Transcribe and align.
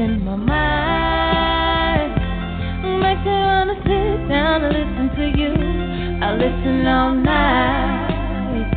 in 0.00 0.24
my 0.24 0.34
mind. 0.34 2.12
Makes 3.04 3.24
me 3.24 3.36
wanna 3.36 3.76
sit 3.84 4.28
down 4.28 4.64
and 4.64 4.72
listen 4.72 5.06
to 5.20 5.26
you. 5.36 5.52
I 6.24 6.32
listen 6.40 6.86
all 6.86 7.14
night. 7.14 8.70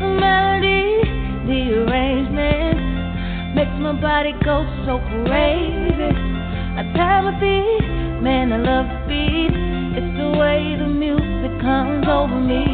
The 0.00 0.08
melody, 0.08 1.04
the 1.44 1.60
arrangement 1.84 2.80
makes 3.54 3.76
my 3.84 3.92
body 4.00 4.32
go 4.42 4.64
so 4.86 4.96
crazy. 5.12 6.12
I 6.80 6.82
time 6.96 7.26
a 7.28 7.34
beat, 7.36 8.22
man, 8.24 8.52
I 8.52 8.58
love 8.64 8.86
the 8.88 9.00
beat. 9.08 9.52
It's 9.98 10.12
the 10.16 10.30
way 10.40 10.74
the 10.80 10.88
music 10.88 11.52
comes 11.60 12.06
over 12.08 12.40
me. 12.40 12.64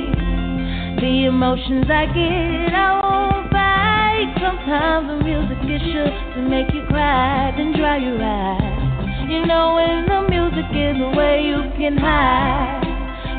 The 1.01 1.27
emotions 1.27 1.87
I 1.91 2.07
get, 2.15 2.75
I 2.75 2.91
won't 3.03 3.51
fight. 3.51 4.31
Sometimes 4.39 5.09
the 5.09 5.25
music 5.25 5.59
is 5.67 5.83
sure 5.93 6.26
make 6.49 6.73
you 6.73 6.85
cry, 6.87 7.53
then 7.57 7.73
dry 7.73 7.99
your 7.99 8.23
eyes. 8.23 9.29
You 9.29 9.47
know 9.47 9.75
when 9.75 10.07
the 10.07 10.29
music 10.31 10.71
is 10.71 10.97
away, 11.03 11.43
you 11.43 11.59
can 11.77 11.97
hide. 11.97 12.87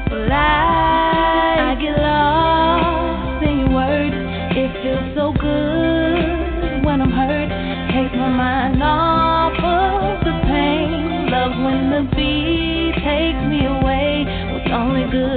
But 0.09 0.31
I, 0.31 1.71
I 1.71 1.75
get 1.79 1.95
lost 1.97 3.43
in 3.43 3.59
your 3.59 3.71
words. 3.71 4.15
It 4.59 4.71
feels 4.83 5.15
so 5.15 5.31
good 5.39 6.83
when 6.83 7.01
I'm 7.01 7.11
hurt. 7.11 7.49
Take 7.95 8.11
my 8.19 8.29
mind 8.29 8.83
off 8.83 9.55
of 9.55 10.25
the 10.25 10.35
pain. 10.43 11.31
Love 11.31 11.55
when 11.63 11.89
the 11.95 12.03
beat 12.15 12.93
takes 13.07 13.43
me 13.47 13.65
away 13.67 14.27
with 14.51 14.67
only 14.73 15.09
good 15.09 15.36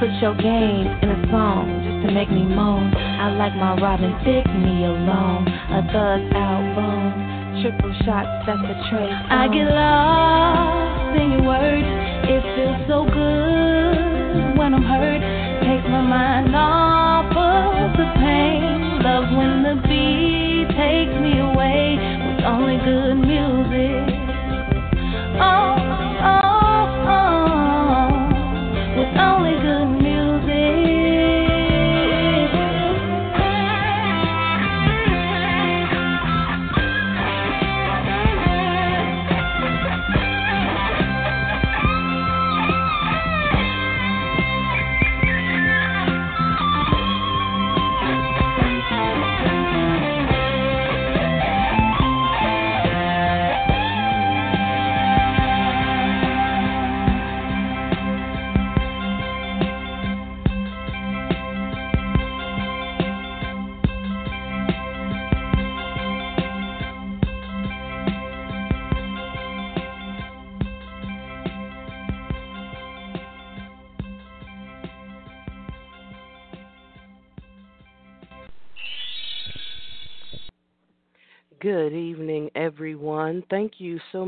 Put 0.00 0.08
your 0.22 0.34
game 0.34 0.88
in 1.04 1.10
a 1.12 1.28
song 1.28 1.68
just 1.84 2.08
to 2.08 2.14
make 2.14 2.30
me 2.30 2.40
moan. 2.40 2.88
I 2.96 3.36
like 3.36 3.52
my 3.52 3.76
Robin 3.76 4.16
Thicke 4.24 4.48
me 4.48 4.88
alone. 4.88 5.44
A 5.44 5.84
thug 5.92 6.24
album. 6.32 7.60
Triple 7.60 7.92
shots, 8.08 8.32
that's 8.48 8.64
a 8.64 8.76
trace. 8.88 9.12
I 9.28 9.44
get 9.52 9.68
lost 9.68 11.20
in 11.20 11.36
your 11.36 11.44
words. 11.44 11.84
It 12.32 12.40
feels 12.56 12.80
so 12.88 13.04
good 13.12 14.56
when 14.56 14.72
I'm 14.72 14.80
hurt. 14.88 15.20
Take 15.68 15.84
my 15.92 16.00
mind 16.00 16.56
off 16.56 17.28
of 17.36 17.92
the 18.00 18.08
pain. 18.16 19.04
Love 19.04 19.28
when 19.36 19.68
the 19.68 19.84
beat 19.84 20.72
takes 20.80 21.12
me 21.20 21.44
away 21.44 22.00
with 22.00 22.48
only 22.48 22.80
good 22.80 23.20
music. 23.20 24.19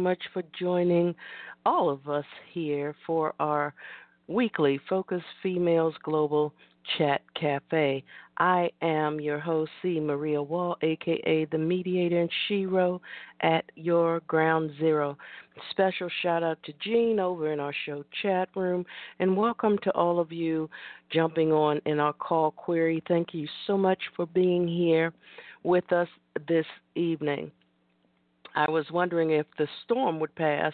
Much 0.03 0.23
for 0.33 0.43
joining 0.59 1.15
all 1.65 1.89
of 1.89 2.09
us 2.09 2.25
here 2.53 2.93
for 3.07 3.35
our 3.39 3.73
weekly 4.27 4.81
Focus 4.89 5.23
Females 5.45 5.95
Global 6.03 6.53
Chat 6.99 7.21
Cafe. 7.41 8.03
I 8.37 8.71
am 8.83 9.21
your 9.21 9.39
host, 9.39 9.71
C. 9.81 10.01
Maria 10.01 10.43
Wall, 10.43 10.77
aka 10.83 11.45
the 11.53 11.59
Mediator 11.59 12.21
and 12.21 12.31
Shiro 12.49 13.01
at 13.43 13.65
your 13.77 14.21
Ground 14.27 14.73
Zero. 14.81 15.17
Special 15.71 16.09
shout 16.21 16.43
out 16.43 16.59
to 16.65 16.73
Jean 16.83 17.21
over 17.21 17.53
in 17.53 17.61
our 17.61 17.75
show 17.87 18.05
chat 18.23 18.49
room, 18.57 18.84
and 19.21 19.37
welcome 19.37 19.79
to 19.84 19.93
all 19.93 20.19
of 20.19 20.33
you 20.33 20.69
jumping 21.13 21.53
on 21.53 21.81
in 21.87 22.01
our 22.01 22.13
call 22.13 22.51
query. 22.51 23.01
Thank 23.07 23.34
you 23.34 23.47
so 23.69 23.79
much 23.79 24.01
for 24.17 24.27
being 24.27 24.67
here 24.67 25.13
with 25.63 25.93
us 25.93 26.09
this 26.49 26.67
evening. 26.97 27.53
I 28.55 28.71
was 28.71 28.87
wondering 28.91 29.31
if 29.31 29.47
the 29.59 29.69
storm 29.85 30.21
would 30.21 30.35
pass 30.35 30.73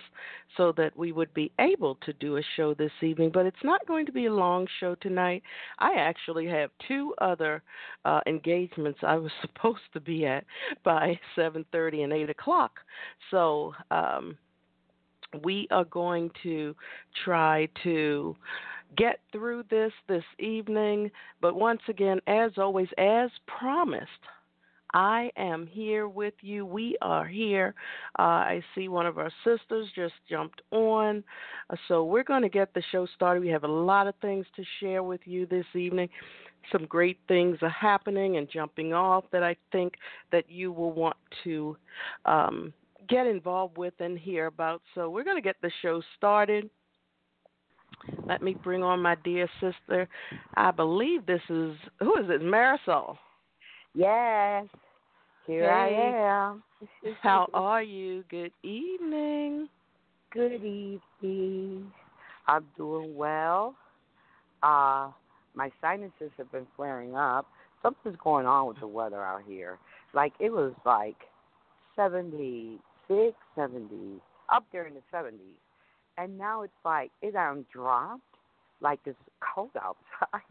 so 0.56 0.72
that 0.76 0.96
we 0.96 1.12
would 1.12 1.32
be 1.34 1.52
able 1.60 1.96
to 2.06 2.12
do 2.14 2.36
a 2.36 2.42
show 2.56 2.74
this 2.74 2.92
evening, 3.02 3.30
but 3.32 3.46
it's 3.46 3.64
not 3.64 3.86
going 3.86 4.06
to 4.06 4.12
be 4.12 4.26
a 4.26 4.32
long 4.32 4.66
show 4.80 4.94
tonight. 4.96 5.42
I 5.78 5.94
actually 5.94 6.46
have 6.46 6.70
two 6.86 7.14
other 7.20 7.62
uh, 8.04 8.20
engagements 8.26 9.00
I 9.02 9.16
was 9.16 9.32
supposed 9.40 9.92
to 9.92 10.00
be 10.00 10.26
at 10.26 10.44
by 10.84 11.18
7:30 11.36 12.04
and 12.04 12.12
8 12.12 12.30
o'clock, 12.30 12.80
so 13.30 13.74
um, 13.90 14.36
we 15.44 15.68
are 15.70 15.84
going 15.84 16.30
to 16.42 16.74
try 17.24 17.68
to 17.82 18.36
get 18.96 19.20
through 19.32 19.64
this 19.70 19.92
this 20.08 20.24
evening. 20.38 21.10
But 21.40 21.54
once 21.54 21.82
again, 21.88 22.20
as 22.26 22.52
always, 22.56 22.88
as 22.98 23.30
promised. 23.46 24.08
I 24.94 25.30
am 25.36 25.66
here 25.66 26.08
with 26.08 26.34
you. 26.40 26.64
We 26.64 26.96
are 27.02 27.26
here. 27.26 27.74
Uh, 28.18 28.22
I 28.22 28.62
see 28.74 28.88
one 28.88 29.06
of 29.06 29.18
our 29.18 29.30
sisters 29.44 29.88
just 29.94 30.14
jumped 30.28 30.62
on. 30.70 31.22
Uh, 31.70 31.76
so 31.88 32.04
we're 32.04 32.24
going 32.24 32.42
to 32.42 32.48
get 32.48 32.72
the 32.74 32.82
show 32.90 33.06
started. 33.14 33.40
We 33.40 33.48
have 33.48 33.64
a 33.64 33.68
lot 33.68 34.06
of 34.06 34.14
things 34.20 34.46
to 34.56 34.64
share 34.80 35.02
with 35.02 35.20
you 35.24 35.46
this 35.46 35.66
evening. 35.74 36.08
Some 36.72 36.86
great 36.86 37.18
things 37.28 37.58
are 37.62 37.68
happening 37.68 38.36
and 38.36 38.48
jumping 38.50 38.92
off 38.92 39.24
that 39.32 39.42
I 39.42 39.56
think 39.72 39.94
that 40.32 40.50
you 40.50 40.72
will 40.72 40.92
want 40.92 41.16
to 41.44 41.76
um, 42.24 42.72
get 43.08 43.26
involved 43.26 43.78
with 43.78 43.94
and 44.00 44.18
hear 44.18 44.46
about. 44.46 44.82
So 44.94 45.10
we're 45.10 45.24
going 45.24 45.36
to 45.36 45.42
get 45.42 45.56
the 45.62 45.70
show 45.82 46.02
started. 46.16 46.68
Let 48.26 48.42
me 48.42 48.54
bring 48.54 48.82
on 48.82 49.00
my 49.00 49.16
dear 49.24 49.48
sister. 49.60 50.08
I 50.54 50.70
believe 50.70 51.26
this 51.26 51.42
is 51.48 51.74
who 52.00 52.16
is 52.16 52.28
it? 52.28 52.42
Marisol. 52.42 53.16
Yes, 53.94 54.66
here 55.46 55.64
hey. 55.64 56.12
I 56.14 56.50
am. 56.50 56.62
How 57.22 57.48
are 57.54 57.82
you? 57.82 58.24
Good 58.30 58.52
evening. 58.62 59.68
Good 60.32 60.62
evening. 60.62 61.90
I'm 62.46 62.66
doing 62.76 63.16
well. 63.16 63.74
Uh, 64.62 65.10
my 65.54 65.70
sinuses 65.80 66.30
have 66.36 66.52
been 66.52 66.66
flaring 66.76 67.16
up. 67.16 67.46
Something's 67.82 68.16
going 68.22 68.46
on 68.46 68.68
with 68.68 68.80
the 68.80 68.86
weather 68.86 69.24
out 69.24 69.42
here. 69.46 69.78
Like 70.14 70.32
it 70.38 70.50
was 70.50 70.72
like 70.84 71.16
76, 71.96 73.34
70, 73.56 74.20
up 74.52 74.64
there 74.70 74.86
in 74.86 74.94
the 74.94 75.02
70s. 75.12 75.32
And 76.18 76.36
now 76.36 76.62
it's 76.62 76.72
like 76.84 77.10
it 77.22 77.34
um 77.36 77.64
dropped. 77.72 78.22
Like 78.80 79.00
it's 79.06 79.18
cold 79.54 79.70
outside 79.82 80.42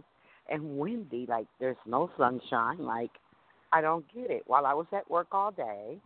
and 0.49 0.77
windy. 0.77 1.25
Like 1.29 1.47
there's 1.59 1.77
no 1.85 2.09
sunshine. 2.17 2.79
Like 2.79 3.11
I 3.71 3.81
don't 3.81 4.05
get 4.13 4.29
it. 4.31 4.43
While 4.47 4.65
I 4.65 4.73
was 4.73 4.87
at 4.93 5.09
work 5.09 5.27
all 5.31 5.51
day, 5.51 5.97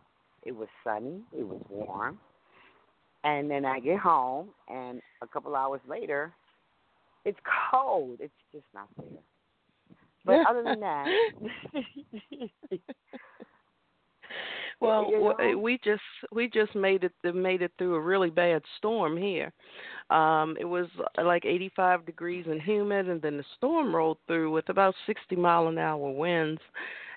it 0.44 0.52
was 0.52 0.68
sunny, 0.84 1.20
it 1.36 1.46
was 1.46 1.60
warm. 1.68 2.18
And 3.24 3.50
then 3.50 3.64
I 3.64 3.78
get 3.78 3.98
home, 3.98 4.48
and 4.68 5.00
a 5.22 5.26
couple 5.28 5.54
hours 5.54 5.80
later, 5.88 6.32
it's 7.24 7.38
cold. 7.70 8.18
It's 8.20 8.32
just 8.52 8.64
not 8.74 8.88
there. 8.98 9.22
But 10.24 10.46
other 10.48 10.62
than 10.62 10.80
that, 10.80 11.06
well, 14.80 15.06
you 15.10 15.20
know? 15.20 15.58
we 15.58 15.78
just 15.84 16.02
we 16.30 16.48
just 16.48 16.74
made 16.74 17.04
it 17.04 17.34
made 17.34 17.62
it 17.62 17.72
through 17.78 17.94
a 17.94 18.00
really 18.00 18.30
bad 18.30 18.62
storm 18.78 19.16
here. 19.16 19.52
Um, 20.10 20.56
it 20.60 20.64
was 20.64 20.86
uh, 21.18 21.24
like 21.24 21.44
85 21.44 22.06
degrees 22.06 22.46
and 22.48 22.60
humid, 22.60 23.08
and 23.08 23.20
then 23.20 23.36
the 23.36 23.44
storm 23.56 23.94
rolled 23.94 24.18
through 24.26 24.52
with 24.52 24.68
about 24.68 24.94
60 25.06 25.36
mile 25.36 25.68
an 25.68 25.78
hour 25.78 26.10
winds. 26.10 26.60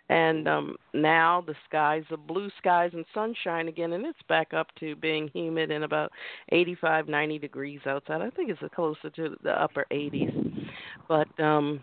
And 0.10 0.48
um, 0.48 0.75
now 0.94 1.44
the 1.46 1.56
skies 1.68 2.04
are 2.12 2.18
blue 2.18 2.50
skies 2.60 2.92
and 2.94 3.06
sunshine 3.13 3.68
again, 3.68 3.94
and 3.94 4.06
it's 4.06 4.22
back 4.30 4.54
up 4.54 4.68
to 4.80 4.96
being 4.96 5.30
humid 5.34 5.72
and 5.72 5.84
about 5.84 6.12
85, 6.52 7.07
90 7.07 7.40
degrees 7.40 7.80
outside. 7.88 8.22
I 8.22 8.30
think 8.30 8.50
it's 8.50 8.62
closer 8.75 9.10
to 9.12 9.36
the 9.44 9.52
upper 9.52 9.86
80s. 9.92 10.31
But 11.07 11.28
um, 11.40 11.81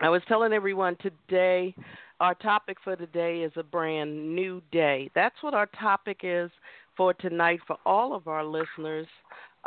I 0.00 0.08
was 0.08 0.22
telling 0.28 0.52
everyone 0.52 0.96
today, 1.00 1.74
our 2.20 2.34
topic 2.34 2.78
for 2.82 2.96
today 2.96 3.42
is 3.42 3.52
a 3.56 3.62
brand 3.62 4.34
new 4.34 4.60
day. 4.72 5.10
That's 5.14 5.36
what 5.42 5.54
our 5.54 5.66
topic 5.80 6.20
is 6.22 6.50
for 6.96 7.14
tonight 7.14 7.60
for 7.66 7.76
all 7.86 8.14
of 8.14 8.26
our 8.28 8.44
listeners. 8.44 9.06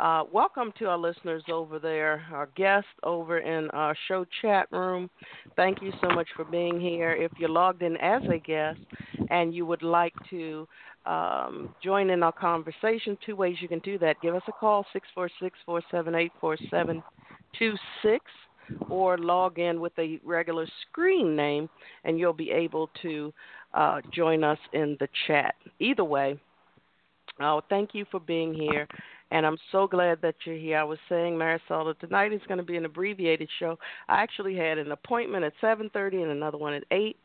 Uh, 0.02 0.24
welcome 0.32 0.72
to 0.80 0.86
our 0.86 0.98
listeners 0.98 1.44
over 1.48 1.78
there, 1.78 2.26
our 2.32 2.48
guests 2.56 2.90
over 3.04 3.38
in 3.38 3.70
our 3.70 3.94
show 4.08 4.26
chat 4.40 4.66
room. 4.72 5.08
Thank 5.54 5.80
you 5.80 5.92
so 6.02 6.08
much 6.08 6.26
for 6.34 6.44
being 6.44 6.80
here. 6.80 7.12
If 7.12 7.30
you're 7.38 7.48
logged 7.48 7.82
in 7.82 7.96
as 7.98 8.20
a 8.28 8.38
guest 8.38 8.80
and 9.30 9.54
you 9.54 9.64
would 9.64 9.84
like 9.84 10.12
to 10.30 10.66
um, 11.06 11.72
join 11.84 12.10
in 12.10 12.24
our 12.24 12.32
conversation, 12.32 13.16
two 13.24 13.36
ways 13.36 13.58
you 13.60 13.68
can 13.68 13.78
do 13.78 13.96
that. 14.00 14.20
Give 14.20 14.34
us 14.34 14.42
a 14.48 14.52
call, 14.52 14.84
646 14.92 15.56
478 15.64 16.32
4726 16.40 18.24
or 18.90 19.18
log 19.18 19.60
in 19.60 19.80
with 19.80 19.92
a 20.00 20.18
regular 20.24 20.66
screen 20.88 21.36
name, 21.36 21.68
and 22.02 22.18
you'll 22.18 22.32
be 22.32 22.50
able 22.50 22.90
to 23.02 23.32
uh, 23.72 24.00
join 24.12 24.42
us 24.42 24.58
in 24.72 24.96
the 24.98 25.06
chat. 25.28 25.54
Either 25.78 26.02
way, 26.02 26.40
oh, 27.40 27.60
thank 27.68 27.90
you 27.94 28.04
for 28.10 28.18
being 28.18 28.52
here, 28.52 28.88
and 29.32 29.46
I'm 29.46 29.56
so 29.72 29.86
glad 29.86 30.20
that 30.20 30.34
you're 30.44 30.56
here. 30.56 30.76
I 30.76 30.84
was 30.84 30.98
saying, 31.08 31.34
Marisol, 31.34 31.86
that 31.86 31.98
tonight 32.00 32.34
is 32.34 32.40
going 32.48 32.58
to 32.58 32.64
be 32.64 32.76
an 32.76 32.84
abbreviated 32.84 33.48
show. 33.58 33.78
I 34.08 34.22
actually 34.22 34.54
had 34.54 34.76
an 34.76 34.92
appointment 34.92 35.44
at 35.44 35.54
7:30 35.62 36.22
and 36.22 36.30
another 36.30 36.58
one 36.58 36.74
at 36.74 36.84
8. 36.90 37.16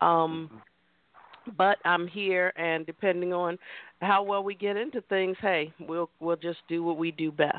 Um, 0.00 0.62
but 1.56 1.78
I'm 1.84 2.06
here, 2.06 2.52
and 2.56 2.86
depending 2.86 3.32
on 3.32 3.58
how 4.00 4.22
well 4.22 4.44
we 4.44 4.54
get 4.54 4.76
into 4.76 5.00
things, 5.08 5.36
hey, 5.40 5.72
we'll 5.80 6.10
we'll 6.20 6.36
just 6.36 6.58
do 6.68 6.84
what 6.84 6.96
we 6.96 7.10
do 7.10 7.32
best. 7.32 7.56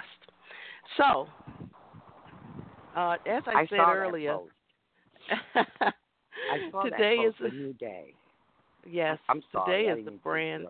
So, 0.95 1.27
uh, 2.95 3.17
as 3.27 3.43
I, 3.47 3.61
I 3.61 3.67
said 3.67 3.79
earlier, 3.79 4.37
I 5.55 6.71
saw 6.71 6.83
today 6.83 7.15
is 7.15 7.33
a 7.41 7.49
new 7.53 7.73
day. 7.73 8.13
Yes, 8.89 9.17
I'm 9.27 9.43
sorry, 9.51 9.87
today 9.87 9.99
is 9.99 10.05
the 10.05 10.11
brand. 10.11 10.67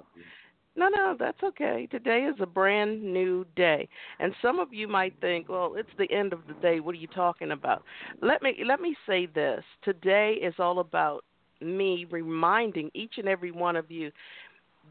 No, 0.80 0.88
no, 0.88 1.16
that's 1.20 1.44
okay. 1.44 1.88
Today 1.92 2.20
is 2.22 2.38
a 2.40 2.46
brand 2.46 3.04
new 3.04 3.46
day, 3.58 3.90
and 4.20 4.34
some 4.42 4.60
of 4.60 4.74
you 4.74 4.88
might 4.88 5.14
think, 5.20 5.50
"Well, 5.50 5.76
it's 5.76 5.94
the 5.98 6.10
end 6.12 6.32
of 6.32 6.48
the 6.48 6.54
day. 6.56 6.80
What 6.80 6.96
are 6.96 7.00
you 7.00 7.08
talking 7.08 7.52
about?" 7.52 7.84
Let 8.22 8.42
me 8.42 8.64
let 8.64 8.80
me 8.80 8.96
say 9.06 9.26
this. 9.26 9.64
Today 9.84 10.36
is 10.36 10.56
all 10.58 10.80
about 10.80 11.26
me 11.60 12.06
reminding 12.10 12.92
each 12.94 13.18
and 13.18 13.28
every 13.28 13.52
one 13.52 13.76
of 13.76 13.92
you 13.92 14.12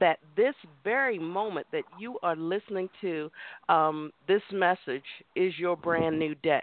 that 0.01 0.19
this 0.37 0.55
very 0.85 1.19
moment 1.19 1.67
that 1.73 1.85
you 1.99 2.19
are 2.23 2.37
listening 2.37 2.91
to 3.01 3.31
um, 3.69 4.13
this 4.29 4.43
message 4.53 5.09
is 5.37 5.59
your 5.59 5.77
brand 5.77 6.19
new 6.19 6.35
day 6.37 6.63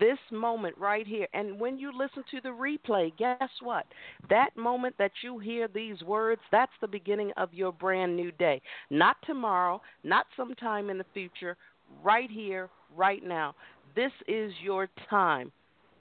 this 0.00 0.18
moment 0.30 0.76
right 0.78 1.06
here. 1.06 1.26
And 1.34 1.58
when 1.60 1.78
you 1.78 1.92
listen 1.96 2.24
to 2.30 2.40
the 2.40 2.48
replay, 2.48 3.12
guess 3.16 3.50
what? 3.62 3.86
That 4.30 4.56
moment 4.56 4.94
that 4.98 5.12
you 5.22 5.38
hear 5.38 5.68
these 5.68 6.02
words, 6.02 6.40
that's 6.50 6.72
the 6.80 6.88
beginning 6.88 7.32
of 7.36 7.52
your 7.52 7.72
brand 7.72 8.16
new 8.16 8.32
day. 8.32 8.60
Not 8.90 9.16
tomorrow, 9.26 9.80
not 10.04 10.26
sometime 10.36 10.90
in 10.90 10.98
the 10.98 11.06
future, 11.12 11.56
right 12.02 12.30
here, 12.30 12.70
right 12.96 13.22
now. 13.22 13.54
This 13.94 14.12
is 14.26 14.52
your 14.62 14.88
time, 15.10 15.52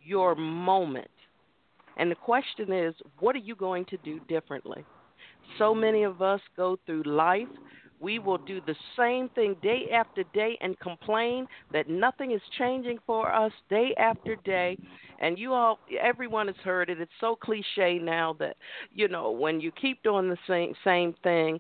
your 0.04 0.36
moment. 0.36 1.10
And 1.98 2.10
the 2.10 2.16
question 2.16 2.72
is, 2.72 2.96
what 3.20 3.36
are 3.36 3.40
you 3.40 3.56
going 3.56 3.86
to 3.86 3.98
do 3.98 4.20
differently? 4.28 4.86
So 5.58 5.76
many 5.76 6.04
of 6.04 6.22
us 6.22 6.40
go 6.56 6.78
through 6.86 7.04
life 7.04 7.48
we 8.02 8.20
will 8.20 8.40
do 8.40 8.60
the 8.66 8.76
same 8.98 9.30
thing 9.30 9.56
day 9.62 9.90
after 9.94 10.24
day 10.34 10.58
and 10.62 10.78
complain 10.80 11.48
that 11.72 11.88
nothing 11.88 12.32
is 12.32 12.42
changing 12.58 12.98
for 13.06 13.34
us 13.34 13.52
day 13.70 13.94
after 13.98 14.36
day. 14.38 14.78
And 15.20 15.38
you 15.38 15.54
all, 15.54 15.80
everyone 16.02 16.48
has 16.48 16.56
heard 16.64 16.90
it. 16.90 17.00
It's 17.00 17.12
so 17.22 17.36
cliche 17.36 18.00
now 18.02 18.36
that 18.40 18.58
you 18.94 19.08
know 19.08 19.32
when 19.32 19.62
you 19.62 19.72
keep 19.72 20.02
doing 20.04 20.30
the 20.30 20.38
same 20.48 20.74
same 20.84 21.14
thing. 21.24 21.60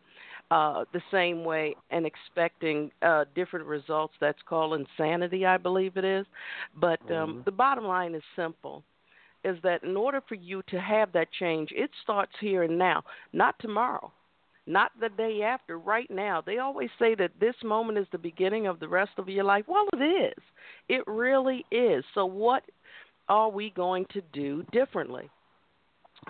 Uh, 0.50 0.84
the 0.92 1.02
same 1.12 1.46
way 1.46 1.74
and 1.92 2.06
expecting 2.06 2.92
uh, 3.04 3.24
different 3.36 3.66
results. 3.66 4.14
That's 4.20 4.42
called 4.46 4.74
insanity, 4.74 5.46
I 5.46 5.56
believe 5.56 5.96
it 5.96 6.04
is. 6.04 6.26
But 6.76 7.00
um, 7.04 7.08
mm-hmm. 7.08 7.42
the 7.46 7.54
bottom 7.54 7.86
line 7.86 8.14
is 8.16 8.24
simple 8.36 8.84
is 9.46 9.56
that 9.64 9.82
in 9.84 9.96
order 9.96 10.22
for 10.28 10.36
you 10.36 10.62
to 10.68 10.78
have 10.78 11.14
that 11.14 11.30
change, 11.40 11.70
it 11.72 11.90
starts 12.04 12.34
here 12.42 12.64
and 12.64 12.78
now, 12.78 13.02
not 13.32 13.56
tomorrow 13.60 14.12
not 14.68 14.92
the 15.00 15.10
day 15.10 15.42
after, 15.44 15.80
right 15.80 16.10
now. 16.10 16.42
They 16.46 16.60
always 16.60 16.90
say 17.00 17.16
that 17.16 17.32
this 17.40 17.56
moment 17.64 17.98
is 17.98 18.08
the 18.12 18.18
beginning 18.18 18.68
of 18.68 18.80
the 18.80 18.88
rest 18.88 19.12
of 19.18 19.28
your 19.28 19.44
life. 19.44 19.66
Well, 19.68 19.88
it 19.94 20.04
is. 20.04 20.44
It 20.90 21.04
really 21.08 21.66
is. 21.72 22.04
So, 22.14 22.26
what 22.26 22.64
are 23.28 23.50
we 23.50 23.72
going 23.72 24.06
to 24.14 24.22
do 24.34 24.64
differently? 24.72 25.30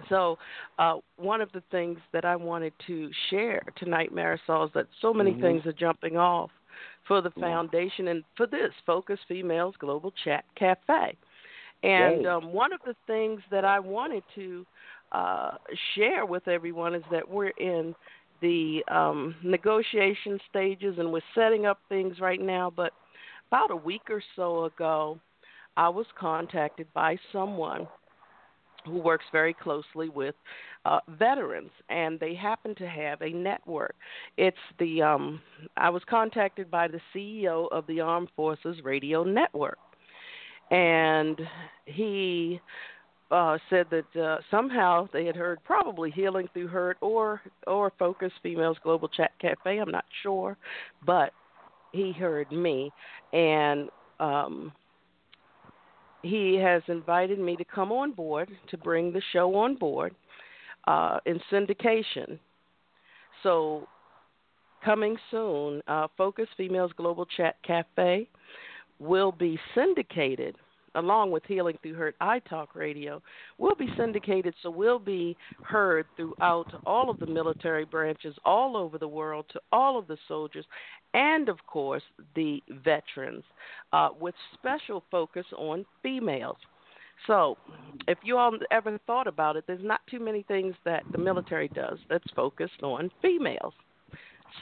So, 0.07 0.37
uh, 0.79 0.95
one 1.17 1.41
of 1.41 1.51
the 1.51 1.63
things 1.71 1.99
that 2.13 2.23
I 2.23 2.35
wanted 2.35 2.73
to 2.87 3.09
share 3.29 3.61
tonight, 3.77 4.13
Marisol, 4.13 4.67
is 4.67 4.71
that 4.73 4.87
so 5.01 5.13
many 5.13 5.31
mm-hmm. 5.31 5.41
things 5.41 5.65
are 5.65 5.73
jumping 5.73 6.15
off 6.15 6.49
for 7.07 7.21
the 7.21 7.31
foundation 7.31 8.07
and 8.07 8.23
for 8.37 8.47
this 8.47 8.71
Focus 8.85 9.19
Females 9.27 9.75
Global 9.79 10.13
Chat 10.23 10.45
Cafe. 10.55 11.17
And 11.83 12.27
um, 12.27 12.53
one 12.53 12.73
of 12.73 12.79
the 12.85 12.95
things 13.07 13.41
that 13.49 13.65
I 13.65 13.79
wanted 13.79 14.23
to 14.35 14.65
uh, 15.11 15.51
share 15.95 16.25
with 16.25 16.47
everyone 16.47 16.95
is 16.95 17.03
that 17.11 17.27
we're 17.27 17.49
in 17.57 17.95
the 18.41 18.83
um, 18.89 19.35
negotiation 19.43 20.39
stages 20.49 20.95
and 20.97 21.11
we're 21.11 21.21
setting 21.35 21.65
up 21.65 21.79
things 21.89 22.19
right 22.19 22.41
now. 22.41 22.71
But 22.75 22.93
about 23.49 23.71
a 23.71 23.75
week 23.75 24.03
or 24.09 24.21
so 24.35 24.65
ago, 24.65 25.19
I 25.77 25.89
was 25.89 26.05
contacted 26.19 26.87
by 26.93 27.17
someone 27.31 27.87
who 28.85 28.97
works 28.97 29.25
very 29.31 29.53
closely 29.53 30.09
with 30.09 30.35
uh, 30.85 30.99
veterans, 31.19 31.71
and 31.89 32.19
they 32.19 32.33
happen 32.33 32.73
to 32.75 32.87
have 32.87 33.21
a 33.21 33.29
network. 33.29 33.95
It's 34.37 34.57
the 34.79 35.01
um, 35.01 35.41
I 35.77 35.89
was 35.89 36.01
contacted 36.09 36.71
by 36.71 36.87
the 36.87 36.99
CEO 37.13 37.67
of 37.71 37.85
the 37.87 37.99
Armed 37.99 38.29
Forces 38.35 38.77
Radio 38.83 39.23
Network, 39.23 39.77
and 40.71 41.39
he 41.85 42.59
uh, 43.31 43.57
said 43.69 43.87
that 43.89 44.21
uh, 44.21 44.37
somehow 44.51 45.07
they 45.13 45.25
had 45.25 45.35
heard 45.35 45.59
probably 45.63 46.11
Healing 46.11 46.49
Through 46.53 46.67
Hurt 46.67 46.97
or 47.01 47.41
or 47.65 47.91
Focus 47.97 48.31
Females 48.43 48.77
Global 48.83 49.07
Chat 49.07 49.31
Cafe. 49.39 49.77
I'm 49.77 49.91
not 49.91 50.05
sure, 50.21 50.57
but 51.05 51.31
he 51.91 52.11
heard 52.11 52.51
me, 52.51 52.91
and 53.33 53.89
um, 54.19 54.71
he 56.23 56.55
has 56.55 56.81
invited 56.87 57.39
me 57.39 57.55
to 57.55 57.65
come 57.65 57.91
on 57.91 58.11
board 58.11 58.49
to 58.69 58.77
bring 58.77 59.11
the 59.11 59.21
show 59.33 59.55
on 59.55 59.75
board 59.75 60.13
uh, 60.87 61.19
in 61.25 61.39
syndication. 61.51 62.37
So, 63.43 63.87
coming 64.83 65.17
soon, 65.31 65.81
uh, 65.87 66.07
Focus 66.17 66.47
Females 66.57 66.91
Global 66.95 67.25
Chat 67.25 67.55
Cafe 67.65 68.27
will 68.99 69.31
be 69.31 69.59
syndicated 69.73 70.55
along 70.95 71.31
with 71.31 71.43
Healing 71.45 71.77
Through 71.81 71.95
Hurt 71.95 72.15
iTalk 72.21 72.67
Radio, 72.75 73.21
will 73.57 73.75
be 73.75 73.87
syndicated, 73.97 74.53
so 74.61 74.69
we'll 74.69 74.99
be 74.99 75.35
heard 75.63 76.05
throughout 76.15 76.67
all 76.85 77.09
of 77.09 77.19
the 77.19 77.27
military 77.27 77.85
branches 77.85 78.35
all 78.45 78.75
over 78.75 78.97
the 78.97 79.07
world 79.07 79.45
to 79.53 79.61
all 79.71 79.97
of 79.97 80.07
the 80.07 80.17
soldiers 80.27 80.65
and, 81.13 81.49
of 81.49 81.57
course, 81.67 82.03
the 82.35 82.61
veterans, 82.83 83.43
uh, 83.93 84.09
with 84.19 84.35
special 84.53 85.03
focus 85.11 85.45
on 85.57 85.85
females. 86.01 86.57
So, 87.27 87.57
if 88.07 88.17
you 88.23 88.37
all 88.37 88.57
ever 88.71 88.97
thought 89.05 89.27
about 89.27 89.55
it, 89.55 89.65
there's 89.67 89.83
not 89.83 90.01
too 90.09 90.19
many 90.19 90.43
things 90.43 90.73
that 90.85 91.03
the 91.11 91.17
military 91.17 91.67
does 91.67 91.99
that's 92.09 92.29
focused 92.35 92.81
on 92.81 93.11
females. 93.21 93.73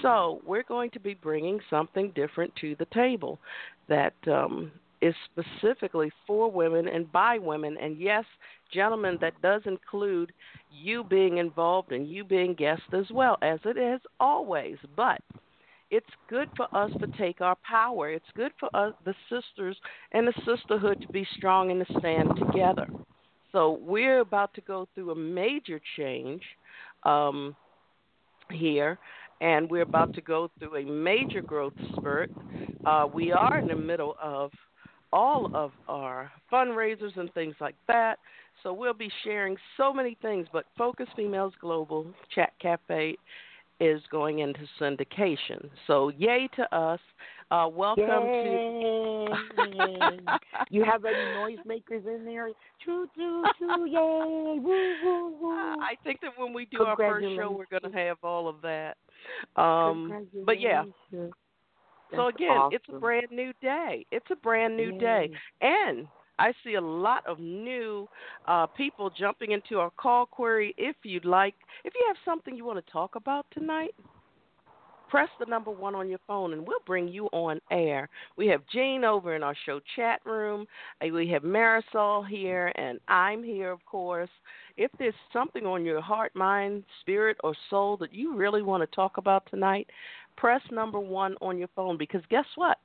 So, 0.01 0.41
we're 0.45 0.63
going 0.63 0.89
to 0.91 1.00
be 1.00 1.13
bringing 1.13 1.59
something 1.69 2.12
different 2.15 2.53
to 2.57 2.75
the 2.77 2.88
table 2.93 3.39
that 3.88 4.13
um, 4.27 4.71
is 5.01 5.15
specifically 5.31 6.11
for 6.27 6.51
women 6.51 6.87
and 6.87 7.11
by 7.11 7.37
women. 7.37 7.77
And 7.81 7.97
yes, 7.99 8.25
gentlemen, 8.73 9.17
that 9.21 9.41
does 9.41 9.61
include 9.65 10.31
you 10.71 11.03
being 11.03 11.37
involved 11.37 11.91
and 11.91 12.07
you 12.07 12.23
being 12.23 12.53
guests 12.53 12.83
as 12.93 13.05
well, 13.11 13.37
as 13.41 13.59
it 13.65 13.77
is 13.77 14.01
always. 14.19 14.77
But 14.95 15.21
it's 15.91 16.05
good 16.29 16.49
for 16.55 16.67
us 16.75 16.91
to 16.99 17.07
take 17.17 17.41
our 17.41 17.57
power. 17.67 18.11
It's 18.11 18.25
good 18.35 18.51
for 18.59 18.69
us, 18.75 18.93
the 19.05 19.15
sisters 19.29 19.77
and 20.11 20.27
the 20.27 20.33
sisterhood, 20.45 21.01
to 21.01 21.07
be 21.07 21.27
strong 21.37 21.71
and 21.71 21.85
to 21.85 21.99
stand 21.99 22.29
together. 22.37 22.87
So 23.51 23.79
we're 23.81 24.19
about 24.19 24.53
to 24.55 24.61
go 24.61 24.87
through 24.93 25.11
a 25.11 25.15
major 25.15 25.81
change 25.97 26.43
um, 27.03 27.55
here, 28.51 28.99
and 29.41 29.69
we're 29.69 29.81
about 29.81 30.13
to 30.13 30.21
go 30.21 30.51
through 30.59 30.75
a 30.75 30.83
major 30.83 31.41
growth 31.41 31.73
spurt. 31.95 32.29
Uh, 32.85 33.07
we 33.11 33.31
are 33.31 33.57
in 33.57 33.67
the 33.67 33.75
middle 33.75 34.15
of 34.21 34.51
all 35.11 35.49
of 35.55 35.71
our 35.87 36.31
fundraisers 36.51 37.17
and 37.17 37.33
things 37.33 37.55
like 37.59 37.75
that. 37.87 38.19
So 38.63 38.73
we'll 38.73 38.93
be 38.93 39.11
sharing 39.23 39.55
so 39.77 39.93
many 39.93 40.17
things, 40.21 40.47
but 40.51 40.65
Focus 40.77 41.07
Females 41.15 41.53
Global 41.61 42.05
Chat 42.33 42.51
Cafe 42.61 43.15
is 43.79 44.01
going 44.11 44.39
into 44.39 44.59
syndication. 44.79 45.69
So 45.87 46.09
yay 46.09 46.49
to 46.57 46.75
us. 46.75 46.99
Uh, 47.51 47.67
welcome 47.67 48.05
yay. 48.05 49.27
to. 49.57 50.39
you 50.69 50.83
have 50.83 51.03
any 51.05 51.15
noisemakers 51.15 52.05
in 52.05 52.23
there? 52.25 52.49
Choo 52.85 53.07
choo 53.15 53.43
choo! 53.57 53.85
Yay! 53.85 54.59
Woo 54.59 54.95
woo 55.03 55.37
woo! 55.41 55.49
I 55.81 55.95
think 56.03 56.21
that 56.21 56.31
when 56.37 56.53
we 56.53 56.65
do 56.65 56.83
our 56.83 56.95
first 56.95 57.25
show, 57.35 57.49
we're 57.51 57.79
going 57.79 57.91
to 57.91 57.97
have 57.97 58.17
all 58.21 58.47
of 58.47 58.57
that. 58.61 58.97
Um, 59.55 60.27
but 60.45 60.61
yeah. 60.61 60.83
So 62.15 62.27
again, 62.27 62.49
awesome. 62.49 62.75
it's 62.75 62.85
a 62.95 62.99
brand 62.99 63.27
new 63.31 63.51
day. 63.61 64.05
It's 64.11 64.25
a 64.31 64.35
brand 64.35 64.75
new 64.75 64.91
Yay. 64.91 64.99
day, 64.99 65.29
and 65.61 66.07
I 66.39 66.53
see 66.63 66.75
a 66.75 66.81
lot 66.81 67.25
of 67.27 67.39
new 67.39 68.07
uh, 68.47 68.65
people 68.67 69.09
jumping 69.09 69.51
into 69.51 69.79
our 69.79 69.91
call 69.91 70.25
query. 70.25 70.73
If 70.77 70.95
you'd 71.03 71.25
like, 71.25 71.53
if 71.83 71.93
you 71.93 72.03
have 72.07 72.17
something 72.23 72.55
you 72.55 72.65
want 72.65 72.83
to 72.83 72.91
talk 72.91 73.15
about 73.15 73.45
tonight, 73.53 73.93
press 75.09 75.29
the 75.39 75.45
number 75.45 75.71
one 75.71 75.95
on 75.95 76.07
your 76.07 76.19
phone 76.27 76.53
and 76.53 76.65
we'll 76.65 76.77
bring 76.85 77.07
you 77.07 77.25
on 77.27 77.59
air. 77.71 78.07
We 78.37 78.47
have 78.47 78.61
Jane 78.71 79.03
over 79.03 79.35
in 79.35 79.43
our 79.43 79.55
show 79.65 79.79
chat 79.95 80.21
room. 80.25 80.65
Uh, 81.03 81.07
We 81.11 81.27
have 81.29 81.43
Marisol 81.43 82.27
here, 82.27 82.71
and 82.75 82.99
I'm 83.07 83.43
here, 83.43 83.71
of 83.71 83.83
course. 83.85 84.29
If 84.77 84.91
there's 84.97 85.13
something 85.33 85.65
on 85.65 85.83
your 85.83 85.99
heart, 85.99 86.33
mind, 86.35 86.83
spirit, 87.01 87.37
or 87.43 87.53
soul 87.69 87.97
that 87.97 88.13
you 88.13 88.35
really 88.35 88.61
want 88.61 88.81
to 88.81 88.95
talk 88.95 89.17
about 89.17 89.43
tonight, 89.49 89.89
press 90.39 90.62
number 90.72 91.00
one 91.00 91.36
on 91.41 91.58
your 91.58 91.67
phone 91.75 91.98
because 91.98 92.22
guess 92.29 92.46
what? 92.55 92.77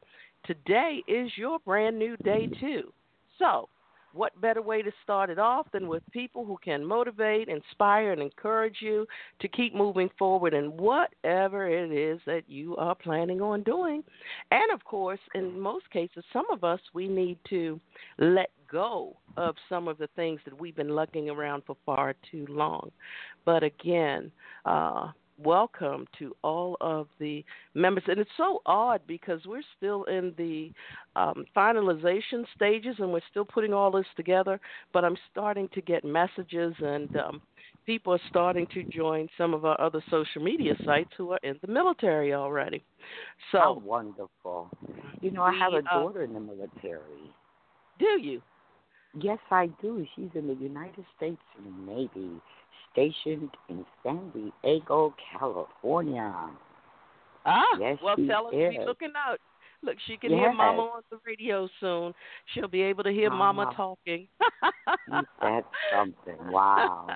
Today 0.45 1.03
is 1.07 1.31
your 1.37 1.59
brand 1.61 1.99
new 1.99 2.17
day, 2.19 2.49
too. 2.61 2.93
So, 3.39 3.69
what 4.13 4.41
better 4.41 4.63
way 4.63 4.83
to 4.83 4.93
start 5.03 5.31
it 5.31 5.39
off 5.39 5.67
than 5.73 5.89
with 5.89 6.03
people 6.13 6.45
who 6.45 6.57
can 6.65 6.85
motivate, 6.85 7.49
inspire, 7.49 8.13
and 8.13 8.23
encourage 8.23 8.77
you 8.81 9.07
to 9.41 9.49
keep 9.49 9.75
moving 9.75 10.09
forward 10.19 10.55
in 10.55 10.77
whatever 10.77 11.69
it 11.69 11.91
is 11.91 12.21
that 12.27 12.43
you 12.47 12.77
are 12.77 12.95
planning 12.95 13.41
on 13.41 13.63
doing? 13.63 14.05
And 14.51 14.73
of 14.73 14.85
course, 14.85 15.19
in 15.35 15.59
most 15.59 15.91
cases, 15.91 16.25
some 16.33 16.47
of 16.53 16.63
us, 16.63 16.81
we 16.93 17.09
need 17.09 17.39
to 17.51 17.81
let 18.19 18.51
go 18.71 19.17
of 19.37 19.55
some 19.69 19.89
of 19.89 19.99
the 19.99 20.09
things 20.15 20.41
that 20.45 20.61
we've 20.61 20.77
been 20.77 20.91
lugging 20.91 21.31
around 21.31 21.63
for 21.67 21.77
far 21.87 22.15
too 22.31 22.47
long. 22.49 22.91
But 23.45 23.63
again, 23.63 24.31
uh, 24.65 25.09
welcome 25.39 26.07
to 26.19 26.35
all 26.43 26.77
of 26.81 27.09
the 27.19 27.45
members. 27.75 28.05
And 28.07 28.19
it's 28.19 28.31
so 28.37 28.61
odd 28.67 29.01
because 29.07 29.41
we're 29.47 29.63
still 29.77 30.05
in 30.05 30.33
the 30.37 30.71
um, 31.17 31.45
finalization 31.57 32.45
stages 32.55 32.97
and 32.99 33.13
we're 33.13 33.21
still 33.31 33.45
putting 33.45 33.73
all 33.73 33.91
this 33.91 34.07
together, 34.17 34.61
but 34.93 35.05
I'm 35.05 35.17
starting 35.31 35.69
to 35.75 35.81
get 35.81 36.05
messages 36.05 36.75
and 36.81 37.15
um, 37.17 37.43
people 37.87 38.13
are 38.13 38.21
starting 38.29 38.67
to 38.75 38.85
join 38.85 39.29
some 39.37 39.55
of 39.55 39.65
our 39.65 39.81
other 39.81 40.03
social 40.11 40.43
media 40.43 40.75
sites 40.85 41.11
who 41.17 41.33
are 41.33 41.41
in 41.43 41.59
the 41.63 41.69
military 41.69 42.35
already. 42.35 42.83
So 43.53 43.59
How 43.59 43.83
wonderful! 43.85 44.71
You 45.21 45.31
know, 45.31 45.43
I 45.43 45.53
have 45.59 45.73
a 45.73 45.79
uh, 45.79 46.01
daughter 46.01 46.23
in 46.23 46.33
the 46.33 46.41
military. 46.41 47.31
do 47.99 48.21
you? 48.21 48.41
Yes, 49.21 49.39
I 49.51 49.67
do. 49.81 50.05
She's 50.17 50.31
in 50.35 50.49
the 50.49 50.55
United 50.55 51.05
States 51.17 51.41
Navy, 51.87 52.41
stationed 52.95 53.51
in 53.69 53.85
San 54.03 54.33
Diego, 54.63 55.15
California. 55.39 56.33
Ah, 57.45 57.63
Yes, 57.79 57.99
well, 58.03 58.17
tell 58.17 58.47
her 58.47 58.53
to 58.53 58.71
be 58.71 58.79
looking 58.87 59.13
out. 59.17 59.39
Look, 59.83 59.97
she 60.07 60.17
can 60.17 60.31
hear 60.31 60.51
Mama 60.51 60.81
on 60.81 61.03
the 61.11 61.19
radio 61.27 61.69
soon. 61.79 62.15
She'll 62.55 62.69
be 62.69 62.81
able 62.81 63.05
to 63.05 63.11
hear 63.11 63.29
Mama 63.29 63.65
Mama. 63.67 63.77
talking. 63.77 64.27
That's 65.43 65.67
something. 65.95 66.39
Wow. 66.51 67.09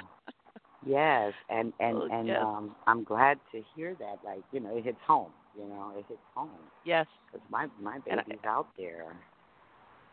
Yes, 0.86 1.32
and 1.48 1.72
and 1.80 1.96
Oh, 1.96 2.08
and 2.12 2.28
yes. 2.28 2.38
um, 2.44 2.76
I'm 2.86 3.04
glad 3.04 3.38
to 3.52 3.62
hear 3.74 3.94
that. 3.98 4.16
Like 4.22 4.42
you 4.52 4.60
know, 4.60 4.76
it 4.76 4.84
hits 4.84 4.98
home. 5.06 5.30
You 5.58 5.64
know, 5.66 5.92
it 5.96 6.04
hits 6.08 6.20
home 6.34 6.50
yes. 6.84 7.06
because 7.32 7.44
my 7.50 7.66
my 7.80 7.98
And 8.10 8.20
I- 8.20 8.24
baby's 8.24 8.44
out 8.46 8.68
there. 8.76 9.16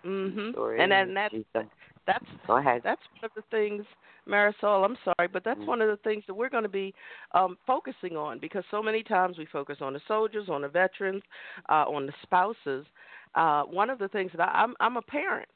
Mhm. 0.06 0.54
Sure 0.54 0.76
And 0.78 0.92
then 0.92 1.14
that's 1.14 1.36
that's 2.06 2.26
go 2.48 2.58
ahead. 2.58 2.84
that's 2.84 3.02
one 3.20 3.26
of 3.26 3.32
the 3.36 3.42
things, 3.52 3.86
Marisol. 4.28 4.86
I'm 4.86 4.98
sorry, 5.04 5.28
but 5.28 5.44
that's 5.44 5.60
Mm. 5.62 5.68
one 5.68 5.82
of 5.82 5.90
the 5.90 5.98
things 5.98 6.26
that 6.28 6.34
we're 6.34 6.50
going 6.50 6.64
to 6.64 6.70
be 6.70 6.94
um, 7.34 7.58
focusing 7.66 8.16
on 8.18 8.40
because 8.40 8.64
so 8.72 8.82
many 8.84 9.04
times 9.04 9.38
we 9.38 9.46
focus 9.46 9.82
on 9.82 9.94
the 9.94 10.02
soldiers, 10.08 10.50
on 10.50 10.62
the 10.62 10.70
veterans, 10.70 11.24
uh, 11.70 11.86
on 11.88 12.06
the 12.06 12.14
spouses. 12.24 12.86
Uh, 13.36 13.64
one 13.64 13.90
of 13.90 14.00
the 14.00 14.08
things 14.10 14.32
that 14.36 14.42
I, 14.50 14.64
I'm 14.64 14.76
I'm 14.80 14.98
a 14.98 15.02
parent 15.02 15.50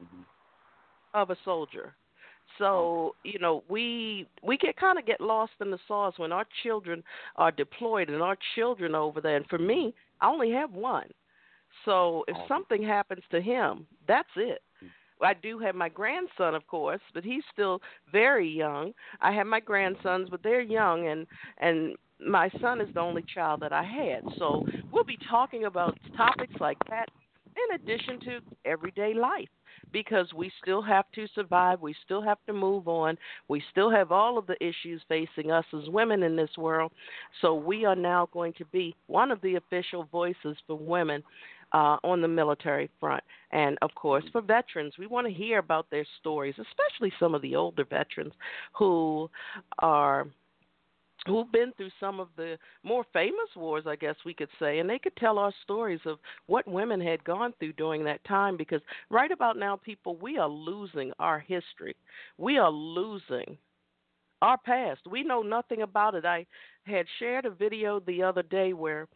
Mhm. 0.00 0.24
of 1.14 1.30
a 1.30 1.36
soldier. 1.44 1.94
So 2.58 3.14
you 3.24 3.38
know 3.38 3.64
we 3.68 4.26
we 4.42 4.56
get 4.58 4.76
kind 4.76 4.98
of 4.98 5.06
get 5.06 5.20
lost 5.20 5.52
in 5.60 5.70
the 5.70 5.78
sauce 5.86 6.14
when 6.18 6.32
our 6.32 6.46
children 6.62 7.02
are 7.36 7.50
deployed 7.52 8.08
and 8.10 8.22
our 8.22 8.36
children 8.54 8.94
are 8.94 9.02
over 9.02 9.20
there. 9.20 9.36
And 9.36 9.46
for 9.48 9.58
me, 9.58 9.94
I 10.20 10.28
only 10.28 10.50
have 10.52 10.72
one. 10.72 11.10
So 11.84 12.24
if 12.28 12.36
something 12.48 12.82
happens 12.82 13.22
to 13.30 13.40
him, 13.40 13.86
that's 14.06 14.28
it. 14.36 14.62
Mm. 14.82 14.88
I 15.22 15.34
do 15.34 15.58
have 15.58 15.74
my 15.74 15.88
grandson, 15.88 16.54
of 16.54 16.66
course, 16.66 17.00
but 17.14 17.24
he's 17.24 17.42
still 17.52 17.80
very 18.10 18.48
young. 18.48 18.92
I 19.20 19.32
have 19.32 19.46
my 19.46 19.58
mm-hmm. 19.60 19.66
grandsons, 19.66 20.28
but 20.30 20.42
they're 20.42 20.60
young, 20.60 21.08
and 21.08 21.26
and 21.58 21.96
my 22.24 22.50
son 22.60 22.80
is 22.80 22.92
the 22.94 23.00
only 23.00 23.24
child 23.34 23.60
that 23.60 23.72
I 23.72 23.82
had. 23.82 24.22
So 24.38 24.66
we'll 24.92 25.04
be 25.04 25.18
talking 25.30 25.64
about 25.64 25.98
topics 26.16 26.54
like 26.60 26.78
that 26.90 27.08
in 27.56 27.74
addition 27.74 28.20
to 28.20 28.40
everyday 28.64 29.14
life 29.14 29.48
because 29.92 30.32
we 30.34 30.52
still 30.62 30.82
have 30.82 31.04
to 31.14 31.26
survive, 31.34 31.80
we 31.80 31.94
still 32.04 32.22
have 32.22 32.38
to 32.46 32.52
move 32.52 32.86
on, 32.86 33.16
we 33.48 33.62
still 33.70 33.90
have 33.90 34.12
all 34.12 34.38
of 34.38 34.46
the 34.46 34.56
issues 34.64 35.02
facing 35.08 35.50
us 35.50 35.64
as 35.72 35.88
women 35.88 36.22
in 36.22 36.36
this 36.36 36.50
world. 36.56 36.92
So 37.40 37.54
we 37.54 37.84
are 37.84 37.96
now 37.96 38.28
going 38.32 38.52
to 38.54 38.64
be 38.66 38.94
one 39.06 39.30
of 39.30 39.40
the 39.40 39.56
official 39.56 40.04
voices 40.12 40.56
for 40.66 40.76
women 40.76 41.22
uh, 41.72 41.96
on 42.02 42.20
the 42.20 42.28
military 42.28 42.90
front. 42.98 43.22
And 43.52 43.78
of 43.82 43.94
course, 43.94 44.24
for 44.32 44.40
veterans, 44.40 44.94
we 44.98 45.06
want 45.06 45.26
to 45.26 45.32
hear 45.32 45.58
about 45.58 45.90
their 45.90 46.06
stories, 46.18 46.54
especially 46.58 47.12
some 47.18 47.34
of 47.34 47.42
the 47.42 47.56
older 47.56 47.84
veterans 47.84 48.32
who 48.76 49.30
are 49.78 50.26
who've 51.26 51.52
been 51.52 51.72
through 51.76 51.90
some 51.98 52.18
of 52.18 52.28
the 52.36 52.56
more 52.82 53.04
famous 53.12 53.48
wars, 53.54 53.84
I 53.86 53.96
guess 53.96 54.14
we 54.24 54.32
could 54.32 54.48
say, 54.58 54.78
and 54.78 54.88
they 54.88 54.98
could 54.98 55.14
tell 55.16 55.38
our 55.38 55.52
stories 55.62 56.00
of 56.06 56.18
what 56.46 56.66
women 56.66 57.00
had 57.00 57.22
gone 57.24 57.52
through 57.58 57.74
during 57.74 58.04
that 58.04 58.24
time 58.24 58.56
because 58.56 58.80
right 59.10 59.30
about 59.30 59.58
now 59.58 59.76
people 59.76 60.16
we 60.16 60.38
are 60.38 60.48
losing 60.48 61.12
our 61.18 61.38
history. 61.38 61.94
We 62.38 62.58
are 62.58 62.70
losing 62.70 63.58
our 64.42 64.56
past. 64.58 65.00
We 65.10 65.22
know 65.22 65.42
nothing 65.42 65.82
about 65.82 66.14
it. 66.14 66.24
I 66.24 66.46
had 66.84 67.06
shared 67.18 67.44
a 67.44 67.50
video 67.50 68.00
the 68.00 68.22
other 68.22 68.42
day 68.42 68.72
where 68.72 69.06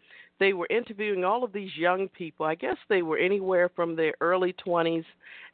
they 0.40 0.52
were 0.52 0.66
interviewing 0.70 1.24
all 1.24 1.44
of 1.44 1.52
these 1.52 1.76
young 1.76 2.08
people. 2.08 2.46
I 2.46 2.54
guess 2.54 2.76
they 2.88 3.02
were 3.02 3.18
anywhere 3.18 3.68
from 3.68 3.94
their 3.94 4.14
early 4.20 4.54
20s 4.66 5.04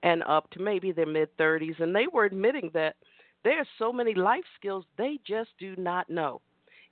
and 0.02 0.22
up 0.24 0.50
to 0.50 0.62
maybe 0.62 0.92
their 0.92 1.06
mid 1.06 1.36
30s, 1.36 1.80
and 1.80 1.94
they 1.94 2.06
were 2.12 2.24
admitting 2.24 2.70
that 2.74 2.96
there 3.44 3.58
are 3.58 3.66
so 3.78 3.92
many 3.92 4.14
life 4.14 4.44
skills 4.58 4.84
they 4.96 5.18
just 5.26 5.50
do 5.58 5.74
not 5.76 6.08
know. 6.10 6.40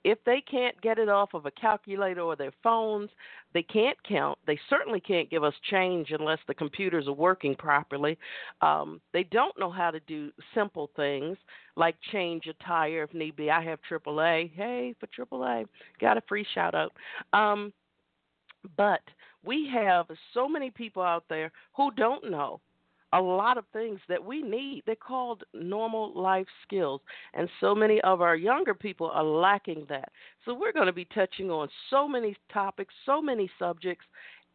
If 0.05 0.17
they 0.25 0.41
can't 0.49 0.79
get 0.81 0.97
it 0.97 1.09
off 1.09 1.33
of 1.33 1.45
a 1.45 1.51
calculator 1.51 2.21
or 2.21 2.37
their 2.37 2.53
phones, 2.63 3.09
they 3.53 3.63
can't 3.63 4.01
count. 4.03 4.39
They 4.47 4.57
certainly 4.69 5.01
can't 5.01 5.29
give 5.29 5.43
us 5.43 5.53
change 5.69 6.11
unless 6.11 6.39
the 6.47 6.53
computers 6.53 7.07
are 7.09 7.13
working 7.13 7.53
properly. 7.53 8.17
Um, 8.61 9.01
they 9.11 9.23
don't 9.23 9.59
know 9.59 9.69
how 9.69 9.91
to 9.91 9.99
do 10.01 10.31
simple 10.55 10.89
things 10.95 11.37
like 11.75 11.95
change 12.13 12.47
a 12.47 12.53
tire 12.63 13.03
if 13.03 13.13
need 13.13 13.35
be. 13.35 13.51
I 13.51 13.61
have 13.63 13.79
AAA. 13.89 14.53
Hey, 14.53 14.95
for 14.99 15.07
AAA, 15.07 15.65
got 15.99 16.17
a 16.17 16.23
free 16.29 16.45
shout 16.53 16.75
out. 16.75 16.93
Um, 17.33 17.73
but 18.77 19.01
we 19.43 19.69
have 19.73 20.07
so 20.33 20.47
many 20.47 20.69
people 20.69 21.01
out 21.01 21.23
there 21.29 21.51
who 21.75 21.91
don't 21.91 22.29
know 22.29 22.59
a 23.13 23.21
lot 23.21 23.57
of 23.57 23.65
things 23.73 23.99
that 24.07 24.23
we 24.23 24.41
need. 24.41 24.83
They're 24.85 24.95
called 24.95 25.43
normal 25.53 26.13
life 26.13 26.45
skills. 26.65 27.01
And 27.33 27.49
so 27.59 27.73
many 27.73 27.99
of 28.01 28.21
our 28.21 28.35
younger 28.35 28.73
people 28.73 29.09
are 29.09 29.23
lacking 29.23 29.85
that. 29.89 30.11
So 30.45 30.53
we're 30.53 30.73
going 30.73 30.85
to 30.87 30.93
be 30.93 31.05
touching 31.05 31.49
on 31.49 31.69
so 31.89 32.07
many 32.07 32.35
topics, 32.53 32.93
so 33.05 33.21
many 33.21 33.49
subjects, 33.57 34.05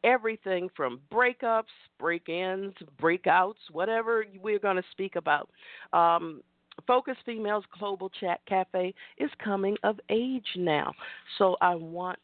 everything 0.04 0.68
from 0.76 1.00
breakups, 1.12 1.64
break 1.98 2.28
ins, 2.28 2.74
breakouts, 3.00 3.54
whatever 3.72 4.24
we're 4.40 4.58
going 4.58 4.76
to 4.76 4.84
speak 4.92 5.16
about. 5.16 5.50
Um, 5.92 6.42
Focus 6.86 7.16
Females 7.24 7.64
Global 7.78 8.10
Chat 8.20 8.40
Cafe 8.46 8.94
is 9.18 9.30
coming 9.42 9.76
of 9.84 9.98
age 10.10 10.46
now. 10.56 10.92
So 11.38 11.56
I 11.60 11.74
want 11.74 12.18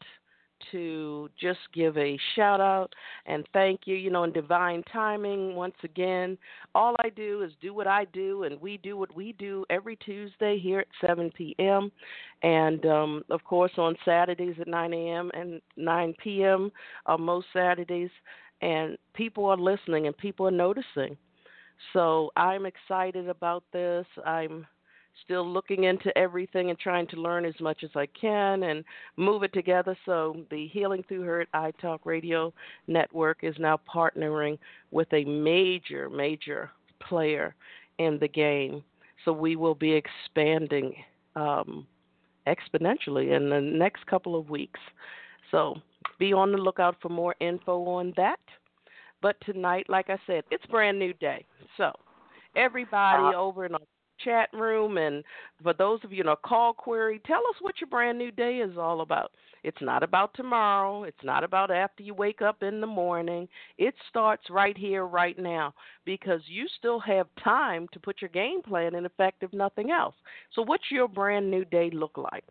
to 0.71 1.29
just 1.39 1.59
give 1.73 1.97
a 1.97 2.17
shout 2.35 2.61
out 2.61 2.93
and 3.25 3.45
thank 3.53 3.81
you. 3.85 3.95
You 3.95 4.09
know, 4.09 4.23
in 4.23 4.31
divine 4.31 4.83
timing, 4.91 5.55
once 5.55 5.75
again, 5.83 6.37
all 6.75 6.95
I 7.03 7.09
do 7.09 7.43
is 7.43 7.51
do 7.61 7.73
what 7.73 7.87
I 7.87 8.05
do, 8.05 8.43
and 8.43 8.59
we 8.61 8.77
do 8.77 8.97
what 8.97 9.15
we 9.15 9.33
do 9.33 9.65
every 9.69 9.95
Tuesday 9.97 10.59
here 10.59 10.79
at 10.79 10.87
7 11.05 11.31
p.m. 11.35 11.91
And 12.43 12.85
um, 12.85 13.23
of 13.29 13.43
course, 13.43 13.71
on 13.77 13.95
Saturdays 14.05 14.55
at 14.59 14.67
9 14.67 14.93
a.m. 14.93 15.31
and 15.33 15.61
9 15.77 16.13
p.m. 16.23 16.71
Uh, 17.05 17.17
most 17.17 17.47
Saturdays. 17.53 18.09
And 18.61 18.97
people 19.15 19.45
are 19.45 19.57
listening 19.57 20.05
and 20.05 20.15
people 20.17 20.47
are 20.47 20.51
noticing. 20.51 21.17
So 21.93 22.31
I'm 22.35 22.65
excited 22.65 23.27
about 23.27 23.63
this. 23.73 24.05
I'm 24.25 24.67
still 25.23 25.47
looking 25.47 25.85
into 25.85 26.15
everything 26.17 26.69
and 26.69 26.79
trying 26.79 27.07
to 27.07 27.15
learn 27.15 27.45
as 27.45 27.59
much 27.59 27.83
as 27.83 27.89
I 27.95 28.07
can 28.07 28.63
and 28.63 28.83
move 29.17 29.43
it 29.43 29.53
together. 29.53 29.97
So 30.05 30.45
the 30.49 30.67
Healing 30.67 31.03
Through 31.07 31.23
Hurt 31.23 31.49
iTalk 31.53 31.99
Radio 32.05 32.53
Network 32.87 33.39
is 33.43 33.55
now 33.59 33.79
partnering 33.93 34.57
with 34.91 35.11
a 35.13 35.23
major, 35.25 36.09
major 36.09 36.71
player 36.99 37.55
in 37.97 38.17
the 38.19 38.27
game. 38.27 38.83
So 39.25 39.31
we 39.31 39.55
will 39.55 39.75
be 39.75 39.91
expanding 39.91 40.93
um, 41.35 41.85
exponentially 42.47 43.35
in 43.35 43.49
the 43.49 43.61
next 43.61 44.05
couple 44.07 44.35
of 44.35 44.49
weeks. 44.49 44.79
So 45.51 45.75
be 46.17 46.33
on 46.33 46.51
the 46.51 46.57
lookout 46.57 46.95
for 47.01 47.09
more 47.09 47.35
info 47.39 47.83
on 47.85 48.13
that. 48.17 48.39
But 49.21 49.35
tonight, 49.45 49.85
like 49.87 50.09
I 50.09 50.17
said, 50.25 50.43
it's 50.49 50.65
brand 50.65 50.97
new 50.97 51.13
day. 51.13 51.45
So 51.77 51.91
everybody 52.55 53.35
uh, 53.35 53.39
over 53.39 53.65
in 53.65 53.75
chat 54.23 54.49
room. 54.53 54.97
And 54.97 55.23
for 55.61 55.73
those 55.73 55.99
of 56.03 56.11
you 56.11 56.21
in 56.21 56.29
a 56.29 56.35
call 56.35 56.73
query, 56.73 57.21
tell 57.25 57.39
us 57.49 57.55
what 57.61 57.75
your 57.79 57.89
brand 57.89 58.17
new 58.17 58.31
day 58.31 58.57
is 58.57 58.77
all 58.77 59.01
about. 59.01 59.31
It's 59.63 59.81
not 59.81 60.01
about 60.01 60.33
tomorrow. 60.33 61.03
It's 61.03 61.23
not 61.23 61.43
about 61.43 61.69
after 61.69 62.01
you 62.03 62.13
wake 62.13 62.41
up 62.41 62.63
in 62.63 62.81
the 62.81 62.87
morning. 62.87 63.47
It 63.77 63.93
starts 64.09 64.49
right 64.49 64.77
here, 64.77 65.05
right 65.05 65.37
now, 65.37 65.73
because 66.03 66.41
you 66.47 66.67
still 66.77 66.99
have 67.01 67.27
time 67.43 67.87
to 67.93 67.99
put 67.99 68.21
your 68.21 68.29
game 68.29 68.61
plan 68.61 68.95
in 68.95 69.05
effect, 69.05 69.43
if 69.43 69.53
nothing 69.53 69.91
else. 69.91 70.15
So, 70.53 70.63
what's 70.63 70.89
your 70.89 71.07
brand 71.07 71.49
new 71.51 71.63
day 71.65 71.91
look 71.93 72.17
like? 72.17 72.43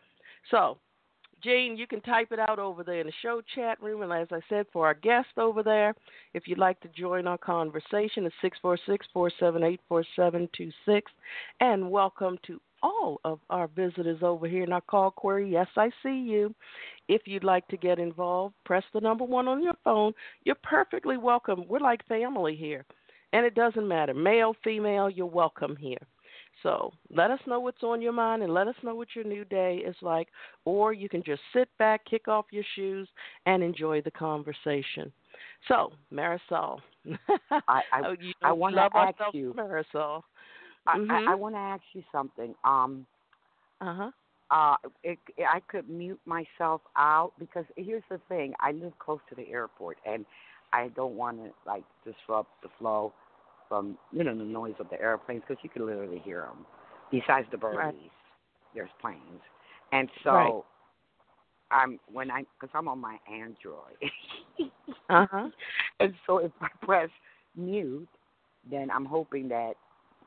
So, 0.51 0.79
Jane, 1.43 1.77
you 1.77 1.87
can 1.87 2.01
type 2.03 2.33
it 2.33 2.39
out 2.39 2.59
over 2.59 2.85
there 2.85 3.01
in 3.01 3.07
the 3.07 3.13
show 3.23 3.41
chat 3.55 3.81
room. 3.83 4.03
And 4.03 4.13
as 4.13 4.29
I 4.31 4.41
said, 4.49 4.67
for 4.73 4.87
our 4.87 4.95
guest 4.95 5.29
over 5.37 5.63
there, 5.63 5.95
if 6.35 6.47
you'd 6.47 6.59
like 6.59 6.81
to 6.81 6.89
join 6.89 7.27
our 7.27 7.39
conversation, 7.39 8.27
it's 8.27 8.35
646 8.43 9.07
478 9.13 9.81
4726. 9.89 11.11
And 11.61 11.91
welcome 11.91 12.39
to 12.47 12.61
all 12.83 13.21
of 13.25 13.41
our 13.51 13.69
visitors 13.69 14.21
over 14.23 14.47
here 14.47 14.65
in 14.65 14.73
our 14.73 14.81
call 14.81 15.11
query. 15.11 15.51
Yes, 15.51 15.69
I 15.77 15.91
see 16.03 16.19
you. 16.19 16.55
If 17.09 17.23
you'd 17.27 17.45
like 17.45 17.67
to 17.69 17.77
get 17.77 17.99
involved, 17.99 18.55
press 18.65 18.85
the 18.93 19.01
number 19.01 19.25
one 19.25 19.49
on 19.49 19.63
your 19.63 19.77
phone. 19.85 20.13
You're 20.45 20.57
perfectly 20.63 21.17
welcome. 21.17 21.65
We're 21.69 21.81
like 21.81 22.07
family 22.07 22.55
here. 22.55 22.85
And 23.33 23.47
it 23.47 23.55
doesn't 23.55 23.87
matter, 23.87 24.13
male, 24.13 24.57
female, 24.65 25.09
you're 25.09 25.27
welcome 25.27 25.77
here. 25.77 25.99
So 26.63 26.93
let 27.11 27.31
us 27.31 27.41
know 27.47 27.61
what's 27.61 27.83
on 27.83 28.03
your 28.03 28.13
mind 28.13 28.43
and 28.43 28.53
let 28.53 28.69
us 28.69 28.75
know 28.83 28.95
what 28.95 29.09
your 29.15 29.25
new 29.25 29.45
day 29.45 29.83
is 29.87 29.97
like. 30.03 30.29
Or 30.65 30.93
you 30.93 31.09
can 31.09 31.23
just 31.25 31.41
sit 31.55 31.69
back, 31.79 32.05
kick 32.05 32.29
off 32.29 32.47
your 32.51 32.65
shoes, 32.77 33.09
and 33.47 33.63
enjoy 33.63 34.03
the 34.03 34.11
conversation. 34.11 35.13
So, 35.69 35.93
Marisol, 36.13 36.81
I 37.51 37.83
I, 37.93 38.03
oh, 38.05 38.15
I 38.43 38.53
want 38.53 38.77
to 38.77 38.89
ask 38.95 39.17
you, 39.33 39.55
Marisol. 39.57 40.23
I, 40.87 40.99
mm-hmm. 40.99 41.11
I, 41.11 41.33
I 41.33 41.35
want 41.35 41.55
to 41.55 41.59
ask 41.59 41.83
you 41.93 42.03
something. 42.13 42.55
Um, 42.65 43.07
uh-huh. 43.81 44.11
Uh 44.51 44.77
it, 45.05 45.19
it, 45.37 45.47
I 45.49 45.61
could 45.61 45.89
mute 45.89 46.21
myself 46.27 46.81
out 46.97 47.33
because 47.39 47.65
here's 47.77 48.03
the 48.11 48.21
thing: 48.29 48.53
I 48.61 48.73
live 48.73 48.93
close 48.99 49.21
to 49.29 49.35
the 49.35 49.49
airport, 49.49 49.99
and 50.05 50.27
I 50.73 50.89
don't 50.89 51.15
want 51.15 51.39
to 51.39 51.51
like 51.67 51.85
disrupt 52.05 52.51
the 52.63 52.69
flow 52.79 53.13
from 53.71 53.97
you 54.13 54.25
know 54.25 54.37
the 54.37 54.45
noise 54.45 54.75
of 54.81 54.91
the 54.91 55.01
airplanes 55.01 55.43
because 55.49 55.63
you 55.63 55.71
can 55.71 55.87
literally 55.87 56.21
hear 56.23 56.43
them. 56.43 56.67
Besides 57.11 57.47
the 57.51 57.57
birdies, 57.57 57.79
right. 57.79 57.95
there's 58.75 58.91
planes, 59.01 59.41
and 59.93 60.11
so 60.23 60.31
right. 60.31 60.63
I'm 61.71 62.01
when 62.13 62.31
I 62.31 62.45
because 62.61 62.75
I'm 62.75 62.89
on 62.89 62.99
my 62.99 63.17
Android. 63.33 63.97
uh 65.09 65.27
huh. 65.31 65.49
And 66.01 66.13
so 66.27 66.39
if 66.39 66.53
I 66.61 66.69
press 66.85 67.09
mute, 67.57 68.09
then 68.69 68.91
I'm 68.91 69.05
hoping 69.05 69.49
that 69.49 69.75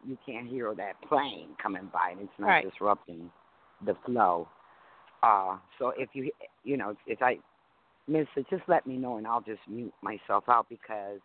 you 0.06 0.18
can't 0.26 0.48
hear 0.48 0.74
that 0.76 1.02
plane 1.08 1.50
coming 1.62 1.90
by 1.94 2.12
and 2.12 2.22
it's 2.22 2.32
not 2.40 2.48
right. 2.48 2.70
disrupting 2.70 3.30
the 3.86 3.96
flow. 4.06 4.48
Uh, 5.22 5.58
so 5.80 5.94
if 5.98 6.10
you 6.14 6.32
you 6.64 6.78
know 6.78 6.96
if 7.06 7.22
I 7.22 7.38
miss 8.08 8.28
it, 8.36 8.46
just 8.50 8.64
let 8.68 8.88
me 8.88 8.98
know 8.98 9.18
and 9.18 9.28
I'll 9.28 9.42
just 9.42 9.62
mute 9.68 9.94
myself 10.02 10.46
out 10.48 10.68
because 10.70 11.20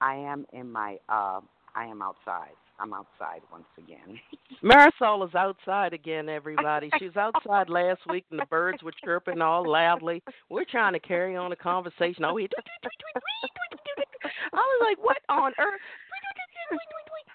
I 0.00 0.14
am 0.14 0.46
in 0.52 0.70
my 0.70 0.98
uh 1.08 1.40
I 1.74 1.84
am 1.84 2.02
outside. 2.02 2.54
I'm 2.80 2.94
outside 2.94 3.42
once 3.52 3.66
again. 3.76 4.18
Marisol 4.64 5.28
is 5.28 5.34
outside 5.34 5.92
again, 5.92 6.28
everybody. 6.28 6.90
She 6.98 7.06
was 7.06 7.16
outside 7.16 7.68
last 7.68 8.00
week 8.08 8.24
and 8.30 8.40
the 8.40 8.46
birds 8.46 8.82
were 8.82 8.94
chirping 9.04 9.42
all 9.42 9.70
loudly. 9.70 10.22
We're 10.48 10.64
trying 10.64 10.94
to 10.94 11.00
carry 11.00 11.36
on 11.36 11.52
a 11.52 11.56
conversation. 11.56 12.24
Oh, 12.24 12.38
I 12.38 12.48
was 14.52 14.82
like, 14.82 14.98
What 15.04 15.18
on 15.28 15.52
earth? 15.58 15.80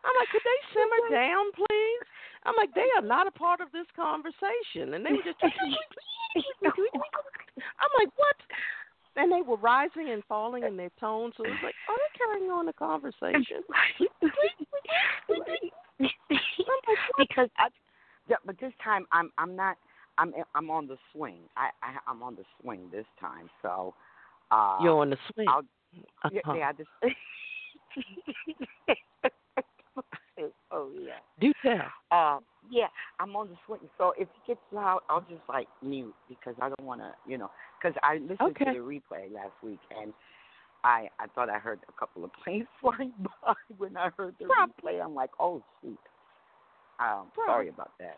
I'm 0.06 0.14
like, 0.22 0.30
could 0.30 0.46
they 0.46 0.60
simmer 0.74 1.10
down, 1.10 1.52
please? 1.58 2.02
I'm 2.46 2.54
like, 2.58 2.74
they 2.78 2.86
are 2.96 3.02
not 3.02 3.26
a 3.26 3.34
part 3.34 3.60
of 3.60 3.72
this 3.74 3.90
conversation. 3.98 4.94
And 4.94 5.02
they 5.02 5.18
were 5.18 5.26
just 5.26 5.42
I'm 5.42 5.50
like, 7.98 8.14
what? 8.16 8.38
And 9.16 9.32
they 9.32 9.42
were 9.42 9.58
rising 9.58 10.12
and 10.12 10.24
falling 10.28 10.64
in 10.64 10.78
their 10.78 10.92
tones. 11.00 11.34
So 11.38 11.46
it 11.46 11.50
was 11.50 11.60
like, 11.64 11.74
are 11.90 11.96
they 11.96 12.18
carrying 12.18 12.52
on 12.52 12.66
the 12.66 12.74
conversation? 12.74 13.64
because 17.18 17.50
I, 17.58 17.70
yeah, 18.28 18.36
but 18.46 18.60
this 18.60 18.74
time 18.84 19.06
I'm 19.12 19.32
I'm 19.38 19.56
not 19.56 19.78
I'm 20.18 20.34
I'm 20.54 20.70
on 20.70 20.88
the 20.88 20.98
swing. 21.14 21.40
I, 21.56 21.70
I 21.82 21.96
I'm 22.08 22.22
on 22.24 22.36
the 22.36 22.44
swing 22.62 22.90
this 22.92 23.06
time. 23.20 23.50
So 23.62 23.94
uh 24.52 24.80
you're 24.82 25.00
on 25.00 25.10
the 25.10 25.18
swing. 25.34 25.48
I'll, 25.48 25.60
uh-huh. 25.60 26.30
yeah, 26.32 26.42
yeah, 26.56 26.70
I 26.70 26.74
just. 26.74 26.90
oh 30.76 30.90
yeah. 31.00 31.20
Do 31.40 31.54
tell. 31.62 31.88
Uh, 32.12 32.40
yeah, 32.70 32.88
I'm 33.20 33.36
on 33.36 33.50
the 33.50 33.56
swing. 33.66 33.80
So 33.98 34.14
if 34.18 34.24
it 34.24 34.48
gets 34.48 34.60
loud, 34.72 35.02
I'll 35.10 35.22
just 35.22 35.42
like 35.48 35.68
mute 35.82 36.14
because 36.30 36.56
I 36.62 36.70
don't 36.70 36.84
want 36.84 37.02
to, 37.02 37.14
you 37.28 37.38
know, 37.38 37.50
because 37.82 37.98
I 38.04 38.16
listened 38.18 38.40
okay. 38.42 38.66
to 38.66 38.74
the 38.74 38.80
replay 38.80 39.32
last 39.34 39.54
week 39.64 39.80
and 40.00 40.14
I 40.84 41.10
I 41.20 41.28
thought 41.34 41.50
I 41.50 41.60
heard 41.60 41.80
a 41.90 42.00
couple 42.00 42.24
of 42.24 42.32
planes 42.44 42.68
flying 42.82 43.14
by 43.44 43.54
when 43.78 43.98
I 43.98 44.10
heard 44.18 44.36
the 44.40 44.46
replay. 44.46 45.04
I'm 45.04 45.16
like, 45.16 45.32
oh 45.40 45.64
shoot. 45.82 45.98
Um, 47.00 47.28
sorry 47.46 47.68
about 47.68 47.92
that. 48.00 48.18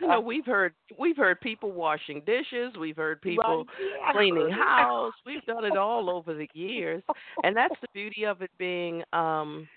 you 0.00 0.08
know, 0.08 0.20
we've 0.24 0.46
heard 0.46 0.72
we've 0.98 1.16
heard 1.16 1.40
people 1.40 1.72
washing 1.72 2.22
dishes, 2.26 2.72
we've 2.78 2.96
heard 2.96 3.22
people 3.22 3.64
right. 4.04 4.12
cleaning 4.14 4.50
house. 4.50 5.14
We've 5.24 5.44
done 5.44 5.64
it 5.64 5.76
all 5.78 6.10
over 6.10 6.34
the 6.34 6.48
years, 6.54 7.02
and 7.42 7.56
that's 7.56 7.74
the 7.80 7.88
beauty 7.94 8.24
of 8.24 8.42
it 8.42 8.50
being. 8.58 9.02
um 9.12 9.68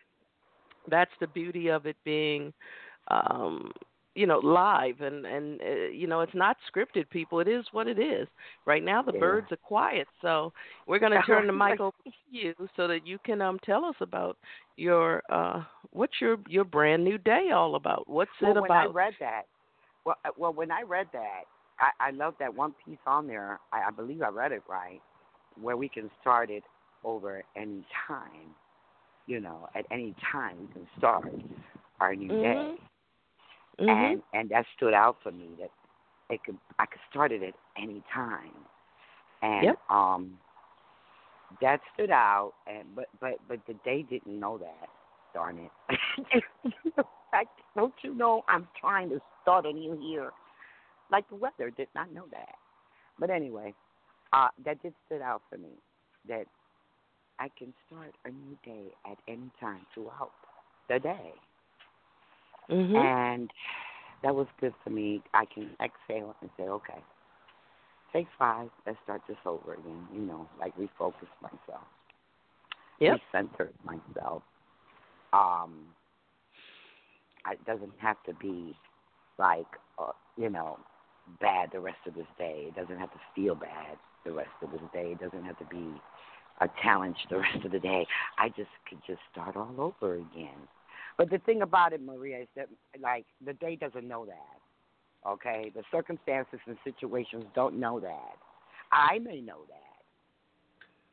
That's 0.89 1.11
the 1.19 1.27
beauty 1.27 1.69
of 1.69 1.85
it 1.85 1.97
being 2.03 2.53
um 3.09 3.71
you 4.13 4.27
know 4.27 4.39
live 4.39 5.01
and 5.01 5.25
and 5.25 5.61
uh, 5.61 5.87
you 5.91 6.07
know 6.07 6.21
it's 6.21 6.35
not 6.35 6.57
scripted 6.71 7.09
people. 7.09 7.39
It 7.39 7.47
is 7.47 7.65
what 7.71 7.87
it 7.87 7.99
is. 7.99 8.27
Right 8.65 8.83
now 8.83 9.01
the 9.01 9.13
yeah. 9.13 9.19
birds 9.19 9.47
are 9.51 9.57
quiet 9.57 10.07
so 10.21 10.51
we're 10.87 10.99
going 10.99 11.11
to 11.19 11.21
turn 11.23 11.47
the 11.47 11.53
mic 11.53 11.79
over 11.79 11.95
to 12.03 12.11
you 12.29 12.53
so 12.75 12.87
that 12.87 13.05
you 13.05 13.17
can 13.25 13.41
um 13.41 13.59
tell 13.65 13.85
us 13.85 13.95
about 14.01 14.37
your 14.77 15.21
uh 15.31 15.63
what's 15.91 16.13
your 16.19 16.37
your 16.47 16.65
brand 16.65 17.03
new 17.03 17.17
day 17.17 17.49
all 17.53 17.75
about? 17.75 18.09
What's 18.09 18.31
well, 18.41 18.51
it 18.51 18.55
when 18.55 18.65
about? 18.65 18.89
i 18.89 18.91
read 18.91 19.13
that 19.19 19.43
well 20.05 20.17
uh, 20.25 20.29
well 20.37 20.53
when 20.53 20.71
i 20.71 20.81
read 20.81 21.07
that 21.13 21.43
i 21.79 22.07
i 22.07 22.11
love 22.11 22.33
that 22.39 22.53
one 22.53 22.73
piece 22.85 22.99
on 23.05 23.27
there. 23.27 23.59
I 23.71 23.87
i 23.87 23.91
believe 23.91 24.21
i 24.21 24.29
read 24.29 24.51
it 24.51 24.63
right 24.69 25.01
where 25.59 25.77
we 25.77 25.89
can 25.89 26.09
start 26.21 26.49
it 26.49 26.63
over 27.03 27.43
any 27.55 27.85
time 28.07 28.55
you 29.31 29.39
know 29.39 29.67
at 29.75 29.85
any 29.91 30.13
time 30.31 30.55
we 30.61 30.67
can 30.73 30.87
start 30.97 31.33
our 31.99 32.15
new 32.15 32.29
mm-hmm. 32.29 32.75
day 32.75 32.75
Mm-hmm. 33.81 33.89
and 33.89 34.21
and 34.33 34.49
that 34.49 34.65
stood 34.75 34.93
out 34.93 35.17
for 35.23 35.31
me 35.31 35.47
that 35.59 35.69
it 36.29 36.43
could 36.43 36.57
I 36.77 36.85
could 36.85 37.01
start 37.09 37.31
it 37.31 37.41
at 37.41 37.53
any 37.81 38.03
time, 38.13 38.51
and 39.41 39.63
yep. 39.65 39.75
um, 39.89 40.37
that 41.61 41.79
stood 41.93 42.11
out. 42.11 42.53
And 42.67 42.87
but 42.95 43.05
but 43.19 43.33
but 43.47 43.59
the 43.67 43.73
day 43.85 44.05
didn't 44.07 44.39
know 44.39 44.57
that. 44.57 44.89
Darn 45.33 45.57
it! 45.57 46.43
like, 47.33 47.47
don't 47.75 47.93
you 48.03 48.13
know 48.13 48.43
I'm 48.47 48.67
trying 48.79 49.09
to 49.09 49.19
start 49.41 49.65
a 49.65 49.71
new 49.71 49.99
year? 50.01 50.31
Like 51.11 51.27
the 51.29 51.37
weather 51.37 51.71
did 51.71 51.87
not 51.95 52.13
know 52.13 52.25
that. 52.31 52.55
But 53.19 53.29
anyway, 53.29 53.73
uh, 54.33 54.49
that 54.65 54.81
did 54.83 54.93
stood 55.05 55.21
out 55.21 55.41
for 55.49 55.57
me 55.57 55.69
that 56.27 56.45
I 57.41 57.49
can 57.57 57.73
start 57.87 58.13
a 58.23 58.29
new 58.29 58.55
day 58.63 58.93
at 59.09 59.17
any 59.27 59.49
time 59.59 59.81
throughout 59.95 60.29
the 60.87 60.99
day. 60.99 61.33
Mm-hmm. 62.69 62.95
And 62.95 63.49
that 64.21 64.35
was 64.35 64.45
good 64.59 64.73
for 64.83 64.91
me. 64.91 65.23
I 65.33 65.45
can 65.45 65.71
exhale 65.83 66.35
and 66.41 66.51
say, 66.55 66.65
okay, 66.65 66.99
take 68.13 68.27
five. 68.37 68.69
Let's 68.85 68.99
start 69.03 69.21
this 69.27 69.37
over 69.43 69.73
again. 69.73 70.07
You 70.13 70.21
know, 70.21 70.47
like 70.59 70.77
refocus 70.77 71.31
myself. 71.41 71.87
Yep. 72.99 73.17
Recenter 73.33 73.69
myself. 73.83 74.43
Um, 75.33 75.85
it 77.51 77.65
doesn't 77.65 77.93
have 77.97 78.17
to 78.27 78.35
be 78.35 78.75
like 79.39 79.65
uh, 79.97 80.11
you 80.37 80.51
know 80.51 80.77
bad 81.39 81.69
the 81.73 81.79
rest 81.79 81.97
of 82.05 82.13
this 82.13 82.27
day. 82.37 82.65
It 82.67 82.75
doesn't 82.75 82.99
have 82.99 83.11
to 83.13 83.19
feel 83.33 83.55
bad 83.55 83.97
the 84.25 84.31
rest 84.31 84.49
of 84.61 84.71
this 84.71 84.81
day. 84.93 85.13
It 85.13 85.19
doesn't 85.19 85.43
have 85.43 85.57
to 85.57 85.65
be 85.65 85.99
a 86.61 86.69
challenge 86.81 87.17
the 87.29 87.39
rest 87.39 87.65
of 87.65 87.71
the 87.71 87.79
day. 87.79 88.07
I 88.37 88.49
just 88.49 88.69
could 88.87 88.99
just 89.05 89.19
start 89.31 89.55
all 89.55 89.75
over 89.77 90.15
again. 90.15 90.67
But 91.17 91.29
the 91.29 91.39
thing 91.39 91.61
about 91.63 91.91
it, 91.91 92.01
Maria, 92.01 92.41
is 92.41 92.47
that 92.55 92.67
like 93.01 93.25
the 93.45 93.53
day 93.53 93.75
doesn't 93.75 94.07
know 94.07 94.25
that. 94.25 95.29
Okay, 95.29 95.71
the 95.75 95.83
circumstances 95.91 96.59
and 96.65 96.77
situations 96.83 97.43
don't 97.53 97.79
know 97.79 97.99
that. 97.99 98.35
I 98.91 99.19
may 99.19 99.39
know 99.39 99.59
that, 99.67 100.03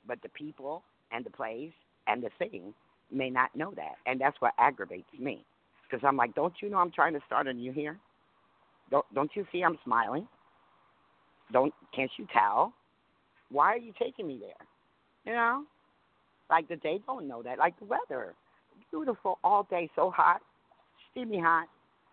but 0.06 0.22
the 0.22 0.30
people 0.30 0.82
and 1.12 1.24
the 1.24 1.30
place 1.30 1.72
and 2.06 2.22
the 2.22 2.30
thing 2.38 2.72
may 3.10 3.28
not 3.28 3.54
know 3.54 3.72
that, 3.76 3.96
and 4.06 4.20
that's 4.20 4.40
what 4.40 4.52
aggravates 4.58 5.08
me. 5.18 5.44
Because 5.84 6.04
I'm 6.06 6.16
like, 6.16 6.34
don't 6.34 6.54
you 6.62 6.70
know 6.70 6.78
I'm 6.78 6.90
trying 6.90 7.14
to 7.14 7.20
start 7.26 7.46
a 7.46 7.52
new 7.52 7.72
here? 7.72 7.98
Don't 8.90 9.04
don't 9.14 9.30
you 9.34 9.46
see 9.52 9.62
I'm 9.62 9.78
smiling? 9.84 10.26
Don't 11.52 11.72
can't 11.94 12.10
you 12.18 12.26
tell? 12.32 12.72
Why 13.50 13.74
are 13.74 13.78
you 13.78 13.92
taking 13.98 14.26
me 14.26 14.38
there? 14.40 14.66
You 15.28 15.34
know, 15.34 15.64
like 16.48 16.68
the 16.68 16.76
day 16.76 17.00
don't 17.06 17.28
know 17.28 17.42
that. 17.42 17.58
Like 17.58 17.78
the 17.78 17.84
weather, 17.84 18.32
beautiful 18.90 19.38
all 19.44 19.66
day, 19.68 19.90
so 19.94 20.10
hot, 20.10 20.40
steamy 21.10 21.38
hot, 21.38 21.68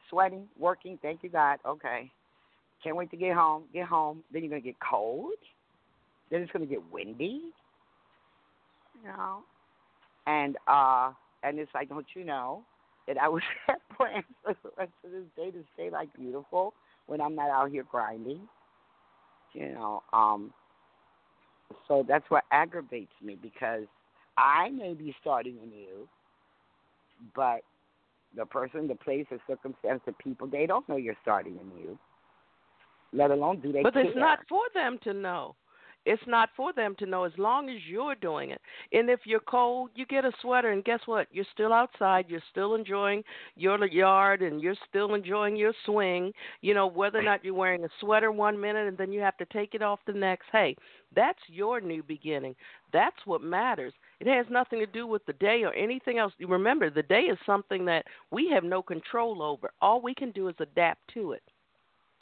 sweating, 0.10 0.50
working. 0.60 1.00
Thank 1.02 1.24
you 1.24 1.30
God. 1.30 1.60
Okay, 1.66 2.12
can't 2.84 2.98
wait 2.98 3.10
to 3.12 3.18
get 3.18 3.34
home. 3.34 3.64
Get 3.74 3.88
home. 3.88 4.22
Then 4.34 4.44
you're 4.44 4.50
gonna 4.50 4.60
get 4.60 4.76
cold. 4.82 5.32
Then 6.30 6.42
it's 6.42 6.52
gonna 6.52 6.66
get 6.66 6.82
windy. 6.92 7.54
You 9.02 9.08
know, 9.08 9.44
and 10.28 10.58
uh, 10.68 11.14
and 11.42 11.58
it's 11.58 11.72
like, 11.74 11.88
don't 11.88 12.06
you 12.18 12.26
know 12.26 12.64
that 13.08 13.18
I 13.18 13.30
was 13.30 13.44
have 13.68 13.78
plans 13.96 14.26
for 14.44 14.58
the 14.62 14.72
rest 14.78 14.92
of 15.06 15.12
this 15.12 15.24
day 15.38 15.52
to 15.52 15.64
stay 15.74 15.90
like 15.90 16.10
beautiful 16.20 16.74
when 17.06 17.22
I'm 17.22 17.36
not 17.36 17.50
out 17.50 17.72
here 17.72 17.86
grinding. 17.90 18.42
You 19.54 19.72
know, 19.72 20.04
um, 20.12 20.52
so 21.88 22.06
that's 22.08 22.26
what 22.30 22.44
aggravates 22.52 23.12
me 23.22 23.38
because 23.42 23.84
I 24.38 24.70
may 24.70 24.94
be 24.94 25.16
starting 25.22 25.58
anew, 25.64 26.08
but 27.36 27.62
the 28.36 28.46
person, 28.46 28.88
the 28.88 28.96
place, 28.96 29.26
the 29.32 29.40
circumstance, 29.48 30.02
the 30.06 30.14
people, 30.14 30.48
they 30.48 30.66
don't 30.66 30.88
know 30.90 30.98
you're 30.98 31.16
starting 31.22 31.58
anew. 31.60 31.98
Let 33.14 33.32
alone 33.32 33.62
do 33.62 33.72
they 33.72 33.82
But 33.82 33.94
care. 33.94 34.06
it's 34.06 34.18
not 34.18 34.40
for 34.50 34.62
them 34.74 34.98
to 35.04 35.14
know. 35.14 35.56
It's 36.06 36.22
not 36.28 36.50
for 36.56 36.72
them 36.74 36.96
to 37.00 37.06
know 37.06 37.24
as 37.24 37.32
long 37.38 37.70
as 37.70 37.78
you're 37.90 38.16
doing 38.16 38.52
it. 38.52 38.62
And 38.92 39.10
if 39.10 39.22
you're 39.26 39.40
cold, 39.40 39.90
you 39.96 40.06
get 40.06 40.26
a 40.26 40.32
sweater, 40.42 40.72
and 40.72 40.84
guess 40.84 41.02
what? 41.06 41.28
You're 41.32 41.46
still 41.54 41.74
outside. 41.74 42.26
You're 42.30 42.44
still 42.52 42.76
enjoying 42.76 43.24
your 43.56 43.84
yard, 43.88 44.42
and 44.42 44.62
you're 44.62 44.76
still 44.88 45.16
enjoying 45.16 45.56
your 45.56 45.74
swing. 45.86 46.32
You 46.62 46.74
know, 46.74 46.88
whether 46.88 47.20
or 47.20 47.24
not 47.24 47.44
you're 47.44 47.54
wearing 47.54 47.84
a 47.84 47.90
sweater 48.00 48.32
one 48.32 48.60
minute 48.60 48.88
and 48.88 48.98
then 48.98 49.12
you 49.12 49.22
have 49.22 49.38
to 49.38 49.46
take 49.46 49.74
it 49.74 49.82
off 49.82 50.00
the 50.06 50.14
next. 50.14 50.46
Hey, 50.52 50.76
that's 51.16 51.40
your 51.48 51.82
new 51.82 52.04
beginning. 52.04 52.56
That's 52.94 53.18
what 53.26 53.42
matters. 53.42 53.94
It 54.20 54.28
has 54.28 54.46
nothing 54.50 54.80
to 54.80 54.86
do 54.86 55.08
with 55.08 55.26
the 55.26 55.34
day 55.34 55.64
or 55.64 55.74
anything 55.74 56.18
else. 56.18 56.34
Remember, 56.40 56.90
the 56.90 57.04
day 57.04 57.22
is 57.22 57.38
something 57.46 57.86
that 57.86 58.06
we 58.32 58.50
have 58.54 58.64
no 58.64 58.82
control 58.82 59.42
over. 59.42 59.72
All 59.82 60.02
we 60.02 60.14
can 60.14 60.32
do 60.32 60.48
is 60.48 60.56
adapt 60.60 61.02
to 61.14 61.34
it. 61.34 61.44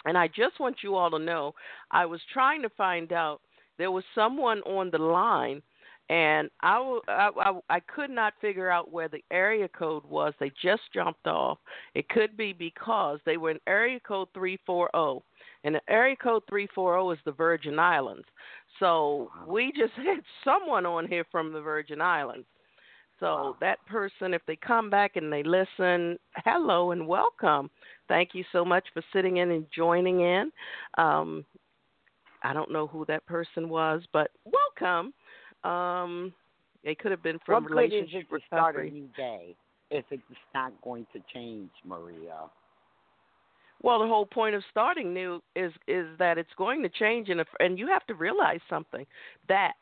And 0.06 0.18
I 0.18 0.28
just 0.28 0.60
want 0.60 0.78
you 0.84 0.96
all 0.96 1.12
to 1.12 1.20
know 1.20 1.54
I 1.92 2.06
was 2.06 2.20
trying 2.34 2.62
to 2.64 2.70
find 2.70 3.14
out 3.14 3.42
there 3.84 3.92
was 3.92 4.06
someone 4.16 4.60
on 4.60 4.90
the 4.92 4.98
line 4.98 5.62
and 6.10 6.50
I, 6.62 7.00
I, 7.10 7.30
I, 7.38 7.60
I 7.70 7.80
could 7.82 8.10
not 8.10 8.34
figure 8.40 8.70
out 8.70 8.94
where 8.94 9.10
the 9.10 9.22
area 9.30 9.68
code 9.68 10.06
was. 10.06 10.34
They 10.40 10.54
just 10.62 10.84
jumped 10.94 11.28
off. 11.28 11.58
It 11.94 12.08
could 12.08 12.38
be 12.38 12.54
because 12.54 13.20
they 13.26 13.36
were 13.36 13.52
in 13.52 13.60
area 13.68 14.00
code 14.00 14.30
340, 14.34 15.22
and 15.66 15.76
the 15.76 15.82
area 15.90 16.16
code 16.16 16.44
340 16.48 17.20
is 17.20 17.26
the 17.26 17.34
Virgin 17.34 17.78
Islands. 17.78 18.24
So 18.80 19.30
we 19.46 19.74
just 19.76 19.92
had 19.98 20.24
someone 20.46 20.86
on 20.86 21.06
here 21.06 21.26
from 21.30 21.52
the 21.52 21.60
Virgin 21.60 22.00
Islands. 22.00 22.46
So 23.20 23.58
that 23.60 23.86
person, 23.86 24.34
if 24.34 24.42
they 24.48 24.56
come 24.56 24.90
back 24.90 25.18
and 25.18 25.32
they 25.32 25.44
listen, 25.44 26.18
hello 26.46 26.92
and 26.92 27.06
welcome. 27.06 27.70
Thank 28.08 28.30
you 28.32 28.46
so 28.54 28.64
much 28.64 28.86
for 28.94 29.04
sitting 29.12 29.38
in 29.38 29.52
and 29.52 29.66
joining 29.76 30.22
in. 30.22 30.54
Um, 30.98 31.44
I 32.44 32.54
don't 32.54 32.72
know 32.72 32.88
who 32.88 33.06
that 33.06 33.26
person 33.26 33.70
was, 33.70 34.04
but 34.12 34.32
welcome. 34.46 35.14
Um, 35.64 36.34
it 36.84 37.00
could 37.00 37.12
have 37.12 37.24
been 37.24 37.40
from 37.46 37.64
what 37.64 37.72
good 37.72 37.86
is 37.86 37.92
relationship 37.92 38.28
it 38.32 38.36
to 38.36 38.42
start 38.48 38.76
a 38.76 38.80
recovery. 38.80 38.92
new 38.92 39.10
day 39.16 39.56
if 39.90 40.06
it's 40.12 40.24
not 40.54 40.74
going 40.82 41.06
to 41.14 41.22
change, 41.34 41.70
Maria? 41.86 42.50
Well, 43.82 44.00
the 44.00 44.08
whole 44.08 44.26
point 44.26 44.56
of 44.56 44.64
starting 44.72 45.14
new 45.14 45.42
is 45.56 45.72
is 45.88 46.08
that 46.18 46.38
it's 46.38 46.54
going 46.58 46.82
to 46.84 46.90
change, 46.90 47.30
and 47.30 47.40
if, 47.40 47.48
and 47.60 47.78
you 47.78 47.88
have 47.88 48.06
to 48.08 48.16
realize 48.16 48.62
something 48.70 49.06
that 49.48 49.74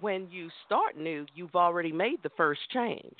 when 0.00 0.28
you 0.30 0.50
start 0.64 0.96
new, 0.96 1.24
you've 1.34 1.54
already 1.54 1.92
made 1.92 2.22
the 2.22 2.30
first 2.36 2.60
change. 2.72 3.16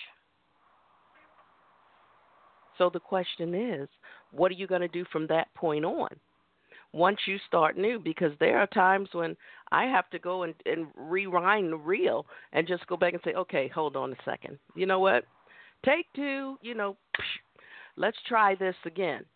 So 2.78 2.90
the 2.92 3.00
question 3.00 3.54
is, 3.54 3.88
what 4.32 4.50
are 4.50 4.54
you 4.54 4.66
going 4.66 4.82
to 4.82 4.88
do 4.88 5.04
from 5.10 5.26
that 5.28 5.52
point 5.54 5.84
on? 5.84 6.08
Once 6.96 7.18
you 7.26 7.36
start 7.46 7.76
new, 7.76 7.98
because 7.98 8.32
there 8.40 8.58
are 8.58 8.66
times 8.68 9.10
when 9.12 9.36
I 9.70 9.84
have 9.84 10.08
to 10.10 10.18
go 10.18 10.44
and, 10.44 10.54
and 10.64 10.86
rewind 10.96 11.70
the 11.70 11.76
reel 11.76 12.24
and 12.54 12.66
just 12.66 12.86
go 12.86 12.96
back 12.96 13.12
and 13.12 13.20
say, 13.22 13.34
okay, 13.34 13.68
hold 13.68 13.96
on 13.96 14.12
a 14.12 14.16
second. 14.24 14.58
You 14.74 14.86
know 14.86 14.98
what? 14.98 15.24
Take 15.84 16.06
two, 16.14 16.56
you 16.62 16.74
know, 16.74 16.96
let's 17.98 18.16
try 18.26 18.54
this 18.54 18.74
again. 18.86 19.26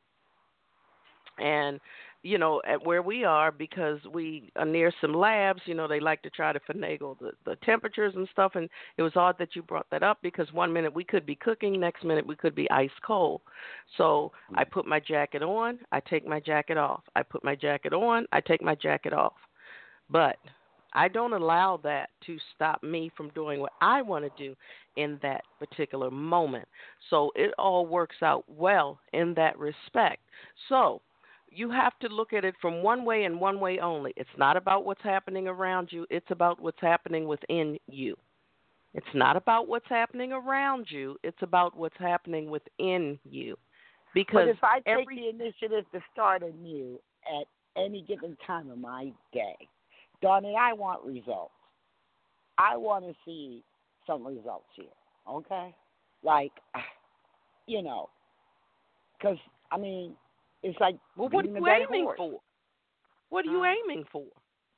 And 1.39 1.81
you 2.23 2.37
know, 2.37 2.61
at 2.67 2.85
where 2.85 3.03
we 3.03 3.25
are, 3.25 3.51
because 3.51 3.99
we 4.13 4.51
are 4.57 4.67
near 4.67 4.93
some 5.01 5.15
labs, 5.15 5.63
you 5.65 5.75
know, 5.75 5.89
they 5.89 6.01
like 6.01 6.21
to 6.23 6.31
try 6.31 6.53
to 6.53 6.61
finagle 6.61 7.19
the, 7.19 7.33
the 7.47 7.57
temperatures 7.65 8.13
and 8.15 8.29
stuff. 8.31 8.53
And 8.57 8.69
it 8.99 9.03
was 9.03 9.13
odd 9.17 9.37
that 9.39 9.57
you 9.57 9.63
brought 9.63 9.89
that 9.91 10.03
up 10.03 10.19
because 10.23 10.53
one 10.53 10.73
minute 10.73 10.95
we 10.95 11.05
could 11.05 11.25
be 11.25 11.35
cooking, 11.35 11.81
next 11.81 12.05
minute 12.05 12.27
we 12.27 12.37
could 12.37 12.55
be 12.55 12.71
ice 12.71 12.91
cold. 13.07 13.41
So 13.97 14.33
I 14.55 14.65
mm. 14.65 14.71
put 14.71 14.87
my 14.87 15.01
jacket 15.01 15.43
on, 15.43 15.79
I 15.93 16.01
take 16.01 16.27
my 16.27 16.41
jacket 16.41 16.77
off. 16.77 17.03
I 17.17 17.23
put 17.23 17.43
my 17.43 17.55
jacket 17.55 17.95
on, 17.95 18.27
I 18.33 18.41
take 18.41 18.63
my 18.63 18.75
jacket 18.75 19.15
off. 19.15 19.35
But 20.11 20.37
I 20.93 21.09
don't 21.09 21.33
allow 21.33 21.79
that 21.85 22.11
to 22.27 22.37
stop 22.55 22.83
me 22.83 23.11
from 23.17 23.31
doing 23.31 23.61
what 23.61 23.73
I 23.81 24.03
want 24.03 24.25
to 24.25 24.43
do 24.43 24.57
in 24.97 25.19
that 25.23 25.43
particular 25.59 26.11
moment. 26.11 26.67
So 27.09 27.31
it 27.35 27.55
all 27.59 27.87
works 27.87 28.17
out 28.23 28.45
well 28.49 28.99
in 29.13 29.33
that 29.35 29.59
respect. 29.59 30.21
So 30.69 31.01
you 31.51 31.71
have 31.71 31.99
to 32.01 32.09
look 32.09 32.33
at 32.33 32.45
it 32.45 32.55
from 32.61 32.83
one 32.83 33.05
way 33.05 33.25
and 33.25 33.41
one 33.41 33.61
way 33.61 33.79
only. 33.81 34.13
It's 34.17 34.29
not 34.39 34.57
about 34.57 34.85
what's 34.85 35.03
happening 35.03 35.49
around 35.49 35.89
you, 35.91 36.07
it's 36.11 36.31
about 36.31 36.61
what's 36.61 36.81
happening 36.81 37.27
within 37.27 37.79
you. 37.89 38.17
It's 38.95 39.07
not 39.15 39.37
about 39.37 39.69
what's 39.69 39.89
happening 39.89 40.33
around 40.33 40.87
you, 40.89 41.17
it's 41.23 41.43
about 41.43 41.77
what's 41.77 41.97
happening 41.99 42.51
within 42.51 43.19
you. 43.25 43.57
Because 44.15 44.47
But 44.47 44.49
if 44.49 44.65
I 44.65 44.79
take 44.79 44.89
every 44.89 45.17
the 45.17 45.29
initiative 45.29 45.85
to 45.93 46.01
start 46.13 46.43
anew 46.43 46.99
at 47.41 47.47
any 47.81 48.03
given 48.03 48.37
time 48.47 48.71
of 48.71 48.79
my 48.79 49.13
day, 49.33 49.57
darn 50.23 50.45
it, 50.45 50.55
I 50.59 50.73
want 50.73 51.05
results. 51.05 51.53
I 52.59 52.77
want 52.77 53.05
to 53.07 53.15
see 53.25 53.63
some 54.07 54.27
results 54.27 54.67
here, 54.75 54.87
okay? 55.29 55.75
Like, 56.23 56.53
you 57.67 57.83
know, 57.83 58.09
because, 59.17 59.39
I 59.71 59.79
mean, 59.79 60.15
it's 60.63 60.79
like 60.81 60.97
Well, 61.17 61.29
what 61.29 61.45
are 61.45 61.49
you 61.49 61.67
aiming 61.69 62.05
horse. 62.05 62.19
for? 62.19 62.41
What 63.31 63.47
are 63.47 63.51
you 63.51 63.65
aiming 63.65 64.05
for? 64.11 64.27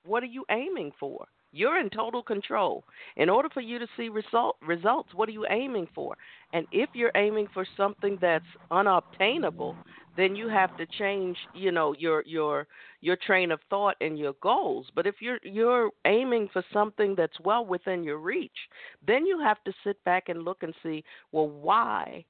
What 0.05 0.23
are 0.23 0.27
you 0.27 0.45
aiming 0.51 0.93
for? 0.99 1.27
You're 1.53 1.79
in 1.79 1.91
total 1.91 2.23
control. 2.23 2.85
In 3.17 3.29
order 3.29 3.49
for 3.53 3.61
you 3.61 3.79
to 3.79 3.87
see 3.97 4.09
result, 4.09 4.57
results, 4.63 5.11
what 5.15 5.29
are 5.29 5.33
you 5.33 5.47
aiming 5.51 5.87
for? 5.95 6.17
And 6.53 6.67
if 6.73 6.91
you're 6.95 7.13
aiming 7.15 7.49
for 7.53 7.67
something 7.77 8.19
that's 8.21 8.45
unobtainable, 8.71 9.77
then 10.17 10.35
you 10.35 10.49
have 10.49 10.75
to 10.77 10.87
change, 10.87 11.37
you 11.55 11.71
know, 11.71 11.95
your 11.99 12.23
your 12.27 12.67
your 13.01 13.17
train 13.17 13.51
of 13.53 13.61
thought 13.69 13.97
and 14.01 14.19
your 14.19 14.33
goals. 14.43 14.87
But 14.95 15.07
if 15.07 15.17
you're 15.21 15.39
you're 15.43 15.91
aiming 16.07 16.49
for 16.53 16.63
something 16.73 17.15
that's 17.17 17.39
well 17.41 17.65
within 17.65 18.03
your 18.03 18.19
reach, 18.19 18.69
then 19.07 19.27
you 19.27 19.39
have 19.41 19.63
to 19.65 19.73
sit 19.85 20.03
back 20.05 20.29
and 20.29 20.43
look 20.45 20.63
and 20.63 20.75
see, 20.83 21.05
well, 21.33 21.49
why 21.49 22.25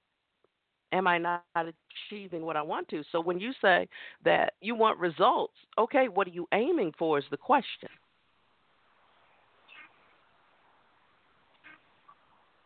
am 0.92 1.06
I 1.06 1.18
not 1.18 1.42
achieving 1.54 2.42
what 2.42 2.56
I 2.56 2.62
want 2.62 2.88
to? 2.88 3.02
So 3.10 3.20
when 3.20 3.40
you 3.40 3.52
say 3.60 3.88
that 4.24 4.54
you 4.60 4.74
want 4.74 4.98
results, 4.98 5.54
okay, 5.78 6.08
what 6.08 6.26
are 6.26 6.30
you 6.30 6.46
aiming 6.52 6.92
for 6.98 7.18
is 7.18 7.24
the 7.30 7.36
question. 7.36 7.88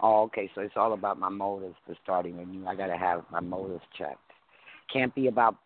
Oh, 0.00 0.24
okay. 0.24 0.50
So 0.54 0.60
it's 0.60 0.74
all 0.76 0.92
about 0.92 1.18
my 1.18 1.30
motives 1.30 1.76
for 1.86 1.96
starting 2.02 2.38
anew. 2.38 2.66
I 2.66 2.74
got 2.74 2.88
to 2.88 2.98
have 2.98 3.24
my 3.30 3.40
motives 3.40 3.82
checked. 3.96 4.18
Can't 4.92 5.14
be 5.14 5.28
about 5.28 5.56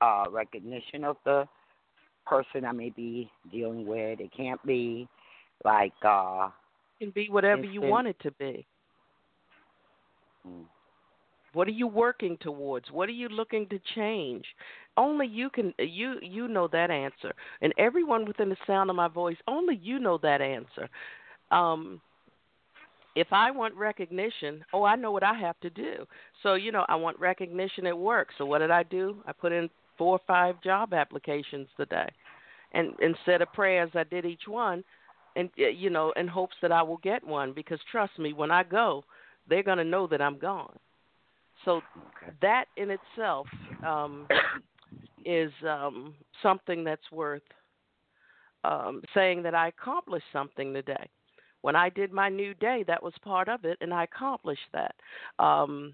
uh, 0.00 0.26
recognition 0.30 1.04
of 1.04 1.16
the 1.24 1.48
person 2.26 2.64
I 2.64 2.72
may 2.72 2.90
be 2.90 3.30
dealing 3.50 3.86
with. 3.86 4.20
It 4.20 4.30
can't 4.36 4.64
be 4.64 5.08
like 5.64 5.92
uh 6.04 6.48
it 7.00 7.04
can 7.04 7.10
be 7.10 7.28
whatever 7.28 7.62
instant. 7.62 7.74
you 7.74 7.82
want 7.82 8.06
it 8.06 8.16
to 8.22 8.30
be. 8.32 8.66
Mm. 10.46 10.64
What 11.52 11.68
are 11.68 11.72
you 11.72 11.86
working 11.86 12.36
towards? 12.40 12.90
What 12.90 13.08
are 13.08 13.12
you 13.12 13.28
looking 13.28 13.66
to 13.68 13.80
change? 13.94 14.44
Only 14.96 15.26
you 15.26 15.50
can 15.50 15.74
you 15.78 16.16
you 16.22 16.48
know 16.48 16.68
that 16.68 16.90
answer. 16.90 17.32
And 17.60 17.72
everyone 17.78 18.26
within 18.26 18.48
the 18.48 18.56
sound 18.66 18.90
of 18.90 18.96
my 18.96 19.08
voice, 19.08 19.36
only 19.48 19.76
you 19.82 19.98
know 19.98 20.18
that 20.18 20.40
answer. 20.40 20.88
Um 21.50 22.00
if 23.16 23.26
I 23.32 23.50
want 23.50 23.74
recognition, 23.74 24.64
oh, 24.72 24.84
I 24.84 24.94
know 24.94 25.10
what 25.10 25.24
I 25.24 25.34
have 25.34 25.58
to 25.60 25.70
do. 25.70 26.06
So, 26.44 26.54
you 26.54 26.70
know, 26.70 26.86
I 26.88 26.94
want 26.94 27.18
recognition 27.18 27.86
at 27.86 27.98
work. 27.98 28.28
So, 28.38 28.46
what 28.46 28.58
did 28.58 28.70
I 28.70 28.84
do? 28.84 29.16
I 29.26 29.32
put 29.32 29.50
in 29.50 29.68
four 29.98 30.12
or 30.14 30.20
five 30.28 30.62
job 30.62 30.94
applications 30.94 31.66
today. 31.76 32.08
And 32.72 32.92
instead 33.02 33.42
of 33.42 33.52
prayers, 33.52 33.90
I 33.94 34.04
did 34.04 34.24
each 34.24 34.46
one 34.46 34.84
and 35.36 35.50
you 35.56 35.90
know, 35.90 36.12
in 36.16 36.28
hopes 36.28 36.56
that 36.62 36.72
I 36.72 36.82
will 36.82 36.98
get 36.98 37.24
one 37.24 37.52
because 37.52 37.78
trust 37.90 38.18
me, 38.18 38.32
when 38.32 38.50
I 38.50 38.62
go, 38.62 39.04
they're 39.48 39.62
going 39.62 39.78
to 39.78 39.84
know 39.84 40.06
that 40.08 40.20
I'm 40.20 40.38
gone. 40.38 40.76
So 41.64 41.78
Okay. 41.78 42.32
that 42.42 42.66
in 42.76 42.90
itself 42.90 43.46
um, 43.82 44.26
is 45.24 45.52
um, 45.68 46.14
something 46.42 46.84
that's 46.84 47.10
worth 47.12 47.42
um, 48.64 49.02
saying 49.14 49.42
that 49.42 49.54
I 49.54 49.68
accomplished 49.68 50.26
something 50.32 50.72
today. 50.72 51.08
When 51.62 51.76
I 51.76 51.90
did 51.90 52.12
my 52.12 52.28
new 52.28 52.54
day, 52.54 52.84
that 52.86 53.02
was 53.02 53.12
part 53.22 53.48
of 53.48 53.64
it, 53.64 53.78
and 53.80 53.92
I 53.92 54.04
accomplished 54.04 54.68
that. 54.72 54.94
Um, 55.38 55.92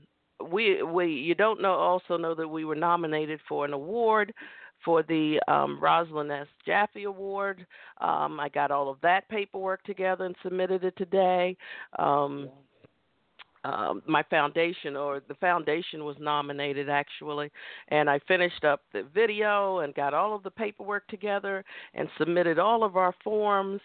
we 0.51 0.83
we 0.83 1.07
you 1.07 1.35
don't 1.35 1.63
know 1.63 1.73
also 1.73 2.17
know 2.17 2.35
that 2.35 2.47
we 2.47 2.65
were 2.65 2.75
nominated 2.75 3.41
for 3.49 3.65
an 3.65 3.73
award 3.73 4.33
for 4.85 5.03
the 5.03 5.41
um, 5.49 5.81
Rosalind 5.81 6.31
S. 6.31 6.47
Jaffe 6.67 7.05
Award. 7.05 7.67
Um, 8.01 8.39
I 8.39 8.49
got 8.49 8.71
all 8.71 8.91
of 8.91 9.01
that 9.01 9.29
paperwork 9.29 9.83
together 9.85 10.25
and 10.27 10.37
submitted 10.43 10.85
it 10.85 10.95
today. 10.97 11.57
Um, 11.99 12.51
um, 13.67 14.03
my 14.07 14.23
foundation 14.25 14.97
or 14.97 15.21
the 15.29 15.35
foundation 15.35 16.05
was 16.05 16.17
nominated 16.21 16.89
actually 16.89 17.51
and 17.89 18.09
i 18.09 18.19
finished 18.29 18.65
up 18.65 18.83
the 18.93 19.03
video 19.15 19.81
and 19.81 19.95
got 19.95 20.15
all 20.15 20.35
of 20.35 20.43
the 20.43 20.51
paperwork 20.51 21.07
together 21.09 21.65
and 21.95 22.09
submitted 22.19 22.59
all 22.59 22.85
of 22.85 22.97
our 22.97 23.15
forms 23.25 23.81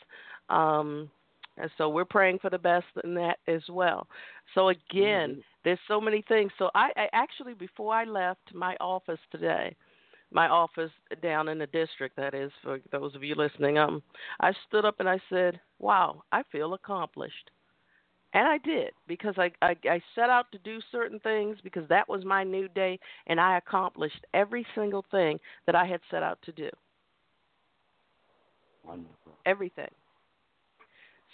um, 0.50 1.10
and 1.58 1.70
so 1.78 1.90
we're 1.90 2.06
praying 2.06 2.40
for 2.40 2.50
the 2.50 2.58
best 2.58 2.88
in 3.04 3.14
that 3.16 3.40
as 3.48 3.62
well. 3.70 4.08
So 4.56 4.70
again 4.70 5.36
Mhm. 5.36 5.44
there's 5.64 5.80
so 5.88 6.00
many 6.02 6.22
things. 6.22 6.52
So 6.58 6.72
I, 6.74 6.92
I 6.96 7.10
actually 7.14 7.54
before 7.54 7.94
i 7.94 8.04
left 8.04 8.54
my 8.54 8.76
office 8.80 9.20
today 9.32 9.76
my 10.32 10.48
office 10.48 10.92
down 11.22 11.50
in 11.50 11.58
the 11.60 11.68
district 11.68 12.16
that 12.16 12.34
is 12.34 12.52
for 12.64 12.80
those 12.92 13.16
of 13.16 13.24
you 13.24 13.36
listening 13.36 13.78
um 13.78 14.02
i 14.40 14.52
stood 14.68 14.86
up 14.86 14.96
and 15.00 15.10
i 15.10 15.20
said 15.30 15.60
wow 15.80 16.24
i 16.32 16.42
feel 16.52 16.74
accomplished 16.74 17.52
and 18.34 18.48
I 18.48 18.58
did 18.60 18.92
because 19.08 19.36
I, 19.38 19.52
I 19.62 19.76
I 19.86 20.02
set 20.16 20.30
out 20.30 20.52
to 20.52 20.58
do 20.60 20.80
certain 20.92 21.20
things 21.20 21.58
because 21.64 21.88
that 21.90 22.08
was 22.08 22.24
my 22.26 22.44
new 22.44 22.68
day, 22.70 23.00
and 23.28 23.40
I 23.40 23.58
accomplished 23.58 24.26
every 24.34 24.66
single 24.76 25.06
thing 25.12 25.40
that 25.66 25.76
I 25.76 25.86
had 25.86 26.00
set 26.10 26.24
out 26.24 26.40
to 26.44 26.52
do. 26.52 26.70
Wonderful. 28.86 29.34
Everything. 29.46 29.90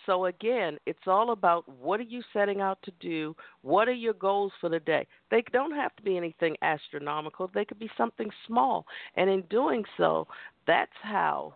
So 0.05 0.25
again, 0.25 0.77
it's 0.86 1.05
all 1.05 1.31
about 1.31 1.67
what 1.67 1.99
are 1.99 2.03
you 2.03 2.21
setting 2.31 2.62
out 2.62 2.79
to 2.83 2.91
do? 3.01 3.36
What 3.62 3.89
are 3.89 3.93
your 3.93 4.13
goals 4.13 4.53
for 4.62 4.69
the 4.69 4.79
day? 4.79 5.05
They 5.29 5.43
don't 5.51 5.75
have 5.75 5.93
to 5.97 6.03
be 6.03 6.15
anything 6.15 6.55
astronomical. 6.62 7.51
They 7.53 7.65
could 7.65 7.79
be 7.79 7.89
something 7.97 8.29
small. 8.47 8.86
And 9.15 9.29
in 9.29 9.41
doing 9.49 9.83
so, 9.97 10.27
that's 10.65 10.89
how 11.03 11.53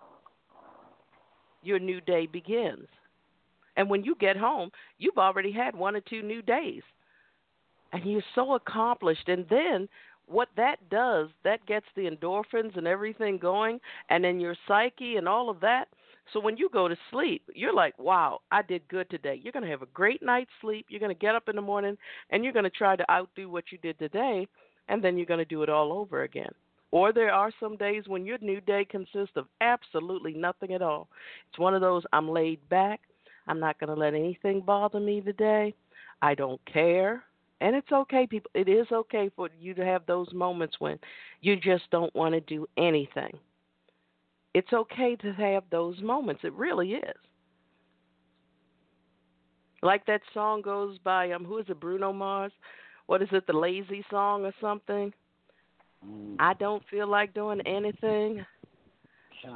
your 1.63 1.79
new 1.79 2.01
day 2.01 2.25
begins. 2.25 2.87
And 3.81 3.89
when 3.89 4.03
you 4.03 4.13
get 4.19 4.37
home, 4.37 4.69
you've 4.99 5.17
already 5.17 5.51
had 5.51 5.75
one 5.75 5.95
or 5.95 6.01
two 6.01 6.21
new 6.21 6.43
days. 6.43 6.83
And 7.91 8.05
you're 8.05 8.21
so 8.35 8.53
accomplished. 8.53 9.27
And 9.27 9.43
then 9.49 9.89
what 10.27 10.49
that 10.55 10.87
does, 10.91 11.29
that 11.43 11.65
gets 11.65 11.87
the 11.95 12.07
endorphins 12.07 12.77
and 12.77 12.85
everything 12.85 13.39
going, 13.39 13.79
and 14.11 14.23
then 14.23 14.39
your 14.39 14.55
psyche 14.67 15.15
and 15.15 15.27
all 15.27 15.49
of 15.49 15.61
that. 15.61 15.85
So 16.31 16.39
when 16.39 16.57
you 16.57 16.69
go 16.71 16.87
to 16.87 16.95
sleep, 17.09 17.41
you're 17.55 17.73
like, 17.73 17.97
wow, 17.97 18.41
I 18.51 18.61
did 18.61 18.87
good 18.87 19.09
today. 19.09 19.41
You're 19.41 19.51
going 19.51 19.65
to 19.65 19.71
have 19.71 19.81
a 19.81 19.87
great 19.87 20.21
night's 20.21 20.51
sleep. 20.61 20.85
You're 20.89 20.99
going 20.99 21.15
to 21.15 21.19
get 21.19 21.33
up 21.33 21.49
in 21.49 21.55
the 21.55 21.61
morning 21.63 21.97
and 22.29 22.43
you're 22.43 22.53
going 22.53 22.63
to 22.65 22.69
try 22.69 22.95
to 22.95 23.11
outdo 23.11 23.49
what 23.49 23.71
you 23.71 23.79
did 23.79 23.97
today, 23.97 24.47
and 24.89 25.03
then 25.03 25.17
you're 25.17 25.25
going 25.25 25.39
to 25.39 25.45
do 25.45 25.63
it 25.63 25.69
all 25.69 25.91
over 25.91 26.21
again. 26.21 26.51
Or 26.91 27.11
there 27.11 27.33
are 27.33 27.51
some 27.59 27.77
days 27.77 28.03
when 28.05 28.27
your 28.27 28.37
new 28.41 28.61
day 28.61 28.85
consists 28.85 29.37
of 29.37 29.47
absolutely 29.59 30.33
nothing 30.35 30.71
at 30.71 30.83
all. 30.83 31.07
It's 31.49 31.57
one 31.57 31.73
of 31.73 31.81
those 31.81 32.03
I'm 32.13 32.29
laid 32.29 32.59
back. 32.69 33.01
I'm 33.51 33.59
not 33.59 33.77
going 33.81 33.93
to 33.93 33.99
let 33.99 34.13
anything 34.13 34.61
bother 34.61 35.01
me 35.01 35.19
today. 35.19 35.75
I 36.21 36.35
don't 36.35 36.61
care. 36.71 37.21
And 37.59 37.75
it's 37.75 37.91
okay, 37.91 38.25
people. 38.25 38.49
It 38.53 38.69
is 38.69 38.87
okay 38.93 39.29
for 39.35 39.49
you 39.59 39.73
to 39.73 39.83
have 39.83 40.05
those 40.05 40.31
moments 40.33 40.77
when 40.79 40.97
you 41.41 41.57
just 41.57 41.83
don't 41.91 42.15
want 42.15 42.33
to 42.33 42.39
do 42.39 42.65
anything. 42.77 43.37
It's 44.53 44.71
okay 44.71 45.17
to 45.17 45.33
have 45.33 45.65
those 45.69 45.99
moments. 46.01 46.43
It 46.45 46.53
really 46.53 46.93
is. 46.93 47.17
Like 49.83 50.05
that 50.05 50.21
song 50.33 50.61
goes 50.61 50.97
by 51.03 51.31
um 51.33 51.43
who 51.43 51.57
is 51.57 51.65
it, 51.67 51.79
Bruno 51.79 52.13
Mars? 52.13 52.53
What 53.07 53.21
is 53.21 53.29
it, 53.33 53.45
the 53.47 53.53
lazy 53.53 54.05
song 54.09 54.45
or 54.45 54.53
something? 54.61 55.11
Mm. 56.07 56.37
I 56.39 56.53
don't 56.53 56.83
feel 56.89 57.07
like 57.07 57.33
doing 57.33 57.59
anything. 57.65 58.45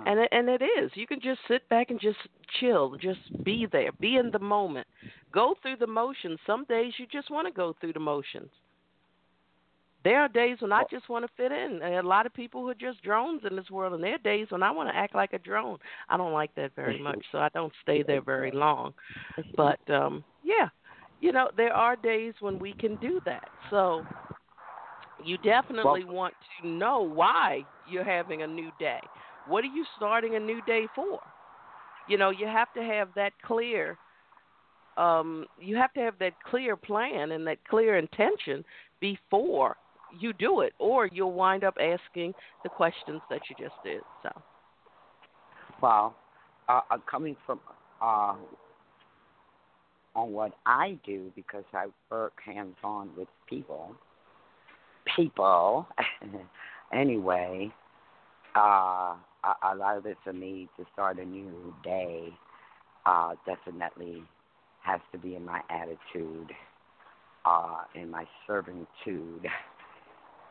And 0.05 0.19
it, 0.19 0.29
and 0.31 0.49
it 0.49 0.61
is. 0.61 0.91
You 0.95 1.07
can 1.07 1.19
just 1.21 1.39
sit 1.47 1.67
back 1.69 1.89
and 1.89 1.99
just 1.99 2.17
chill, 2.59 2.95
just 2.97 3.19
be 3.43 3.67
there, 3.71 3.91
be 3.93 4.17
in 4.17 4.31
the 4.31 4.39
moment. 4.39 4.87
Go 5.31 5.55
through 5.61 5.77
the 5.77 5.87
motions. 5.87 6.39
Some 6.45 6.65
days 6.65 6.93
you 6.97 7.05
just 7.11 7.29
want 7.29 7.47
to 7.47 7.53
go 7.53 7.75
through 7.79 7.93
the 7.93 7.99
motions. 7.99 8.49
There 10.03 10.21
are 10.21 10.27
days 10.27 10.57
when 10.59 10.71
I 10.71 10.83
just 10.91 11.09
want 11.09 11.25
to 11.25 11.31
fit 11.35 11.51
in. 11.51 11.81
And 11.81 11.95
a 11.95 12.07
lot 12.07 12.27
of 12.27 12.33
people 12.33 12.61
who 12.61 12.69
are 12.69 12.75
just 12.75 13.01
drones 13.01 13.41
in 13.49 13.55
this 13.55 13.69
world, 13.71 13.93
and 13.93 14.03
there 14.03 14.15
are 14.15 14.19
days 14.19 14.47
when 14.51 14.61
I 14.61 14.69
want 14.69 14.87
to 14.89 14.95
act 14.95 15.15
like 15.15 15.33
a 15.33 15.39
drone. 15.39 15.79
I 16.09 16.15
don't 16.17 16.31
like 16.33 16.53
that 16.55 16.75
very 16.75 16.99
much, 17.01 17.23
so 17.31 17.39
I 17.39 17.49
don't 17.49 17.73
stay 17.81 18.03
there 18.03 18.21
very 18.21 18.51
long. 18.65 18.93
But 19.57 19.79
um 19.89 20.23
yeah, 20.43 20.69
you 21.21 21.31
know, 21.31 21.49
there 21.57 21.73
are 21.73 21.95
days 21.95 22.33
when 22.39 22.59
we 22.59 22.73
can 22.73 22.97
do 22.97 23.19
that. 23.25 23.49
So 23.71 24.03
you 25.23 25.37
definitely 25.37 26.03
want 26.03 26.35
to 26.61 26.67
know 26.67 27.01
why 27.01 27.63
you're 27.89 28.03
having 28.03 28.43
a 28.43 28.47
new 28.47 28.69
day. 28.79 28.99
What 29.47 29.63
are 29.63 29.67
you 29.67 29.85
starting 29.97 30.35
a 30.35 30.39
new 30.39 30.61
day 30.61 30.87
for? 30.95 31.19
You 32.07 32.17
know, 32.17 32.29
you 32.29 32.45
have 32.47 32.73
to 32.73 32.81
have 32.81 33.09
that 33.15 33.33
clear 33.43 33.97
um 34.97 35.45
you 35.59 35.75
have 35.75 35.91
to 35.93 35.99
have 35.99 36.17
that 36.19 36.33
clear 36.49 36.77
plan 36.77 37.31
and 37.31 37.45
that 37.45 37.57
clear 37.67 37.97
intention 37.97 38.63
before 39.01 39.75
you 40.19 40.31
do 40.33 40.61
it 40.61 40.73
or 40.79 41.07
you'll 41.07 41.33
wind 41.33 41.63
up 41.63 41.75
asking 41.81 42.33
the 42.63 42.69
questions 42.69 43.21
that 43.29 43.41
you 43.49 43.55
just 43.59 43.75
did. 43.83 44.01
So, 44.23 44.29
Well, 45.81 46.15
uh, 46.69 46.81
uh, 46.89 46.97
coming 47.09 47.35
from 47.45 47.59
uh, 48.01 48.35
on 50.15 50.31
what 50.31 50.53
I 50.65 50.97
do 51.05 51.31
because 51.35 51.65
I 51.73 51.87
work 52.09 52.33
hands 52.43 52.75
on 52.83 53.09
with 53.17 53.27
people. 53.49 53.93
People, 55.15 55.87
anyway. 56.93 57.71
Uh, 58.55 59.15
a, 59.63 59.75
lot 59.75 59.97
of 59.97 60.05
it 60.05 60.17
for 60.23 60.33
me 60.33 60.67
to 60.77 60.85
start 60.93 61.19
a 61.19 61.25
new 61.25 61.73
day 61.83 62.29
uh, 63.05 63.33
definitely 63.45 64.23
has 64.83 64.99
to 65.11 65.17
be 65.17 65.35
in 65.35 65.45
my 65.45 65.61
attitude, 65.69 66.51
uh, 67.45 67.83
in 67.95 68.09
my 68.09 68.25
servitude, 68.47 69.47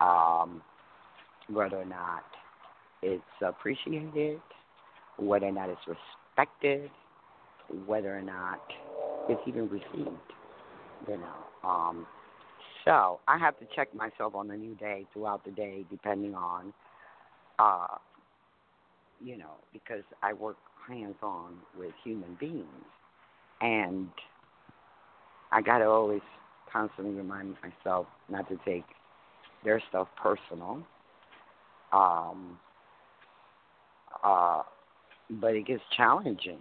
um, 0.01 0.63
whether 1.49 1.77
or 1.77 1.85
not 1.85 2.25
it's 3.03 3.23
appreciated, 3.43 4.41
whether 5.19 5.47
or 5.47 5.53
not 5.53 5.69
it's 5.69 5.81
respected, 5.87 6.91
whether 7.87 8.17
or 8.17 8.23
not 8.23 8.61
it's 9.29 9.41
even 9.47 9.69
received. 9.69 10.09
You 11.09 11.19
know. 11.19 11.69
Um, 11.69 12.07
so 12.85 13.21
I 13.27 13.39
have 13.39 13.59
to 13.61 13.67
check 13.75 13.95
myself 13.95 14.35
on 14.35 14.51
a 14.51 14.57
new 14.57 14.75
day 14.75 15.07
throughout 15.13 15.45
the 15.45 15.51
day, 15.51 15.85
depending 15.91 16.35
on, 16.35 16.73
uh, 17.59 17.97
you 19.25 19.39
know, 19.39 19.55
because 19.73 20.03
I 20.23 20.35
work 20.35 20.57
hands 20.87 21.17
on 21.23 21.55
with 21.79 21.93
human 22.05 22.37
beings, 22.39 22.67
and 23.61 24.09
I 25.51 25.63
got 25.63 25.79
to 25.79 25.87
always 25.87 26.21
constantly 26.71 27.15
remind 27.15 27.57
myself 27.63 28.07
not 28.29 28.49
to 28.51 28.59
take 28.65 28.85
their 29.65 29.83
stuff 29.89 30.09
personal. 30.23 30.83
Um, 31.93 32.59
uh, 34.23 34.63
but 35.31 35.55
it 35.55 35.67
gets 35.67 35.83
challenging 35.97 36.59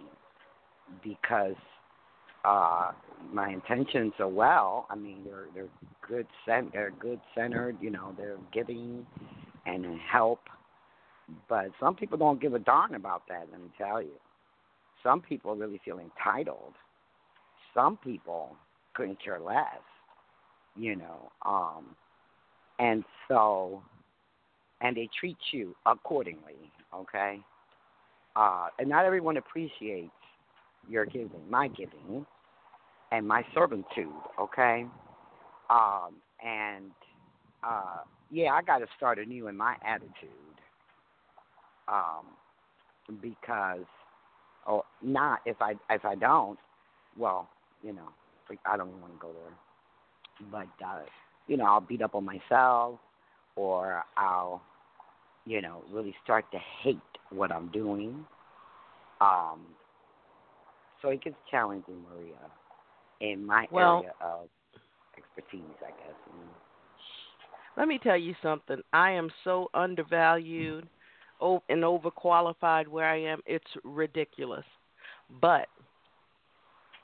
because 1.02 1.56
uh, 2.44 2.92
my 3.32 3.50
intentions 3.50 4.12
are 4.18 4.28
well. 4.28 4.86
I 4.90 4.94
mean, 4.94 5.18
they're 5.24 5.46
they're 5.54 5.68
good 6.06 6.26
cent 6.46 6.72
they're 6.72 6.92
good 6.98 7.20
centered. 7.34 7.76
You 7.80 7.90
know, 7.90 8.14
they're 8.16 8.38
giving 8.52 9.06
and 9.66 9.84
help. 10.10 10.40
But 11.48 11.70
some 11.80 11.94
people 11.94 12.18
don't 12.18 12.40
give 12.40 12.54
a 12.54 12.58
darn 12.58 12.94
about 12.94 13.22
that, 13.28 13.46
let 13.50 13.60
me 13.60 13.68
tell 13.78 14.02
you. 14.02 14.12
Some 15.02 15.20
people 15.20 15.54
really 15.56 15.80
feel 15.84 15.98
entitled. 15.98 16.74
Some 17.74 17.98
people 17.98 18.56
couldn't 18.94 19.22
care 19.22 19.40
less, 19.40 19.66
you 20.76 20.96
know. 20.96 21.30
Um 21.44 21.96
and 22.78 23.04
so 23.28 23.82
and 24.80 24.96
they 24.96 25.08
treat 25.18 25.36
you 25.52 25.74
accordingly, 25.86 26.70
okay? 26.94 27.40
Uh 28.36 28.68
and 28.78 28.88
not 28.88 29.04
everyone 29.04 29.36
appreciates 29.36 30.10
your 30.88 31.06
giving, 31.06 31.48
my 31.48 31.68
giving, 31.68 32.26
and 33.12 33.26
my 33.26 33.44
servitude, 33.54 34.12
okay? 34.38 34.86
Um 35.70 36.16
and 36.44 36.92
uh 37.62 38.02
yeah, 38.30 38.52
I 38.52 38.62
gotta 38.62 38.86
start 38.96 39.18
anew 39.18 39.48
in 39.48 39.56
my 39.56 39.76
attitude 39.86 40.43
um, 41.88 42.26
because 43.20 43.86
or 44.66 44.78
oh, 44.78 44.84
not 45.02 45.40
if 45.44 45.56
I 45.60 45.74
if 45.90 46.04
I 46.04 46.14
don't, 46.14 46.58
well, 47.18 47.48
you 47.82 47.92
know, 47.92 48.08
like 48.48 48.58
I 48.66 48.76
don't 48.76 48.88
even 48.88 49.00
want 49.00 49.14
to 49.14 49.18
go 49.20 49.32
there. 49.32 50.48
But 50.50 50.84
uh, 50.84 51.02
you 51.46 51.56
know, 51.56 51.64
I'll 51.64 51.80
beat 51.80 52.02
up 52.02 52.14
on 52.14 52.24
myself, 52.24 52.98
or 53.56 54.02
I'll, 54.16 54.62
you 55.44 55.60
know, 55.60 55.82
really 55.92 56.14
start 56.24 56.44
to 56.52 56.58
hate 56.82 56.98
what 57.30 57.52
I'm 57.52 57.70
doing. 57.70 58.24
Um, 59.20 59.60
so 61.02 61.08
it 61.08 61.22
gets 61.22 61.36
challenging, 61.50 62.02
Maria, 62.10 62.34
in 63.20 63.44
my 63.44 63.66
well, 63.70 63.98
area 63.98 64.14
of 64.20 64.48
expertise, 65.16 65.60
I 65.82 65.90
guess. 65.90 66.16
Let 67.76 67.88
me 67.88 67.98
tell 68.02 68.16
you 68.16 68.34
something. 68.42 68.80
I 68.92 69.10
am 69.10 69.30
so 69.42 69.68
undervalued 69.74 70.88
and 71.68 71.82
overqualified 71.82 72.88
where 72.88 73.08
I 73.08 73.20
am, 73.20 73.40
it's 73.46 73.64
ridiculous. 73.84 74.64
But 75.40 75.68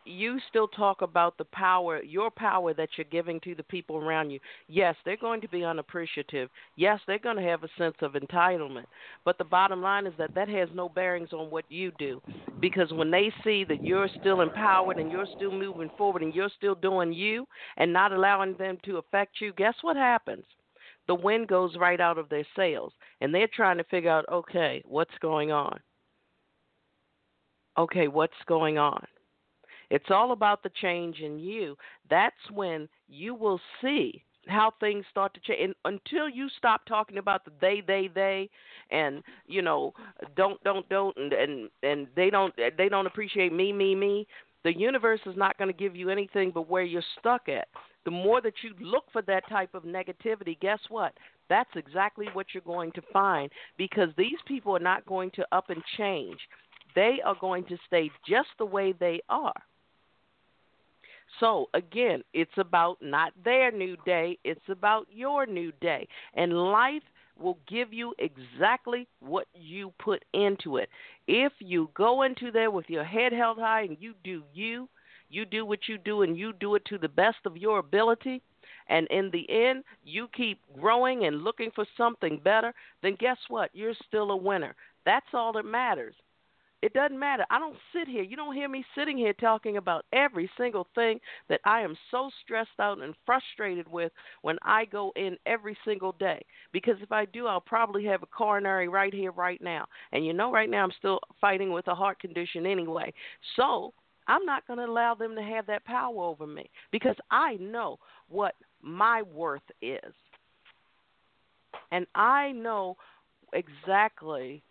you 0.07 0.39
still 0.49 0.69
talk 0.69 1.03
about 1.03 1.37
the 1.37 1.45
power, 1.47 2.03
your 2.03 2.31
power 2.31 2.73
that 2.75 2.89
you're 2.97 3.05
giving 3.11 3.39
to 3.41 3.55
the 3.55 3.63
people 3.63 3.97
around 3.97 4.31
you. 4.31 4.41
Yes, 4.69 4.97
they're 5.05 5.17
going 5.17 5.41
to 5.43 5.49
be 5.49 5.63
unappreciative. 5.63 6.49
Yes, 6.77 7.01
they're 7.07 7.19
going 7.19 7.37
to 7.37 7.43
have 7.43 7.65
a 7.65 7.69
sense 7.77 7.97
of 8.01 8.13
entitlement. 8.13 8.87
But 9.25 9.39
the 9.39 9.45
bottom 9.45 9.83
line 9.83 10.07
is 10.07 10.15
that 10.19 10.35
that 10.35 10.49
has 10.49 10.69
no 10.75 10.89
bearings 10.89 11.33
on 11.33 11.51
what 11.51 11.65
you 11.69 11.93
do. 11.99 12.21
Because 12.61 12.93
when 12.93 13.11
they 13.11 13.33
see 13.45 13.65
that 13.65 13.85
you're 13.85 14.09
still 14.21 14.41
empowered 14.41 14.99
and 14.99 15.13
you're 15.13 15.29
still 15.37 15.53
moving 15.53 15.91
forward 15.99 16.23
and 16.23 16.35
you're 16.35 16.51
still 16.57 16.75
doing 16.75 17.13
you 17.13 17.47
and 17.77 17.93
not 17.93 18.13
allowing 18.13 18.55
them 18.57 18.79
to 18.85 18.97
affect 18.97 19.41
you, 19.41 19.53
guess 19.53 19.75
what 19.83 19.97
happens? 19.97 20.45
The 21.11 21.15
wind 21.17 21.49
goes 21.49 21.75
right 21.77 22.01
out 22.01 22.19
of 22.19 22.29
their 22.29 22.47
sails 22.55 22.93
and 23.21 23.35
they're 23.35 23.49
trying 23.53 23.77
to 23.77 23.83
figure 23.83 24.09
out 24.09 24.25
okay 24.31 24.81
what's 24.87 25.11
going 25.21 25.51
on? 25.51 25.77
Okay 27.77 28.07
what's 28.07 28.33
going 28.47 28.79
on? 28.79 29.05
It's 29.91 30.11
all 30.11 30.31
about 30.31 30.63
the 30.63 30.71
change 30.81 31.19
in 31.19 31.37
you. 31.41 31.75
That's 32.09 32.37
when 32.53 32.89
you 33.09 33.35
will 33.35 33.61
see 33.83 34.23
how 34.47 34.73
things 34.79 35.05
start 35.11 35.35
to 35.35 35.41
change. 35.41 35.61
And 35.65 35.75
until 35.85 36.29
you 36.29 36.49
stop 36.57 36.83
talking 36.87 37.19
about 37.19 37.45
the 37.45 37.51
they 37.61 37.83
they 37.85 38.09
they 38.15 38.49
and 38.93 39.25
you 39.49 39.63
know 39.63 39.93
don't 40.37 40.63
don't 40.63 40.89
don't 40.91 41.17
and 41.17 41.33
and, 41.33 41.71
and 41.83 42.07
they 42.15 42.31
don't 42.31 42.55
they 42.79 42.89
don't 42.89 43.09
appreciate 43.09 43.53
me 43.53 43.73
me 43.73 43.97
me 43.97 44.29
the 44.63 44.79
universe 44.79 45.21
is 45.27 45.37
not 45.37 45.59
going 45.59 45.73
to 45.73 45.77
give 45.77 45.97
you 45.97 46.09
anything 46.09 46.53
but 46.55 46.71
where 46.71 46.85
you're 46.85 47.03
stuck 47.19 47.49
at 47.49 47.67
the 48.05 48.11
more 48.11 48.41
that 48.41 48.55
you 48.63 48.75
look 48.81 49.05
for 49.13 49.23
that 49.23 49.49
type 49.49 49.75
of 49.75 49.85
negativity, 49.85 50.59
guess 50.59 50.79
what? 50.89 51.13
That's 51.49 51.71
exactly 51.75 52.27
what 52.33 52.47
you're 52.53 52.63
going 52.63 52.93
to 52.93 53.03
find 53.13 53.51
because 53.77 54.09
these 54.17 54.39
people 54.47 54.75
are 54.75 54.81
not 54.81 55.07
going 55.07 55.31
to 55.33 55.47
up 55.53 55.71
and 55.71 55.83
change. 55.99 56.39
They 56.95 57.19
are 57.25 57.37
going 57.41 57.65
to 57.67 57.77
stay 57.87 58.11
just 58.29 58.49
the 58.59 58.65
way 58.65 58.93
they 58.99 59.21
are. 59.29 59.53
So, 61.39 61.69
again, 61.75 62.23
it's 62.35 62.51
about 62.57 62.99
not 63.01 63.33
their 63.45 63.71
new 63.71 63.97
day, 64.05 64.39
it's 64.45 64.69
about 64.69 65.07
your 65.13 65.47
new 65.47 65.73
day. 65.81 66.09
And 66.35 66.53
life 66.53 67.03
will 67.39 67.59
give 67.69 67.93
you 67.93 68.15
exactly 68.19 69.07
what 69.21 69.47
you 69.55 69.93
put 69.99 70.25
into 70.35 70.77
it. 70.77 70.89
If 71.27 71.53
you 71.61 71.91
go 71.95 72.23
into 72.23 72.51
there 72.51 72.71
with 72.71 72.87
your 72.89 73.05
head 73.05 73.33
held 73.33 73.59
high 73.59 73.83
and 73.83 73.97
you 74.01 74.15
do 74.25 74.43
you, 74.53 74.89
you 75.31 75.45
do 75.45 75.65
what 75.65 75.89
you 75.89 75.97
do 75.99 76.23
and 76.23 76.37
you 76.37 76.53
do 76.53 76.75
it 76.75 76.85
to 76.87 76.99
the 76.99 77.09
best 77.09 77.39
of 77.47 77.57
your 77.57 77.79
ability, 77.79 78.43
and 78.89 79.07
in 79.09 79.31
the 79.31 79.47
end, 79.49 79.85
you 80.05 80.29
keep 80.37 80.61
growing 80.79 81.25
and 81.25 81.43
looking 81.43 81.71
for 81.75 81.87
something 81.97 82.41
better, 82.43 82.75
then 83.03 83.17
guess 83.19 83.39
what? 83.49 83.71
You're 83.73 83.95
still 84.07 84.33
a 84.33 84.37
winner. 84.37 84.75
That's 85.07 85.27
all 85.33 85.53
that 85.55 85.65
matters. 85.65 86.15
It 86.83 86.95
doesn't 86.95 87.19
matter. 87.19 87.45
I 87.51 87.59
don't 87.59 87.77
sit 87.95 88.09
here. 88.09 88.23
You 88.23 88.37
don't 88.37 88.55
hear 88.55 88.69
me 88.69 88.85
sitting 88.97 89.19
here 89.19 89.35
talking 89.35 89.77
about 89.77 90.07
every 90.15 90.51
single 90.57 90.87
thing 90.95 91.21
that 91.51 91.61
I 91.65 91.83
am 91.83 91.95
so 92.11 92.31
stressed 92.43 92.81
out 92.81 93.03
and 93.03 93.15
frustrated 93.27 93.87
with 93.87 94.13
when 94.41 94.57
I 94.63 94.87
go 94.87 95.13
in 95.15 95.37
every 95.45 95.77
single 95.85 96.13
day. 96.13 96.41
Because 96.73 96.97
if 97.03 97.13
I 97.13 97.27
do, 97.27 97.47
I'll 97.47 97.61
probably 97.61 98.07
have 98.07 98.23
a 98.23 98.27
coronary 98.27 98.89
right 98.89 99.13
here, 99.13 99.31
right 99.33 99.61
now. 99.61 99.85
And 100.13 100.25
you 100.25 100.33
know, 100.33 100.51
right 100.51 100.71
now 100.71 100.83
I'm 100.83 100.93
still 100.99 101.21
fighting 101.39 101.71
with 101.71 101.87
a 101.89 101.95
heart 101.95 102.19
condition 102.19 102.65
anyway. 102.65 103.13
So 103.57 103.93
I'm 104.27 104.45
not 104.45 104.67
going 104.67 104.79
to 104.79 104.85
allow 104.85 105.15
them 105.15 105.35
to 105.35 105.43
have 105.43 105.67
that 105.67 105.85
power 105.85 106.23
over 106.23 106.47
me 106.47 106.71
because 106.93 107.17
I 107.31 107.55
know 107.57 107.99
what 108.29 108.55
my 108.83 109.23
worth 109.23 109.63
is. 109.83 110.15
And 111.91 112.07
I 112.15 112.53
know 112.53 112.97
exactly 113.53 114.63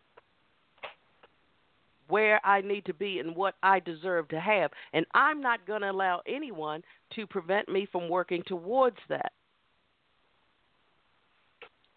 where 2.09 2.43
I 2.45 2.61
need 2.61 2.85
to 2.85 2.93
be 2.93 3.19
and 3.19 3.35
what 3.35 3.55
I 3.61 3.79
deserve 3.79 4.27
to 4.29 4.39
have. 4.39 4.71
And 4.93 5.05
I'm 5.13 5.41
not 5.41 5.65
going 5.65 5.81
to 5.81 5.91
allow 5.91 6.21
anyone 6.27 6.81
to 7.15 7.27
prevent 7.27 7.69
me 7.69 7.87
from 7.91 8.09
working 8.09 8.43
towards 8.47 8.97
that. 9.09 9.31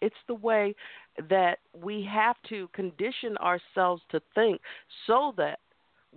It's 0.01 0.15
the 0.27 0.35
way 0.35 0.75
that 1.29 1.59
we 1.73 2.07
have 2.11 2.35
to 2.49 2.67
condition 2.73 3.37
ourselves 3.37 4.01
to 4.11 4.21
think 4.35 4.59
so 5.07 5.33
that 5.37 5.59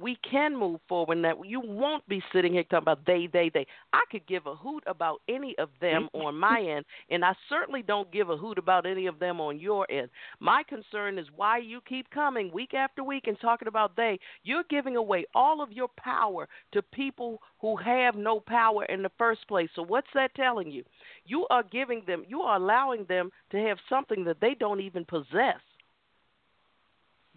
we 0.01 0.19
can 0.29 0.57
move 0.57 0.81
forward 0.89 1.17
and 1.17 1.25
that 1.25 1.37
you 1.45 1.61
won't 1.61 2.07
be 2.09 2.23
sitting 2.33 2.53
here 2.53 2.63
talking 2.65 2.79
about 2.79 3.07
they, 3.07 3.29
they, 3.33 3.51
they. 3.53 3.67
I 3.93 4.03
could 4.11 4.27
give 4.27 4.47
a 4.47 4.55
hoot 4.55 4.85
about 4.87 5.21
any 5.29 5.55
of 5.59 5.71
them 5.81 6.09
mm-hmm. 6.15 6.27
on 6.27 6.37
my 6.37 6.61
end, 6.61 6.85
and 7.11 7.25
I 7.25 7.33
certainly 7.49 7.83
don't 7.83 8.11
give 8.13 8.31
a 8.31 8.37
hoot 8.37 8.59
about 8.59 8.87
any 8.87 9.07
of 9.07 9.19
them 9.19 9.41
on 9.41 9.59
your 9.59 9.87
end. 9.91 10.09
My 10.41 10.63
concern 10.69 11.19
is 11.19 11.27
why 11.35 11.59
you 11.59 11.81
keep 11.89 12.11
coming 12.11 12.51
week 12.53 12.75
after 12.75 13.03
week 13.03 13.27
and 13.27 13.39
talking 13.41 13.69
about 13.69 13.97
they. 13.97 14.19
You're 14.45 14.65
giving 14.69 14.97
away 14.97 15.25
all 15.35 15.63
of 15.63 15.73
your 15.73 15.89
power 15.99 16.49
to 16.73 16.83
people 16.83 17.41
who 17.61 17.77
have 17.77 18.15
no 18.15 18.41
power 18.41 18.85
in 18.87 19.03
the 19.03 19.11
first 19.19 19.47
place. 19.49 19.69
So, 19.75 19.83
what's 19.83 20.07
that 20.15 20.35
telling 20.35 20.71
you? 20.71 20.85
You 21.25 21.47
are 21.51 21.63
giving 21.63 22.03
them, 22.07 22.25
you 22.29 22.43
are 22.43 22.57
allowing 22.57 23.05
them 23.09 23.31
to 23.51 23.59
have 23.59 23.79
something 23.89 24.25
that 24.25 24.41
they 24.41 24.55
don't 24.55 24.81
even 24.81 25.05
possess 25.05 25.61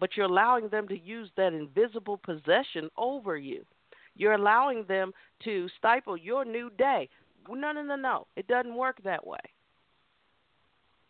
but 0.00 0.16
you're 0.16 0.26
allowing 0.26 0.68
them 0.68 0.88
to 0.88 0.98
use 0.98 1.30
that 1.36 1.52
invisible 1.52 2.16
possession 2.16 2.88
over 2.96 3.36
you. 3.36 3.64
You're 4.16 4.32
allowing 4.32 4.84
them 4.88 5.12
to 5.44 5.68
stifle 5.78 6.16
your 6.16 6.44
new 6.44 6.70
day. 6.78 7.08
No, 7.48 7.72
no, 7.72 7.82
no, 7.82 7.96
no. 7.96 8.26
It 8.34 8.48
doesn't 8.48 8.74
work 8.74 8.98
that 9.04 9.24
way. 9.24 9.38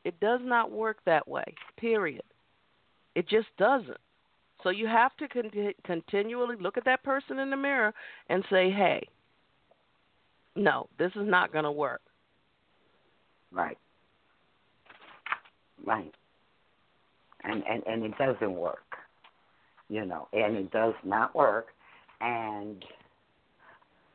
It 0.05 0.19
does 0.21 0.41
not 0.43 0.71
work 0.71 0.99
that 1.07 1.27
way, 1.27 1.45
period. 1.77 2.23
It 3.15 3.29
just 3.29 3.49
doesn't. 3.59 3.99
So 4.63 4.71
you 4.71 4.87
have 4.87 5.17
to 5.19 5.29
con- 5.29 5.73
continually 5.85 6.57
look 6.59 6.77
at 6.77 6.85
that 6.85 7.03
person 7.03 7.39
in 7.39 7.51
the 7.51 7.57
mirror 7.57 7.95
and 8.29 8.45
say, 8.51 8.71
hey, 8.71 9.07
no, 10.57 10.89
this 10.99 11.13
is 11.17 11.27
not 11.27 11.53
going 11.53 11.65
to 11.65 11.73
work. 11.73 12.03
Right. 13.53 13.79
Right 15.85 16.15
and 17.45 17.63
and 17.69 17.83
and 17.87 18.05
it 18.05 18.17
doesn't 18.19 18.53
work 18.53 18.91
you 19.91 20.07
know 20.07 20.29
and 20.33 20.57
it 20.57 20.71
does 20.71 20.95
not 21.05 21.35
work. 21.35 21.67
And 22.23 22.83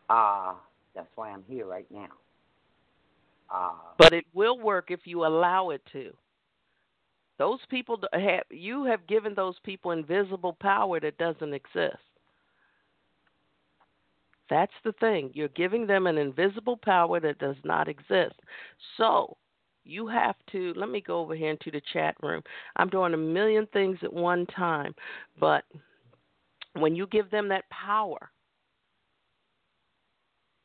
uh 0.10 0.54
that's 0.96 1.08
why 1.16 1.30
i'm 1.30 1.44
here 1.48 1.68
right 1.68 1.88
now. 1.92 2.10
Uh 3.54 3.74
but 3.98 4.14
it 4.14 4.26
will 4.34 4.58
work 4.58 4.90
if 4.90 5.02
you 5.06 5.26
allow 5.26 5.70
it 5.70 5.82
to. 5.92 6.12
Those 7.38 7.60
people 7.70 8.00
have 8.14 8.44
you 8.50 8.86
have 8.86 9.06
given 9.08 9.36
those 9.36 9.56
people 9.64 9.92
invisible 9.92 10.54
power 10.60 11.00
that 11.02 11.18
doesn't 11.18 11.54
exist. 11.54 11.98
That's 14.50 14.74
the 14.84 14.94
thing. 14.94 15.32
You're 15.34 15.48
giving 15.50 15.88
them 15.88 16.06
an 16.06 16.20
invisible 16.20 16.78
power 16.78 17.20
that 17.20 17.40
does 17.40 17.56
not 17.64 17.88
exist. 17.88 18.36
So 18.96 19.38
you 19.86 20.08
have 20.08 20.36
to 20.52 20.74
let 20.76 20.90
me 20.90 21.02
go 21.02 21.20
over 21.20 21.36
here 21.36 21.52
into 21.52 21.72
the 21.72 21.82
chat 21.94 22.16
room. 22.22 22.42
I'm 22.76 22.90
doing 22.90 23.14
a 23.14 23.18
million 23.18 23.68
things 23.72 23.98
at 24.04 24.12
one 24.12 24.46
time, 24.48 24.94
but 25.40 25.64
when 26.74 26.96
you 26.96 27.08
give 27.08 27.30
them 27.32 27.48
that 27.50 27.70
power, 27.70 28.32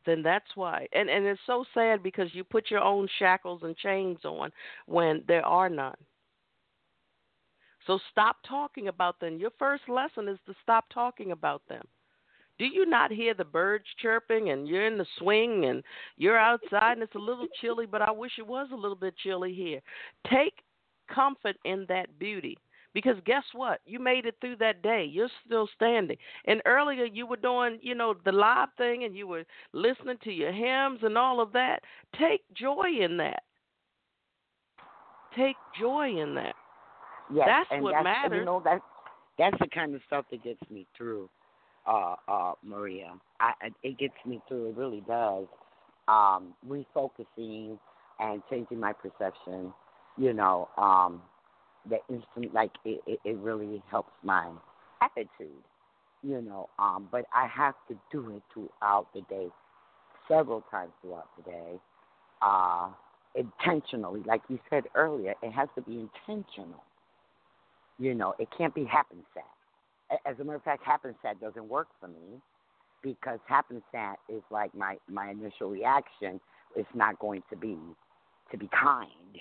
then 0.07 0.23
that's 0.23 0.51
why. 0.55 0.87
And 0.93 1.09
and 1.11 1.27
it's 1.27 1.41
so 1.47 1.65
sad 1.75 2.03
because 2.03 2.35
you 2.35 2.43
put 2.45 2.71
your 2.71 2.81
own 2.81 3.09
shackles 3.19 3.63
and 3.63 3.77
chains 3.77 4.19
on 4.25 4.51
when 4.87 5.23
there 5.29 5.45
are 5.45 5.69
none. 5.69 5.95
So 7.87 7.99
stop 8.11 8.37
talking 8.49 8.89
about 8.89 9.21
them. 9.21 9.39
Your 9.39 9.51
first 9.59 9.83
lesson 9.89 10.29
is 10.29 10.39
to 10.47 10.55
stop 10.63 10.85
talking 10.93 11.33
about 11.33 11.63
them. 11.69 11.83
Do 12.61 12.67
you 12.67 12.85
not 12.85 13.11
hear 13.11 13.33
the 13.33 13.43
birds 13.43 13.87
chirping 14.03 14.51
and 14.51 14.69
you're 14.69 14.87
in 14.87 14.99
the 14.99 15.07
swing 15.17 15.65
and 15.65 15.83
you're 16.19 16.39
outside 16.39 16.93
and 16.93 17.03
it's 17.03 17.15
a 17.15 17.19
little 17.19 17.47
chilly, 17.59 17.87
but 17.87 18.03
I 18.03 18.11
wish 18.11 18.33
it 18.37 18.47
was 18.47 18.69
a 18.71 18.77
little 18.77 18.99
bit 18.99 19.15
chilly 19.17 19.55
here. 19.55 19.81
Take 20.31 20.53
comfort 21.11 21.57
in 21.65 21.87
that 21.89 22.19
beauty. 22.19 22.59
Because 22.93 23.17
guess 23.25 23.45
what? 23.55 23.81
You 23.87 23.99
made 23.99 24.27
it 24.27 24.35
through 24.43 24.57
that 24.57 24.83
day. 24.83 25.09
You're 25.11 25.31
still 25.47 25.71
standing. 25.75 26.19
And 26.45 26.61
earlier 26.67 27.07
you 27.07 27.27
were 27.27 27.39
doing, 27.39 27.79
you 27.81 27.95
know, 27.95 28.15
the 28.27 28.33
live 28.33 28.69
thing 28.77 29.05
and 29.05 29.17
you 29.17 29.27
were 29.27 29.45
listening 29.73 30.19
to 30.25 30.31
your 30.31 30.53
hymns 30.53 30.99
and 31.03 31.17
all 31.17 31.41
of 31.41 31.53
that. 31.53 31.79
Take 32.19 32.43
joy 32.55 32.89
in 33.01 33.17
that. 33.17 33.43
Take 35.35 35.57
joy 35.81 36.21
in 36.21 36.35
that. 36.35 36.55
Yes, 37.33 37.47
that's 37.49 37.69
and 37.71 37.83
what 37.83 37.93
that's, 37.93 38.05
matters. 38.05 38.41
You 38.41 38.45
know 38.45 38.61
that 38.67 38.83
that's 39.39 39.57
the 39.61 39.69
kind 39.69 39.95
of 39.95 40.03
stuff 40.07 40.27
that 40.31 40.45
gets 40.45 40.61
me 40.69 40.87
through, 40.95 41.31
uh, 41.87 42.17
uh, 42.29 42.53
Maria. 42.63 43.13
I, 43.41 43.53
it 43.83 43.99
gets 43.99 44.15
me 44.27 44.41
through. 44.49 44.71
It 44.71 44.77
really 44.77 45.03
does. 45.07 45.47
Um, 46.09 46.55
refocusing 46.69 47.79
and 48.19 48.43
changing 48.51 48.81
my 48.81 48.93
perception. 48.93 49.73
You 50.17 50.33
know, 50.33 50.69
um, 50.77 51.23
the 51.89 51.99
instant 52.09 52.53
like 52.53 52.73
it, 52.85 53.01
it, 53.07 53.21
it 53.25 53.37
really 53.39 53.83
helps 53.91 54.13
my 54.23 54.51
attitude. 55.01 55.63
You 56.23 56.43
know, 56.43 56.69
um, 56.79 57.09
but 57.11 57.25
I 57.35 57.47
have 57.47 57.75
to 57.89 57.97
do 58.13 58.37
it 58.37 58.43
throughout 58.53 59.07
the 59.15 59.23
day, 59.23 59.49
several 60.29 60.63
times 60.71 60.93
throughout 61.01 61.29
the 61.37 61.51
day. 61.51 61.81
Uh, 62.43 62.89
intentionally, 63.35 64.23
like 64.27 64.43
you 64.49 64.59
said 64.69 64.85
earlier, 64.95 65.35
it 65.43 65.53
has 65.53 65.69
to 65.77 65.83
be 65.83 66.09
intentional 66.27 66.83
you 68.01 68.15
know, 68.15 68.35
it 68.39 68.49
can't 68.57 68.75
be 68.75 68.85
happenstance. 68.85 69.45
As 70.27 70.39
a 70.41 70.45
matter 70.45 70.57
of 70.57 70.63
fact, 70.63 70.85
happenstance 70.85 71.39
doesn't 71.41 71.69
work 71.69 71.89
for 72.01 72.09
me 72.09 72.41
because 73.03 73.39
happenstance 73.47 74.19
is 74.29 74.43
like 74.51 74.75
my 74.75 74.97
my 75.09 75.31
initial 75.31 75.71
reaction 75.71 76.41
is 76.77 76.87
not 76.95 77.19
going 77.19 77.43
to 77.51 77.57
be 77.57 77.79
to 78.51 78.59
be 78.59 78.69
kind, 78.69 79.39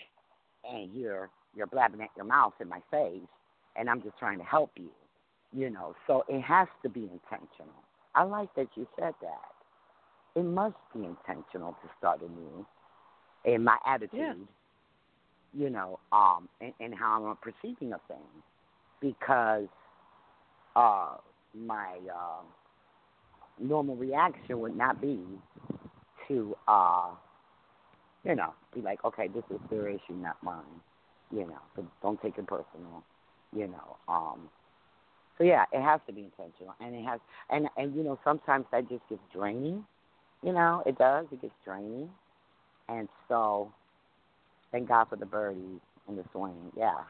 and 0.63 0.93
you're 0.93 1.29
you're 1.55 1.67
blabbing 1.67 2.01
at 2.01 2.09
your 2.15 2.25
mouth 2.25 2.53
in 2.61 2.69
my 2.69 2.81
face, 2.91 3.27
and 3.75 3.89
I'm 3.89 4.01
just 4.01 4.17
trying 4.19 4.37
to 4.37 4.43
help 4.43 4.71
you, 4.75 4.89
you 5.51 5.69
know. 5.69 5.95
So 6.07 6.23
it 6.27 6.41
has 6.41 6.67
to 6.83 6.89
be 6.89 7.01
intentional. 7.01 7.73
I 8.15 8.23
like 8.23 8.53
that 8.55 8.67
you 8.75 8.87
said 8.97 9.13
that. 9.21 10.39
It 10.39 10.43
must 10.43 10.75
be 10.93 11.05
intentional 11.05 11.71
to 11.71 11.89
start 11.97 12.21
anew 12.21 12.65
in 13.45 13.63
my 13.63 13.77
attitude. 13.85 14.19
Yeah 14.19 14.33
you 15.53 15.69
know, 15.69 15.99
um, 16.11 16.47
and, 16.61 16.73
and 16.79 16.93
how 16.93 17.25
I'm 17.25 17.37
perceiving 17.37 17.93
a 17.93 17.99
thing, 18.07 18.27
because 19.01 19.67
uh, 20.75 21.15
my 21.53 21.97
uh, 22.13 22.43
normal 23.59 23.95
reaction 23.95 24.59
would 24.59 24.75
not 24.75 25.01
be 25.01 25.19
to, 26.27 26.55
uh, 26.67 27.09
you 28.23 28.35
know, 28.35 28.53
be 28.73 28.81
like, 28.81 29.03
okay, 29.03 29.27
this 29.27 29.43
is 29.49 29.59
their 29.69 29.87
issue, 29.89 30.13
not 30.13 30.41
mine, 30.43 30.63
you 31.31 31.41
know, 31.41 31.59
but 31.75 31.85
don't 32.01 32.21
take 32.21 32.37
it 32.37 32.47
personal, 32.47 33.03
you 33.55 33.67
know. 33.67 33.97
Um, 34.07 34.49
so 35.37 35.43
yeah, 35.43 35.65
it 35.71 35.81
has 35.81 36.01
to 36.07 36.13
be 36.13 36.21
intentional, 36.21 36.75
and 36.81 36.93
it 36.95 37.03
has, 37.05 37.19
and 37.49 37.67
and 37.77 37.95
you 37.95 38.03
know, 38.03 38.19
sometimes 38.23 38.65
that 38.71 38.89
just 38.89 39.07
gets 39.09 39.21
draining, 39.33 39.85
you 40.43 40.53
know, 40.53 40.83
it 40.85 40.97
does, 40.97 41.25
it 41.31 41.41
gets 41.41 41.53
draining, 41.63 42.09
and 42.89 43.07
so 43.27 43.71
thank 44.71 44.89
God 44.89 45.05
for 45.09 45.15
the 45.15 45.25
birdies 45.25 45.79
and 46.07 46.17
the 46.17 46.25
swing, 46.33 46.71
yeah, 46.77 47.03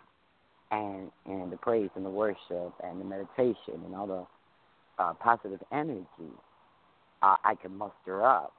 and 0.71 1.11
and 1.25 1.51
the 1.51 1.57
praise 1.57 1.89
and 1.95 2.05
the 2.05 2.09
worship 2.09 2.73
and 2.83 2.99
the 2.99 3.05
meditation 3.05 3.81
and 3.85 3.95
all 3.95 4.07
the 4.07 5.03
uh, 5.03 5.13
positive 5.13 5.61
energy 5.71 6.33
uh, 7.21 7.35
I 7.43 7.55
can 7.55 7.75
muster 7.77 8.25
up 8.25 8.53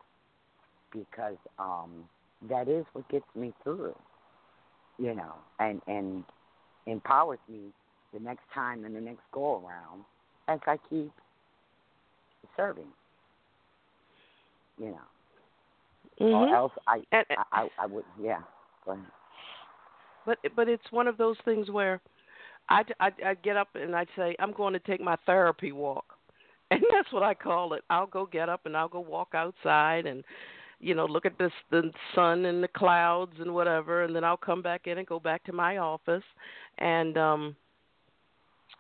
because 0.93 1.37
um, 1.59 2.05
that 2.49 2.69
is 2.69 2.85
what 2.93 3.09
gets 3.09 3.27
me 3.35 3.53
through, 3.63 3.95
you 4.99 5.15
know, 5.15 5.35
and 5.59 5.81
and 5.87 6.25
empowers 6.87 7.39
me 7.49 7.73
the 8.13 8.21
next 8.21 8.43
time 8.55 8.85
and 8.85 8.95
the 8.95 9.01
next 9.01 9.23
go 9.33 9.65
around 9.65 10.05
as 10.49 10.59
I 10.67 10.79
keep 10.89 11.13
serving, 12.57 12.89
you 14.79 14.87
know. 14.87 14.97
Mm-hmm. 16.21 16.35
Or 16.35 16.55
else 16.55 16.73
I, 16.87 16.97
and, 17.13 17.25
I, 17.31 17.45
I 17.53 17.69
I 17.83 17.87
would 17.87 18.05
yeah. 18.21 18.41
Go 18.85 18.93
ahead. 18.93 19.05
But 20.27 20.39
but 20.55 20.69
it's 20.69 20.91
one 20.91 21.09
of 21.09 21.17
those 21.17 21.37
things 21.45 21.71
where 21.71 22.01
I 22.69 22.83
I 23.01 23.11
I 23.27 23.35
get 23.35 23.57
up 23.57 23.69
and 23.75 23.95
I 23.95 24.07
say 24.17 24.37
I'm 24.39 24.53
going 24.53 24.73
to 24.73 24.79
take 24.81 25.01
my 25.01 25.17
therapy 25.27 25.73
walk, 25.73 26.17
and 26.71 26.83
that's 26.93 27.13
what 27.13 27.23
I 27.23 27.35
call 27.35 27.75
it. 27.75 27.83
I'll 27.91 28.07
go 28.07 28.27
get 28.27 28.49
up 28.49 28.67
and 28.67 28.77
I'll 28.77 28.89
go 28.89 29.01
walk 29.01 29.31
outside 29.35 30.07
and 30.07 30.25
you 30.81 30.95
know 30.95 31.07
look 31.07 31.27
at 31.27 31.39
this 31.39 31.53
the 31.71 31.91
sun 32.15 32.47
and 32.47 32.63
the 32.63 32.69
clouds 32.69 33.35
and 33.39 33.55
whatever, 33.55 34.05
and 34.05 34.15
then 34.15 34.25
I'll 34.25 34.37
come 34.37 34.63
back 34.63 34.87
in 34.87 34.99
and 34.99 35.07
go 35.07 35.21
back 35.21 35.45
to 35.45 35.53
my 35.53 35.79
office, 35.79 36.25
and 36.79 37.17
um 37.17 37.57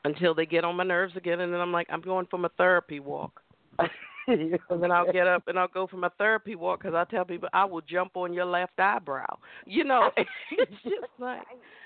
until 0.04 0.34
they 0.34 0.46
get 0.46 0.64
on 0.64 0.76
my 0.76 0.84
nerves 0.84 1.16
again, 1.16 1.40
and 1.40 1.52
then 1.52 1.60
I'm 1.60 1.72
like 1.72 1.86
I'm 1.90 2.00
going 2.00 2.26
for 2.30 2.38
my 2.38 2.48
therapy 2.56 3.00
walk. 3.00 3.42
and 4.70 4.82
then 4.82 4.90
I'll 4.90 5.10
get 5.10 5.26
up 5.26 5.44
and 5.48 5.58
I'll 5.58 5.68
go 5.68 5.86
for 5.86 5.96
my 5.96 6.10
therapy 6.18 6.54
walk 6.54 6.82
because 6.82 6.94
I 6.94 7.04
tell 7.10 7.24
people 7.24 7.48
I 7.52 7.64
will 7.64 7.80
jump 7.80 8.16
on 8.16 8.32
your 8.32 8.44
left 8.44 8.78
eyebrow. 8.78 9.38
You 9.66 9.84
know, 9.84 10.10
it's 10.16 10.72
just 10.82 11.12
like, 11.18 11.42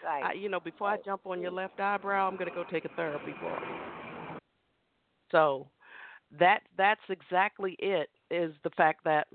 I, 0.06 0.32
you 0.34 0.48
know, 0.48 0.60
before 0.60 0.88
I 0.88 0.96
jump 1.04 1.22
on 1.26 1.40
your 1.40 1.52
left 1.52 1.80
eyebrow, 1.80 2.28
I'm 2.28 2.36
gonna 2.36 2.50
go 2.50 2.64
take 2.70 2.84
a 2.84 2.90
therapy 2.90 3.34
walk. 3.42 3.62
So 5.30 5.68
that 6.38 6.60
that's 6.76 7.00
exactly 7.08 7.76
it. 7.78 8.08
Is 8.30 8.54
the 8.64 8.70
fact 8.70 9.04
that 9.04 9.26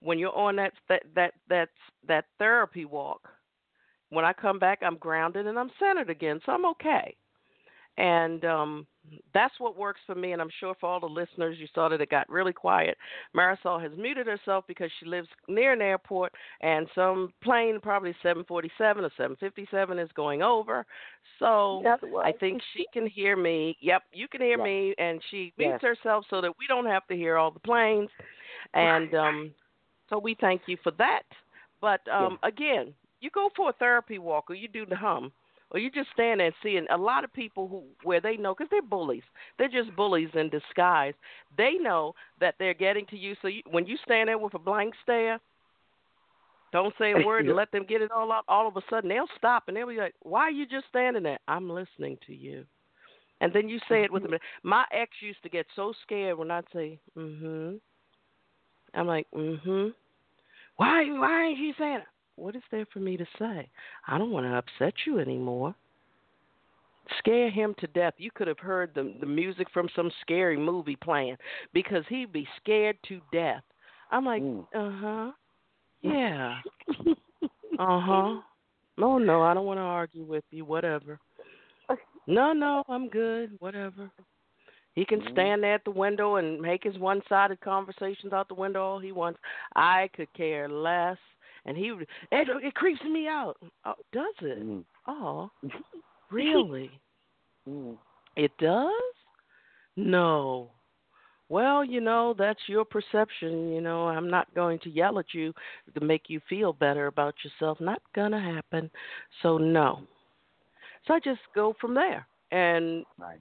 when 0.00 0.18
you're 0.18 0.36
on 0.36 0.56
that 0.56 0.72
that 0.88 1.02
that 1.14 1.34
that 1.48 1.68
that 2.06 2.24
therapy 2.38 2.84
walk, 2.84 3.28
when 4.10 4.24
I 4.24 4.32
come 4.32 4.58
back, 4.58 4.80
I'm 4.82 4.96
grounded 4.96 5.46
and 5.46 5.58
I'm 5.58 5.70
centered 5.78 6.10
again, 6.10 6.40
so 6.44 6.52
I'm 6.52 6.66
okay. 6.66 7.16
And 7.96 8.44
um 8.44 8.86
that's 9.34 9.54
what 9.58 9.76
works 9.76 10.00
for 10.06 10.14
me, 10.14 10.32
and 10.32 10.42
I'm 10.42 10.50
sure 10.60 10.74
for 10.80 10.88
all 10.88 11.00
the 11.00 11.06
listeners, 11.06 11.56
you 11.58 11.66
saw 11.74 11.88
that 11.88 12.00
it 12.00 12.10
got 12.10 12.28
really 12.28 12.52
quiet. 12.52 12.96
Marisol 13.36 13.80
has 13.82 13.92
muted 13.96 14.26
herself 14.26 14.64
because 14.66 14.90
she 14.98 15.06
lives 15.06 15.28
near 15.48 15.72
an 15.72 15.82
airport, 15.82 16.32
and 16.60 16.86
some 16.94 17.32
plane, 17.42 17.78
probably 17.80 18.14
747 18.22 19.04
or 19.04 19.10
757, 19.16 19.98
is 19.98 20.10
going 20.14 20.42
over. 20.42 20.84
So 21.38 21.82
I 22.22 22.32
think 22.32 22.60
she 22.76 22.84
can 22.92 23.06
hear 23.06 23.36
me. 23.36 23.76
Yep, 23.80 24.02
you 24.12 24.28
can 24.28 24.40
hear 24.40 24.58
yes. 24.58 24.64
me, 24.64 24.94
and 24.98 25.20
she 25.30 25.52
mutes 25.58 25.80
yes. 25.82 25.96
herself 25.96 26.24
so 26.30 26.40
that 26.40 26.52
we 26.58 26.66
don't 26.66 26.86
have 26.86 27.06
to 27.08 27.14
hear 27.14 27.36
all 27.36 27.50
the 27.50 27.60
planes. 27.60 28.10
And 28.74 29.14
um, 29.14 29.50
so 30.10 30.18
we 30.18 30.36
thank 30.40 30.62
you 30.66 30.76
for 30.82 30.92
that. 30.98 31.22
But 31.80 32.00
um, 32.12 32.38
yes. 32.42 32.52
again, 32.52 32.94
you 33.20 33.30
go 33.30 33.50
for 33.56 33.70
a 33.70 33.74
therapy 33.74 34.18
walk 34.18 34.50
or 34.50 34.54
you 34.54 34.68
do 34.68 34.86
the 34.86 34.96
hum 34.96 35.32
or 35.70 35.78
you 35.78 35.90
just 35.90 36.08
stand 36.12 36.40
there 36.40 36.46
and 36.46 36.54
see. 36.62 36.76
And 36.76 36.88
a 36.90 36.96
lot 36.96 37.24
of 37.24 37.32
people 37.32 37.68
who 37.68 37.82
where 38.02 38.20
they 38.20 38.36
know 38.36 38.54
because 38.54 38.70
they're 38.70 38.82
bullies, 38.82 39.22
they're 39.58 39.68
just 39.68 39.94
bullies 39.96 40.30
in 40.34 40.48
disguise. 40.48 41.14
They 41.56 41.74
know 41.74 42.14
that 42.40 42.54
they're 42.58 42.74
getting 42.74 43.06
to 43.06 43.16
you. 43.16 43.34
So 43.42 43.48
you, 43.48 43.62
when 43.70 43.86
you 43.86 43.96
stand 44.04 44.28
there 44.28 44.38
with 44.38 44.54
a 44.54 44.58
blank 44.58 44.94
stare, 45.02 45.38
don't 46.72 46.94
say 46.98 47.12
a 47.12 47.18
word 47.26 47.46
and 47.46 47.56
let 47.56 47.70
them 47.72 47.84
get 47.88 48.02
it 48.02 48.10
all 48.10 48.32
out. 48.32 48.44
All 48.48 48.68
of 48.68 48.76
a 48.76 48.82
sudden, 48.88 49.08
they'll 49.08 49.26
stop 49.36 49.64
and 49.68 49.76
they'll 49.76 49.88
be 49.88 49.96
like, 49.96 50.14
"Why 50.22 50.42
are 50.42 50.50
you 50.50 50.66
just 50.66 50.86
standing 50.88 51.22
there?" 51.22 51.38
I'm 51.48 51.68
listening 51.68 52.18
to 52.26 52.34
you. 52.34 52.64
And 53.40 53.52
then 53.52 53.68
you 53.68 53.78
say 53.88 54.02
it 54.02 54.12
with 54.12 54.24
them. 54.24 54.34
My 54.64 54.84
ex 54.90 55.12
used 55.20 55.42
to 55.44 55.48
get 55.48 55.66
so 55.76 55.92
scared 56.02 56.38
when 56.38 56.50
I'd 56.50 56.64
say, 56.72 56.98
"Mm-hmm." 57.16 57.76
I'm 58.94 59.06
like, 59.06 59.26
"Mm-hmm." 59.34 59.90
Why? 60.76 61.04
Why 61.04 61.46
ain't 61.46 61.58
you 61.58 61.74
saying? 61.78 61.98
It? 61.98 62.04
What 62.38 62.54
is 62.56 62.62
there 62.70 62.86
for 62.92 63.00
me 63.00 63.16
to 63.16 63.26
say? 63.38 63.68
I 64.06 64.16
don't 64.16 64.30
want 64.30 64.46
to 64.46 64.54
upset 64.56 64.94
you 65.06 65.18
anymore. 65.18 65.74
Scare 67.18 67.50
him 67.50 67.74
to 67.78 67.86
death. 67.88 68.14
You 68.18 68.30
could 68.34 68.48
have 68.48 68.58
heard 68.58 68.90
the 68.94 69.14
the 69.20 69.26
music 69.26 69.66
from 69.72 69.88
some 69.96 70.10
scary 70.20 70.56
movie 70.58 70.96
playing 70.96 71.36
because 71.72 72.04
he'd 72.08 72.32
be 72.32 72.46
scared 72.62 72.96
to 73.08 73.20
death. 73.32 73.62
I'm 74.10 74.24
like, 74.24 74.42
Mm. 74.42 74.66
uh 74.74 74.90
huh, 75.00 75.32
yeah, 76.02 76.58
uh 77.78 78.00
huh. 78.00 78.40
Oh 78.98 79.18
no, 79.18 79.42
I 79.42 79.54
don't 79.54 79.66
want 79.66 79.78
to 79.78 79.82
argue 79.82 80.24
with 80.24 80.44
you. 80.50 80.64
Whatever. 80.64 81.18
No, 82.30 82.52
no, 82.52 82.82
I'm 82.90 83.08
good. 83.08 83.56
Whatever. 83.58 84.10
He 84.94 85.06
can 85.06 85.22
Mhm. 85.22 85.30
stand 85.32 85.62
there 85.62 85.76
at 85.76 85.84
the 85.84 85.90
window 85.90 86.36
and 86.36 86.60
make 86.60 86.84
his 86.84 86.98
one-sided 86.98 87.58
conversations 87.62 88.34
out 88.34 88.48
the 88.48 88.54
window 88.54 88.82
all 88.82 88.98
he 88.98 89.12
wants. 89.12 89.40
I 89.74 90.10
could 90.14 90.30
care 90.34 90.68
less. 90.68 91.16
And 91.68 91.76
he 91.76 91.92
would, 91.92 92.06
it, 92.32 92.48
it 92.64 92.74
creeps 92.74 93.02
me 93.04 93.28
out. 93.28 93.58
Oh, 93.84 93.92
does 94.10 94.34
it? 94.40 94.66
Mm. 94.66 94.84
Oh, 95.06 95.50
really? 96.30 96.90
Mm. 97.68 97.98
It 98.36 98.50
does? 98.58 98.90
No. 99.94 100.70
Well, 101.50 101.84
you 101.84 102.00
know, 102.00 102.34
that's 102.38 102.60
your 102.68 102.86
perception. 102.86 103.70
You 103.70 103.82
know, 103.82 104.08
I'm 104.08 104.30
not 104.30 104.52
going 104.54 104.78
to 104.78 104.88
yell 104.88 105.18
at 105.18 105.34
you 105.34 105.52
to 105.92 106.02
make 106.02 106.22
you 106.28 106.40
feel 106.48 106.72
better 106.72 107.06
about 107.06 107.34
yourself. 107.44 107.78
Not 107.82 108.00
going 108.14 108.32
to 108.32 108.40
happen. 108.40 108.90
So, 109.42 109.58
no. 109.58 110.00
So 111.06 111.12
I 111.12 111.20
just 111.20 111.40
go 111.54 111.76
from 111.78 111.94
there. 111.94 112.26
And 112.50 113.04
right. 113.18 113.40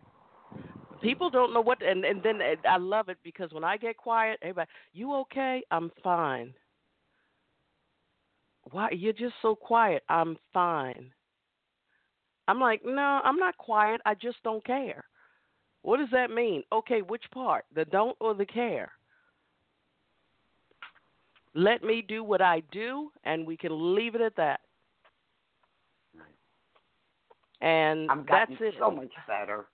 people 1.02 1.30
don't 1.30 1.54
know 1.54 1.62
what 1.62 1.82
and 1.82 2.04
and 2.04 2.22
then 2.22 2.42
I 2.70 2.76
love 2.76 3.08
it 3.08 3.18
because 3.24 3.54
when 3.54 3.64
I 3.64 3.78
get 3.78 3.96
quiet, 3.96 4.38
everybody, 4.42 4.70
"You 4.92 5.14
okay?" 5.16 5.64
"I'm 5.72 5.94
fine." 6.04 6.54
"Why 8.72 8.90
you're 8.92 9.14
just 9.14 9.36
so 9.42 9.56
quiet?" 9.56 10.04
"I'm 10.10 10.38
fine." 10.54 11.14
I'm 12.48 12.60
like, 12.60 12.84
"No, 12.86 13.22
I'm 13.24 13.38
not 13.38 13.58
quiet. 13.58 14.02
I 14.06 14.14
just 14.16 14.42
don't 14.44 14.64
care." 14.66 15.06
What 15.82 15.98
does 15.98 16.10
that 16.12 16.32
mean? 16.32 16.64
Okay, 16.72 17.02
which 17.02 17.24
part? 17.32 17.66
The 17.74 17.86
don't 17.86 18.18
or 18.20 18.34
the 18.34 18.46
care? 18.46 18.92
Let 21.54 21.84
me 21.84 22.04
do 22.08 22.24
what 22.24 22.42
I 22.42 22.62
do, 22.72 23.12
and 23.24 23.48
we 23.48 23.58
can 23.58 23.96
leave 23.96 24.14
it 24.14 24.22
at 24.22 24.36
that. 24.36 24.60
And 27.62 28.12
I'm 28.12 28.26
that's 28.30 28.52
it. 28.60 28.76
so 28.78 28.92
much 28.92 29.12
better 29.28 29.66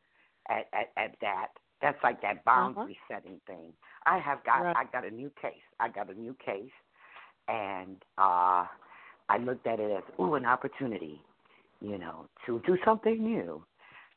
at, 0.49 0.67
at 0.71 0.91
at 0.95 1.15
that. 1.21 1.47
That's 1.81 2.01
like 2.01 2.21
that 2.21 2.45
boundary 2.45 2.97
uh-huh. 3.09 3.15
setting 3.15 3.41
thing. 3.45 3.73
I 4.05 4.17
have 4.19 4.43
got 4.45 4.61
right. 4.61 4.75
I 4.77 4.85
got 4.85 5.05
a 5.05 5.11
new 5.11 5.29
case. 5.41 5.65
I 5.81 5.89
got 5.89 6.09
a 6.09 6.13
new 6.13 6.35
case, 6.45 6.71
and 7.49 7.97
uh 8.17 8.65
I 9.29 9.37
looked 9.37 9.67
at 9.67 9.79
it 9.79 9.91
as 9.91 10.03
ooh 10.19 10.35
an 10.35 10.45
opportunity, 10.45 11.21
you 11.81 11.97
know, 11.97 12.25
to 12.45 12.61
do 12.65 12.77
something 12.85 13.23
new, 13.23 13.63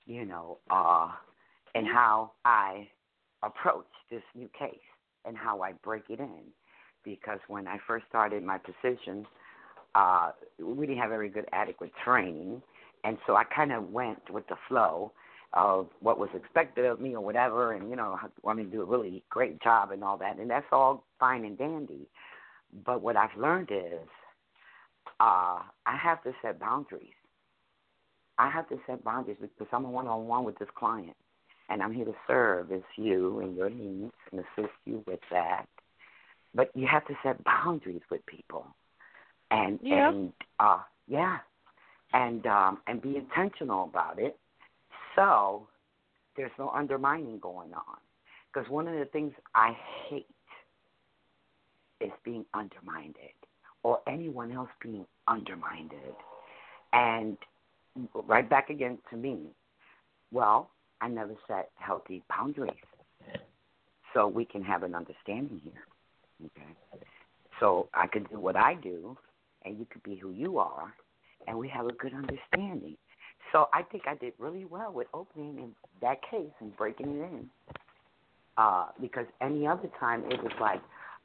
you 0.06 0.24
know, 0.24 0.58
uh, 0.70 1.10
and 1.74 1.86
how 1.86 2.32
I 2.44 2.88
approach 3.42 3.86
this 4.10 4.22
new 4.34 4.48
case 4.58 4.78
and 5.24 5.36
how 5.36 5.62
I 5.62 5.72
break 5.72 6.04
it 6.08 6.20
in, 6.20 6.42
because 7.04 7.38
when 7.48 7.66
I 7.66 7.78
first 7.86 8.06
started 8.08 8.42
my 8.42 8.58
position, 8.58 9.26
uh, 9.94 10.32
we 10.62 10.86
didn't 10.86 11.00
have 11.00 11.10
very 11.10 11.28
good 11.28 11.46
adequate 11.52 11.92
training. 12.04 12.62
And 13.04 13.18
so 13.26 13.36
I 13.36 13.44
kind 13.44 13.72
of 13.72 13.90
went 13.90 14.30
with 14.30 14.46
the 14.48 14.56
flow 14.68 15.12
of 15.52 15.88
what 16.00 16.18
was 16.18 16.28
expected 16.34 16.84
of 16.84 17.00
me 17.00 17.14
or 17.14 17.20
whatever, 17.20 17.72
and 17.72 17.88
you 17.88 17.96
know, 17.96 18.18
I 18.20 18.26
wanted 18.42 18.64
to 18.64 18.70
do 18.70 18.82
a 18.82 18.84
really 18.84 19.22
great 19.30 19.62
job 19.62 19.90
and 19.90 20.02
all 20.02 20.18
that, 20.18 20.38
and 20.38 20.50
that's 20.50 20.66
all 20.72 21.04
fine 21.18 21.44
and 21.44 21.56
dandy. 21.56 22.08
But 22.84 23.00
what 23.00 23.16
I've 23.16 23.36
learned 23.38 23.70
is, 23.70 24.08
uh, 25.20 25.62
I 25.86 25.96
have 26.02 26.22
to 26.24 26.32
set 26.42 26.58
boundaries. 26.60 27.14
I 28.38 28.50
have 28.50 28.68
to 28.68 28.78
set 28.86 29.02
boundaries 29.02 29.38
because 29.40 29.66
I'm 29.72 29.84
a 29.84 29.90
one-on-one 29.90 30.44
with 30.44 30.58
this 30.58 30.68
client, 30.76 31.16
and 31.68 31.82
I'm 31.82 31.92
here 31.92 32.04
to 32.04 32.14
serve 32.26 32.70
as 32.72 32.82
you 32.96 33.40
and 33.40 33.56
your 33.56 33.70
needs 33.70 34.12
and 34.30 34.40
assist 34.40 34.74
you 34.84 35.02
with 35.06 35.20
that. 35.30 35.66
But 36.54 36.70
you 36.74 36.86
have 36.86 37.06
to 37.06 37.14
set 37.22 37.42
boundaries 37.44 38.02
with 38.10 38.24
people, 38.26 38.66
and 39.50 39.78
yeah. 39.82 40.08
and 40.08 40.32
uh, 40.58 40.80
yeah, 41.08 41.38
and 42.12 42.46
um, 42.46 42.78
and 42.86 43.00
be 43.00 43.16
intentional 43.16 43.84
about 43.84 44.18
it. 44.18 44.38
So 45.14 45.66
there's 46.36 46.52
no 46.58 46.70
undermining 46.70 47.38
going 47.38 47.72
on. 47.74 47.96
Because 48.52 48.70
one 48.70 48.88
of 48.88 48.98
the 48.98 49.04
things 49.06 49.32
I 49.54 49.76
hate 50.08 50.26
is 52.00 52.12
being 52.24 52.44
undermined 52.54 53.16
or 53.82 54.00
anyone 54.08 54.52
else 54.52 54.68
being 54.82 55.06
undermined. 55.28 55.92
And 56.92 57.36
right 58.14 58.48
back 58.48 58.70
again 58.70 58.98
to 59.10 59.16
me, 59.16 59.38
well, 60.32 60.70
I 61.00 61.08
never 61.08 61.34
set 61.46 61.70
healthy 61.76 62.22
boundaries. 62.28 62.74
So 64.14 64.26
we 64.26 64.44
can 64.44 64.62
have 64.62 64.82
an 64.82 64.94
understanding 64.94 65.60
here. 65.62 65.84
Okay. 66.46 66.68
So 67.60 67.88
I 67.94 68.06
could 68.06 68.28
do 68.30 68.38
what 68.38 68.56
I 68.56 68.74
do 68.74 69.16
and 69.64 69.78
you 69.78 69.86
could 69.90 70.02
be 70.02 70.16
who 70.16 70.30
you 70.30 70.58
are 70.58 70.92
and 71.46 71.58
we 71.58 71.68
have 71.68 71.86
a 71.86 71.92
good 71.92 72.12
understanding. 72.14 72.96
So 73.52 73.68
I 73.72 73.82
think 73.82 74.04
I 74.06 74.14
did 74.16 74.32
really 74.38 74.64
well 74.64 74.92
with 74.92 75.06
opening 75.14 75.58
in 75.58 75.72
that 76.02 76.18
case 76.30 76.50
and 76.60 76.76
breaking 76.76 77.08
it 77.08 77.22
in. 77.22 77.50
Uh, 78.58 78.86
because 79.00 79.26
any 79.42 79.66
other 79.66 79.88
time 80.00 80.24
it 80.30 80.42
was 80.42 80.52
like, 80.60 80.80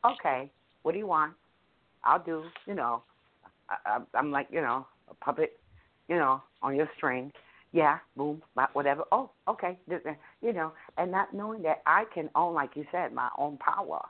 okay, 0.05 0.49
what 0.83 0.91
do 0.91 0.97
you 0.97 1.07
want? 1.07 1.33
I'll 2.03 2.23
do, 2.23 2.43
you 2.65 2.73
know, 2.73 3.03
I, 3.69 3.99
I'm 4.13 4.31
like, 4.31 4.47
you 4.51 4.61
know, 4.61 4.85
a 5.09 5.13
puppet, 5.15 5.59
you 6.07 6.15
know, 6.15 6.41
on 6.61 6.75
your 6.75 6.89
string. 6.97 7.31
Yeah, 7.73 7.99
boom, 8.17 8.41
whatever. 8.73 9.03
Oh, 9.13 9.31
okay, 9.47 9.79
you 10.41 10.51
know, 10.51 10.73
and 10.97 11.09
not 11.09 11.33
knowing 11.33 11.61
that 11.61 11.81
I 11.85 12.03
can 12.13 12.29
own, 12.35 12.53
like 12.53 12.71
you 12.75 12.85
said, 12.91 13.13
my 13.13 13.29
own 13.37 13.57
power. 13.57 14.01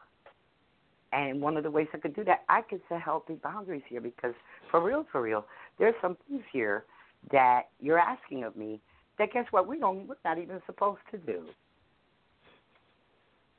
And 1.14 1.42
one 1.42 1.58
of 1.58 1.64
the 1.64 1.70
ways 1.70 1.88
I 1.94 1.98
could 1.98 2.16
do 2.16 2.24
that, 2.24 2.44
I 2.50 2.62
could 2.62 2.82
set 2.90 3.02
healthy 3.02 3.36
boundaries 3.36 3.84
here 3.88 4.02
because 4.02 4.34
for 4.72 4.82
real, 4.82 5.06
for 5.12 5.22
real, 5.22 5.46
there's 5.78 5.94
some 6.02 6.18
things 6.28 6.44
here 6.52 6.86
that 7.32 7.64
you're 7.80 8.00
asking 8.00 8.46
of 8.46 8.56
me 8.56 8.80
that 9.20 9.34
guess 9.34 9.46
what 9.52 9.68
we 9.68 9.78
don't 9.78 10.08
we're 10.08 10.16
not 10.26 10.38
even 10.38 10.62
supposed 10.66 11.02
to 11.12 11.18
do. 11.18 11.44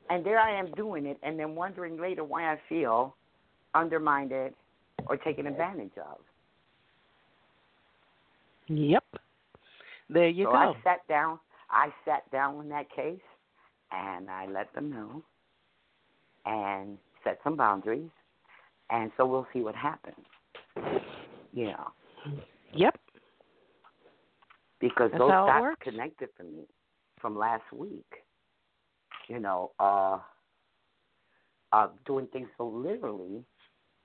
And 0.09 0.25
there 0.25 0.39
I 0.39 0.59
am 0.59 0.71
doing 0.73 1.05
it 1.05 1.17
and 1.23 1.39
then 1.39 1.55
wondering 1.55 1.99
later 1.99 2.23
why 2.23 2.51
I 2.51 2.59
feel 2.67 3.15
undermined 3.73 4.31
or 5.07 5.17
taken 5.17 5.47
advantage 5.47 5.91
of. 5.97 6.19
Yep. 8.67 9.03
There 10.09 10.29
you 10.29 10.45
go. 10.45 10.51
so 10.51 10.53
go. 10.53 10.57
I 10.57 10.73
sat 10.83 11.07
down 11.07 11.39
I 11.69 11.89
sat 12.05 12.29
down 12.31 12.61
in 12.61 12.69
that 12.69 12.85
case 12.95 13.19
and 13.91 14.29
I 14.29 14.47
let 14.47 14.73
them 14.73 14.91
know 14.91 15.23
and 16.45 16.97
set 17.23 17.39
some 17.43 17.57
boundaries 17.57 18.09
and 18.89 19.11
so 19.17 19.25
we'll 19.25 19.47
see 19.53 19.61
what 19.61 19.75
happens. 19.75 20.25
You 21.51 21.67
know. 21.67 21.91
Yep. 22.75 22.95
Because 24.79 25.11
That's 25.11 25.19
those 25.19 25.29
dots 25.29 25.77
connected 25.81 26.29
for 26.35 26.43
me 26.43 26.65
from 27.19 27.37
last 27.37 27.63
week. 27.71 28.05
You 29.29 29.39
know, 29.39 29.71
uh, 29.79 30.19
uh, 31.71 31.87
doing 32.05 32.27
things 32.33 32.49
so 32.57 32.67
literally, 32.67 33.43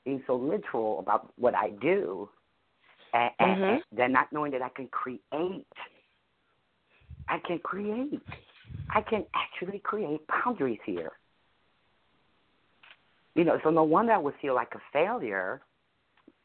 being 0.08 0.22
so 0.26 0.36
literal 0.36 1.00
about 1.00 1.34
what 1.36 1.54
I 1.54 1.68
do, 1.82 2.30
and, 3.12 3.30
mm-hmm. 3.38 3.62
and 3.62 3.82
then 3.92 4.10
not 4.10 4.32
knowing 4.32 4.52
that 4.52 4.62
I 4.62 4.70
can 4.70 4.88
create. 4.88 5.20
I 7.28 7.38
can 7.46 7.58
create. 7.58 8.22
I 8.88 9.02
can 9.02 9.26
actually 9.34 9.80
create 9.80 10.22
boundaries 10.26 10.78
here. 10.86 11.12
You 13.34 13.44
know, 13.44 13.58
so 13.62 13.68
no 13.68 13.82
wonder 13.82 14.12
I 14.12 14.18
would 14.18 14.32
feel 14.40 14.54
like 14.54 14.72
a 14.74 14.80
failure 14.94 15.60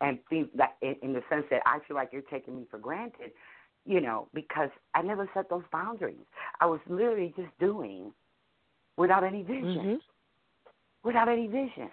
and 0.01 0.19
think 0.29 0.49
that 0.57 0.75
in, 0.81 0.95
in 1.01 1.13
the 1.13 1.21
sense 1.29 1.45
that 1.49 1.61
I 1.65 1.79
feel 1.87 1.95
like 1.95 2.09
you're 2.11 2.21
taking 2.23 2.57
me 2.57 2.65
for 2.69 2.79
granted, 2.79 3.31
you 3.85 4.01
know, 4.01 4.27
because 4.33 4.69
I 4.93 5.03
never 5.03 5.29
set 5.33 5.49
those 5.49 5.63
boundaries. 5.71 6.17
I 6.59 6.65
was 6.65 6.81
literally 6.89 7.33
just 7.37 7.57
doing 7.61 8.11
without 8.97 9.23
any 9.23 9.41
vision, 9.41 9.77
mm-hmm. 9.77 9.95
without 11.05 11.29
any 11.29 11.47
vision, 11.47 11.89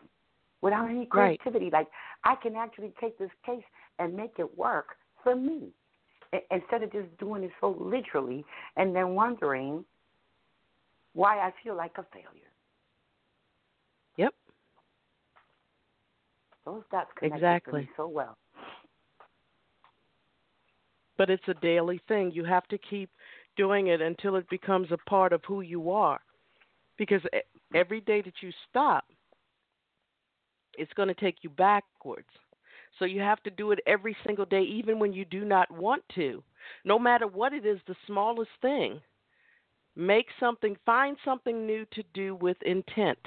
without 0.63 0.89
any 0.89 1.07
creativity. 1.07 1.67
Right. 1.67 1.73
Like 1.73 1.89
I 2.25 2.35
can 2.37 2.57
actually 2.57 2.93
take 3.01 3.19
this 3.19 3.31
case 3.45 3.65
and 3.99 4.15
make 4.15 4.35
it 4.39 4.59
work 4.59 4.97
for 5.23 5.35
me 5.37 5.69
instead 6.51 6.83
of 6.83 6.93
just 6.93 7.09
doing 7.19 7.43
it 7.43 7.51
so 7.61 7.77
literally 7.79 8.45
and 8.77 8.95
then 8.95 9.15
wondering 9.15 9.85
why 11.15 11.39
I 11.39 11.53
feel 11.63 11.77
like 11.77 11.93
a 11.99 12.05
failure. 12.13 12.51
Yep. 14.17 14.35
Those 16.65 16.83
dots 16.91 17.11
connect 17.19 17.37
exactly. 17.37 17.89
so 17.97 18.07
well. 18.07 18.37
But 21.19 21.31
it's 21.31 21.49
a 21.49 21.55
daily 21.55 22.01
thing. 22.09 22.31
You 22.33 22.45
have 22.45 22.67
to 22.69 22.79
keep 22.79 23.11
doing 23.57 23.89
it 23.89 24.01
until 24.01 24.37
it 24.37 24.49
becomes 24.49 24.89
a 24.91 24.97
part 25.09 25.33
of 25.33 25.43
who 25.47 25.61
you 25.63 25.91
are. 25.91 26.21
Because 26.97 27.21
every 27.75 28.01
day 28.03 28.23
that 28.23 28.35
you 28.41 28.51
stop, 28.69 29.05
it's 30.77 30.93
going 30.95 31.09
to 31.09 31.15
take 31.15 31.37
you 31.43 31.51
backwards. 31.51 32.29
So 32.99 33.05
you 33.05 33.21
have 33.21 33.43
to 33.45 33.51
do 33.51 33.71
it 33.73 33.79
every 33.87 34.17
single 34.27 34.45
day, 34.45 34.63
even 34.63 34.99
when 34.99 35.13
you 35.13 35.25
do 35.25 35.45
not 35.45 35.71
want 35.71 36.03
to. 36.17 36.43
No 36.85 36.99
matter 36.99 37.27
what 37.27 37.53
it 37.53 37.65
is, 37.65 37.79
the 37.87 37.97
smallest 38.07 38.51
thing. 38.61 39.01
Make 39.97 40.27
something, 40.39 40.77
find 40.87 41.17
something 41.25 41.67
new 41.67 41.85
to 41.93 42.03
do 42.15 42.35
with 42.37 42.57
intent 42.63 43.19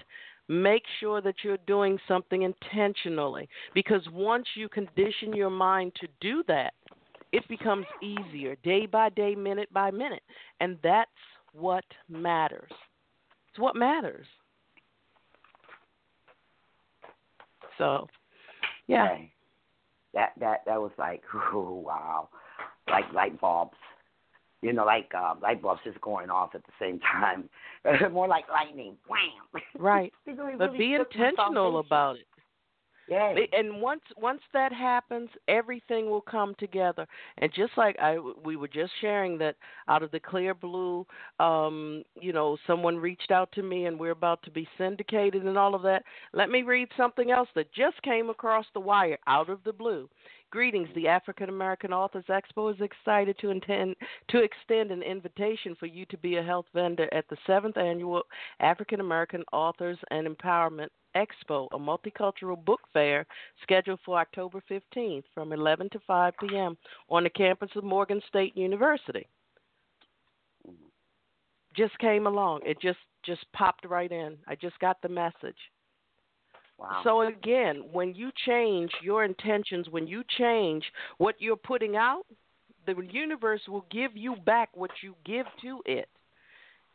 make 0.50 0.84
sure 1.00 1.22
that 1.22 1.36
you're 1.44 1.58
doing 1.68 1.98
something 2.08 2.42
intentionally 2.44 3.48
because 3.74 4.06
once 4.12 4.46
you 4.56 4.68
condition 4.68 5.34
your 5.34 5.50
mind 5.50 5.94
to 6.00 6.08
do 6.20 6.44
that, 6.48 6.74
it 7.32 7.48
becomes 7.48 7.86
easier 8.02 8.56
day 8.64 8.86
by 8.86 9.10
day, 9.10 9.36
minute 9.36 9.72
by 9.74 9.90
minute. 9.90 10.22
And 10.60 10.78
that's 10.84 11.10
what 11.54 11.86
matters. 12.10 12.72
It's 13.50 13.60
what 13.60 13.76
matters. 13.76 14.28
So, 17.78 18.08
yeah. 18.88 19.06
Okay. 19.12 19.32
That 20.14 20.34
that 20.40 20.60
that 20.66 20.80
was 20.80 20.92
like, 20.98 21.24
oh, 21.54 21.84
wow, 21.86 22.30
like 22.88 23.12
light 23.14 23.40
bulbs 23.42 23.78
you 24.64 24.72
know, 24.72 24.86
like 24.86 25.12
uh, 25.16 25.36
light 25.42 25.62
bulbs 25.62 25.82
just 25.84 26.00
going 26.02 26.30
off 26.30 26.56
at 26.56 26.64
the 26.66 26.72
same 26.80 27.00
time. 27.00 27.50
More 28.14 28.28
like 28.28 28.46
lightning, 28.50 28.96
wham. 29.08 29.62
Right. 29.78 30.14
really 30.26 30.56
but 30.58 30.78
be 30.78 30.94
intentional 30.94 31.80
about 31.80 32.16
it. 32.16 32.26
Yay. 33.10 33.50
And 33.52 33.82
once 33.82 34.02
once 34.18 34.42
that 34.54 34.72
happens, 34.72 35.30
everything 35.48 36.10
will 36.10 36.22
come 36.22 36.56
together. 36.58 37.06
And 37.38 37.52
just 37.54 37.74
like 37.76 37.98
I 38.00 38.18
we 38.18 38.56
were 38.56 38.68
just 38.68 38.94
sharing 39.02 39.38
that 39.40 39.56
out 39.90 40.04
of 40.04 40.12
the 40.12 40.20
clear 40.20 40.54
blue, 40.54 41.06
um, 41.40 42.04
you 42.20 42.32
know, 42.32 42.58
someone 42.66 42.98
reached 42.98 43.32
out 43.32 43.52
to 43.54 43.64
me 43.64 43.86
and 43.86 44.00
we're 44.00 44.12
about 44.12 44.42
to 44.44 44.52
be 44.52 44.68
syndicated 44.78 45.44
and 45.44 45.58
all 45.58 45.76
of 45.76 45.82
that. 45.84 46.04
Let 46.34 46.50
me 46.50 46.62
read 46.62 46.88
something 46.96 47.32
else 47.32 47.50
that 47.56 47.74
just 47.74 48.02
came 48.04 48.30
across 48.30 48.66
the 48.74 48.80
wire 48.80 49.18
out 49.28 49.50
of 49.50 49.60
the 49.66 49.74
blue. 49.74 50.10
Greetings. 50.50 50.88
The 50.96 51.08
African 51.08 51.50
American 51.50 51.92
Authors 51.92 52.26
Expo 52.30 52.74
is 52.74 52.80
excited 52.80 53.38
to 53.40 53.50
intend 53.50 53.96
to 54.30 54.44
extend 54.44 54.92
an 54.92 55.02
invitation 55.02 55.76
for 55.78 55.88
you 55.88 56.06
to 56.06 56.18
be 56.18 56.38
a 56.38 56.44
health 56.44 56.68
vendor 56.74 57.10
at 57.14 57.28
the 57.28 57.38
seventh 57.46 57.78
annual 57.78 58.24
African 58.62 59.02
American 59.02 59.44
Authors 59.52 59.98
and 60.12 60.26
Empowerment 60.26 60.90
Expo, 61.16 61.68
a 61.72 61.78
multicultural 61.78 62.64
book 62.64 62.82
fair 62.92 63.26
scheduled 63.62 64.00
for 64.06 64.20
October 64.20 64.62
15th 64.70 65.24
from 65.34 65.54
11 65.54 65.90
to 65.92 66.00
5 66.06 66.34
p.m. 66.40 66.78
on 67.10 67.24
the 67.24 67.30
campus 67.30 67.70
of 67.76 67.84
Morgan 67.84 68.22
State 68.28 68.56
University. 68.58 69.28
Just 71.76 71.98
came 72.00 72.28
along. 72.28 72.62
It 72.66 72.80
just 72.82 73.00
just 73.26 73.46
popped 73.54 73.86
right 73.86 74.12
in. 74.12 74.38
I 74.48 74.56
just 74.56 74.78
got 74.80 75.02
the 75.02 75.10
message. 75.10 75.58
Wow. 76.78 77.02
So 77.04 77.22
again, 77.22 77.84
when 77.92 78.14
you 78.14 78.32
change 78.46 78.92
your 79.02 79.24
intentions, 79.24 79.88
when 79.90 80.08
you 80.08 80.24
change 80.38 80.84
what 81.18 81.36
you're 81.40 81.56
putting 81.56 81.96
out, 81.96 82.24
the 82.86 82.96
universe 83.10 83.62
will 83.68 83.86
give 83.92 84.12
you 84.16 84.36
back 84.46 84.70
what 84.76 84.92
you 85.02 85.16
give 85.26 85.46
to 85.62 85.82
it. 85.86 86.10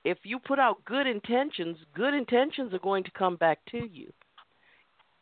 If 0.09 0.17
you 0.23 0.39
put 0.39 0.59
out 0.59 0.83
good 0.87 1.07
intentions, 1.07 1.77
good 1.95 2.15
intentions 2.15 2.73
are 2.73 2.79
going 2.79 3.05
to 3.05 3.11
come 3.11 3.37
back 3.37 3.59
to 3.73 3.87
you. 3.93 4.11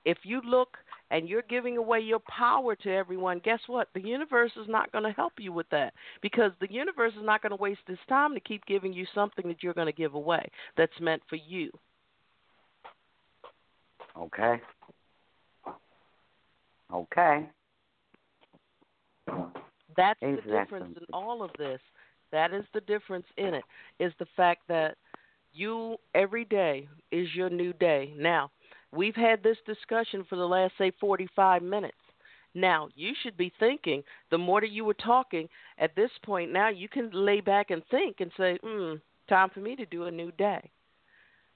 If 0.05 0.19
you 0.23 0.41
look 0.45 0.77
and 1.11 1.29
you're 1.29 1.43
giving 1.43 1.77
away 1.77 1.99
your 1.99 2.21
power 2.21 2.77
to 2.77 2.95
everyone, 2.95 3.41
guess 3.45 3.59
what? 3.67 3.89
The 3.95 4.01
universe 4.01 4.53
is 4.55 4.69
not 4.69 4.93
going 4.93 5.03
to 5.03 5.11
help 5.11 5.33
you 5.41 5.53
with 5.53 5.69
that 5.71 5.93
because 6.23 6.53
the 6.61 6.71
universe 6.71 7.15
is 7.15 7.25
not 7.25 7.43
going 7.43 7.51
to 7.51 7.57
waste 7.57 7.81
its 7.89 7.99
time 8.09 8.33
to 8.35 8.39
keep 8.39 8.65
giving 8.67 8.93
you 8.93 9.07
something 9.13 9.49
that 9.49 9.61
you're 9.61 9.75
going 9.75 9.89
to 9.89 9.93
give 9.93 10.15
away 10.15 10.49
that's 10.77 10.93
meant 11.01 11.23
for 11.29 11.35
you. 11.35 11.69
Okay. 14.17 14.61
Okay. 16.95 17.49
That's 19.97 20.21
the 20.21 20.39
difference 20.49 20.97
in 20.97 21.13
all 21.13 21.43
of 21.43 21.51
this. 21.59 21.81
That 22.33 22.53
is 22.53 22.65
the 22.75 22.81
difference 22.83 23.27
in 23.37 23.55
it. 23.55 23.65
Is 23.99 24.13
the 24.19 24.27
fact 24.37 24.63
that 24.69 24.97
you 25.53 25.97
every 26.15 26.45
day 26.45 26.89
is 27.11 27.35
your 27.35 27.51
new 27.51 27.73
day. 27.73 28.13
Now, 28.17 28.51
we've 28.93 29.17
had 29.17 29.43
this 29.43 29.59
discussion 29.67 30.25
for 30.29 30.37
the 30.37 30.47
last 30.47 30.75
say 30.79 30.93
45 31.01 31.63
minutes. 31.63 31.97
Now, 32.55 32.89
you 32.95 33.13
should 33.23 33.37
be 33.37 33.53
thinking 33.59 34.03
the 34.31 34.39
more 34.39 34.61
that 34.61 34.71
you 34.71 34.85
were 34.85 34.95
talking 34.95 35.49
at 35.79 35.95
this 35.95 36.11
point 36.25 36.53
now 36.53 36.69
you 36.69 36.89
can 36.89 37.11
lay 37.13 37.41
back 37.41 37.71
and 37.71 37.83
think 37.91 38.21
and 38.21 38.33
say, 38.37 38.59
"Hmm, 38.63 38.95
time 39.29 39.51
for 39.51 39.61
me 39.61 39.77
to 39.77 39.87
do 39.87 40.05
a 40.05 40.11
new 40.11 40.33
day." 40.33 40.71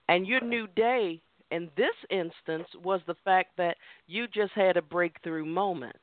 And 0.09 0.27
your 0.27 0.41
new 0.41 0.67
day 0.67 1.23
in 1.51 1.71
this 1.77 1.95
instance 2.11 2.69
was 2.83 3.01
the 3.07 3.15
fact 3.25 3.57
that 3.57 3.77
you 4.07 4.27
just 4.29 4.53
had 4.53 4.77
a 4.77 4.83
breakthrough 4.83 5.45
moment. 5.45 6.01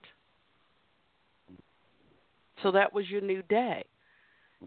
So 2.63 2.71
that 2.71 2.93
was 2.93 3.09
your 3.09 3.21
new 3.21 3.41
day. 3.43 3.85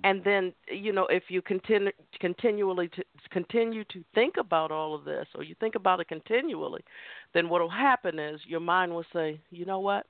And 0.05 0.23
then, 0.23 0.53
you 0.71 0.93
know, 0.93 1.07
if 1.07 1.25
you 1.29 1.43
continue 1.43 1.91
continually 2.21 2.89
to 2.89 3.05
continue 3.31 3.85
to 3.85 4.05
think 4.15 4.37
about 4.39 4.71
all 4.71 4.95
of 4.95 5.05
this, 5.05 5.27
or 5.35 5.43
you 5.43 5.57
think 5.59 5.75
about 5.75 6.01
it 6.01 6.09
continually, 6.09 6.83
then 7.35 7.49
what 7.49 7.61
will 7.61 7.69
happen 7.69 8.19
is 8.19 8.41
your 8.47 8.61
mind 8.61 8.95
will 8.95 9.05
say, 9.13 9.41
you 9.51 9.65
know 9.67 9.81
what, 9.81 10.07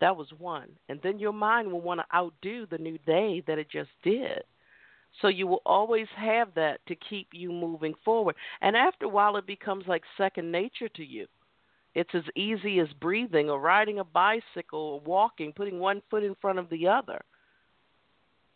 that 0.00 0.16
was 0.16 0.28
one, 0.38 0.68
and 0.90 1.00
then 1.02 1.18
your 1.18 1.32
mind 1.32 1.72
will 1.72 1.80
want 1.80 2.00
to 2.00 2.16
outdo 2.16 2.66
the 2.66 2.76
new 2.76 2.98
day 3.06 3.42
that 3.46 3.58
it 3.58 3.70
just 3.70 3.90
did. 4.02 4.42
So 5.22 5.28
you 5.28 5.46
will 5.46 5.62
always 5.64 6.08
have 6.14 6.48
that 6.54 6.84
to 6.86 6.94
keep 6.94 7.28
you 7.32 7.50
moving 7.50 7.94
forward. 8.04 8.36
And 8.60 8.76
after 8.76 9.06
a 9.06 9.08
while, 9.08 9.38
it 9.38 9.46
becomes 9.46 9.84
like 9.86 10.02
second 10.18 10.52
nature 10.52 10.90
to 10.90 11.04
you. 11.04 11.26
It's 11.94 12.14
as 12.14 12.24
easy 12.36 12.80
as 12.80 12.88
breathing 13.00 13.48
or 13.48 13.58
riding 13.58 13.98
a 13.98 14.04
bicycle 14.04 14.78
or 14.78 15.00
walking, 15.00 15.54
putting 15.54 15.78
one 15.78 16.02
foot 16.10 16.22
in 16.22 16.34
front 16.34 16.58
of 16.58 16.68
the 16.68 16.86
other. 16.86 17.22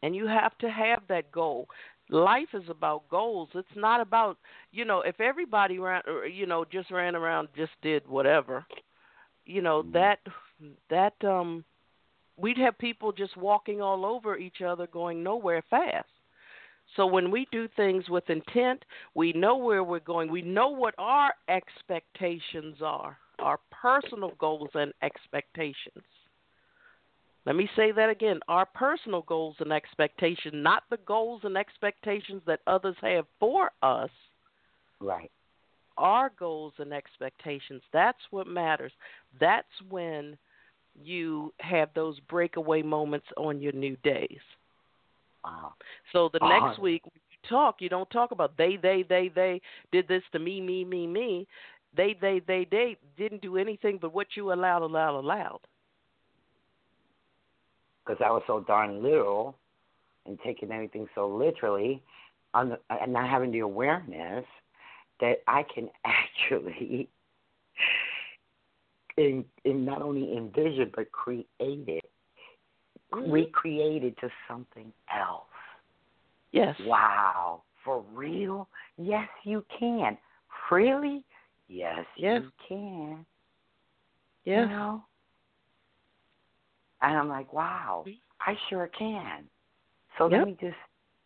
And 0.03 0.17
you 0.17 0.27
have 0.27 0.57
to 0.59 0.71
have 0.71 1.03
that 1.09 1.31
goal. 1.33 1.69
Life 2.09 2.49
is 2.55 2.69
about 2.69 3.09
goals. 3.09 3.49
It's 3.55 3.77
not 3.77 4.01
about, 4.01 4.39
you 4.73 4.85
know, 4.85 5.03
if 5.03 5.21
everybody 5.21 5.79
ran, 5.79 6.03
or, 6.07 6.27
you 6.27 6.47
know, 6.47 6.65
just 6.65 6.91
ran 6.91 7.15
around, 7.15 7.49
just 7.57 7.73
did 7.83 8.07
whatever, 8.09 8.65
you 9.45 9.63
know, 9.63 9.83
Mhm. 9.83 9.93
that 9.93 10.21
that 10.89 11.25
um 11.25 11.65
we'd 12.37 12.59
have 12.59 12.77
people 12.79 13.13
just 13.13 13.37
walking 13.37 13.81
all 13.83 14.05
over 14.07 14.37
each 14.37 14.63
other 14.63 14.87
going 14.87 15.23
nowhere 15.23 15.63
fast. 15.63 16.09
So 16.97 17.07
when 17.07 17.31
we 17.31 17.47
do 17.53 17.69
things 17.69 18.09
with 18.09 18.29
intent, 18.31 18.85
we 19.15 19.33
know 19.33 19.57
where 19.57 19.85
we're 19.85 20.01
going. 20.01 20.31
We 20.31 20.43
know 20.43 20.69
what 20.71 20.95
our 20.99 21.35
expectations 21.49 22.83
are, 22.83 23.17
our 23.39 23.61
personal 23.71 24.33
goals 24.39 24.71
and 24.75 24.93
expectations. 25.03 26.05
Let 27.47 27.57
me 27.57 27.69
say 27.75 27.91
that 27.93 28.11
again 28.11 28.41
our 28.49 28.67
personal 28.67 29.23
goals 29.23 29.57
and 29.61 29.73
expectations, 29.73 30.55
not 30.55 30.85
the 30.91 30.99
goals 30.99 31.41
and 31.45 31.57
expectations 31.57 32.43
that 32.47 32.61
others 32.67 32.97
have 33.01 33.27
for 33.39 33.71
us. 33.83 34.11
Right. 35.01 35.31
Our 35.97 36.31
goals 36.39 36.75
and 36.79 36.93
expectations. 36.93 37.83
That's 37.93 38.19
what 38.31 38.47
matters. 38.47 38.93
That's 39.39 39.67
when 39.89 40.37
you 41.03 41.53
have 41.61 41.89
those 41.95 42.19
breakaway 42.29 42.83
moments 42.83 43.27
on 43.37 43.61
your 43.61 43.73
new 43.73 43.97
days. 44.03 44.41
Wow. 45.45 45.75
So 46.13 46.31
the 46.33 46.41
next 46.43 46.81
week 46.81 47.05
when 47.05 47.13
you 47.31 47.49
talk, 47.49 47.77
you 47.81 47.89
don't 47.89 48.11
talk 48.11 48.33
about 48.33 48.57
they, 48.59 48.77
they, 48.81 49.05
they, 49.09 49.31
they 49.35 49.61
did 49.93 50.07
this 50.09 50.23
to 50.33 50.39
me, 50.39 50.61
me, 50.61 50.85
me, 50.85 51.07
me. 51.07 51.47
They, 51.97 52.17
they, 52.21 52.41
they, 52.47 52.67
they 52.71 52.97
didn't 53.17 53.43
do 53.43 53.57
anything 53.57 53.99
but 54.01 54.15
what 54.15 54.29
you 54.37 54.53
allowed, 54.53 54.83
allowed, 54.83 55.19
allowed. 55.19 55.61
Because 58.11 58.27
I 58.27 58.31
was 58.33 58.43
so 58.49 58.61
darn 58.67 59.05
literal 59.05 59.57
and 60.27 60.37
taking 60.45 60.73
everything 60.73 61.07
so 61.15 61.29
literally, 61.29 62.03
on 62.55 62.71
the, 62.71 62.79
and 62.91 63.13
not 63.13 63.31
having 63.31 63.53
the 63.53 63.61
awareness 63.61 64.45
that 65.21 65.43
I 65.47 65.65
can 65.73 65.89
actually, 66.05 67.09
in, 69.17 69.45
in 69.65 69.85
not 69.85 70.03
only 70.03 70.37
envision 70.37 70.91
but 70.95 71.13
create 71.13 71.47
it, 71.59 72.05
Mhm. 73.13 73.33
recreate 73.33 74.05
it 74.05 74.17
to 74.19 74.31
something 74.49 74.93
else. 75.13 75.45
Yes. 76.53 76.77
Wow. 76.81 77.63
For 77.85 78.01
real? 78.13 78.69
Yes, 78.99 79.29
you 79.45 79.65
can. 79.79 80.19
Really? 80.71 81.25
Yes, 81.69 82.07
Yes. 82.17 82.43
you 82.43 82.51
can. 82.69 83.27
Yes. 84.45 84.63
You 84.63 84.67
know? 84.67 85.05
And 87.03 87.17
I'm 87.17 87.29
like, 87.29 87.53
wow, 87.53 88.05
Mhm. 88.07 88.19
I 88.41 88.57
sure 88.69 88.89
can. 88.89 89.49
So 90.19 90.25
Yep. 90.27 90.33
let 90.33 90.47
me 90.47 90.57
just 90.61 90.77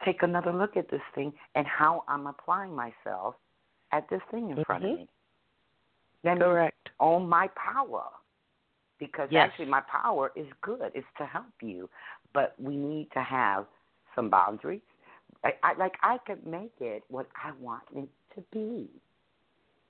take 0.04 0.22
another 0.22 0.52
look 0.52 0.76
at 0.76 0.88
this 0.88 1.02
thing 1.14 1.32
and 1.54 1.66
how 1.66 2.04
I'm 2.08 2.26
applying 2.26 2.74
myself 2.74 3.36
at 3.92 4.08
this 4.08 4.22
thing 4.30 4.50
in 4.50 4.64
front 4.64 4.84
of 4.84 4.90
Mhm. 4.90 4.96
me. 4.98 5.08
Let 6.24 6.38
me 6.38 6.44
Correct. 6.44 6.90
own 7.00 7.28
my 7.28 7.48
power. 7.48 8.04
Because 8.98 9.28
Yes. 9.30 9.50
actually, 9.50 9.66
my 9.66 9.80
power 9.82 10.32
is 10.36 10.46
good. 10.62 10.92
It's 10.94 11.06
to 11.18 11.26
help 11.26 11.52
you. 11.60 11.90
But 12.32 12.54
we 12.58 12.76
need 12.76 13.10
to 13.12 13.22
have 13.22 13.66
some 14.14 14.30
boundaries. 14.30 14.82
I, 15.42 15.54
I 15.62 15.74
like 15.74 15.94
I 16.02 16.18
could 16.18 16.46
make 16.46 16.72
it 16.80 17.02
what 17.08 17.28
I 17.42 17.52
want 17.60 17.82
it 17.94 18.08
to 18.34 18.40
be. 18.52 18.88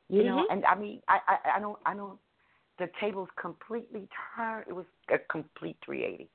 You 0.08 0.24
know, 0.24 0.38
Mhm. 0.38 0.50
and 0.50 0.64
I 0.64 0.74
mean, 0.74 1.02
I, 1.08 1.20
I 1.28 1.56
I 1.56 1.60
don't 1.60 1.78
I 1.86 1.94
don't. 1.94 2.18
The 2.78 2.88
table's 3.00 3.28
completely 3.40 4.08
turned. 4.36 4.64
It 4.68 4.72
was 4.72 4.86
a 5.08 5.18
complete 5.30 5.76
380, 5.84 6.28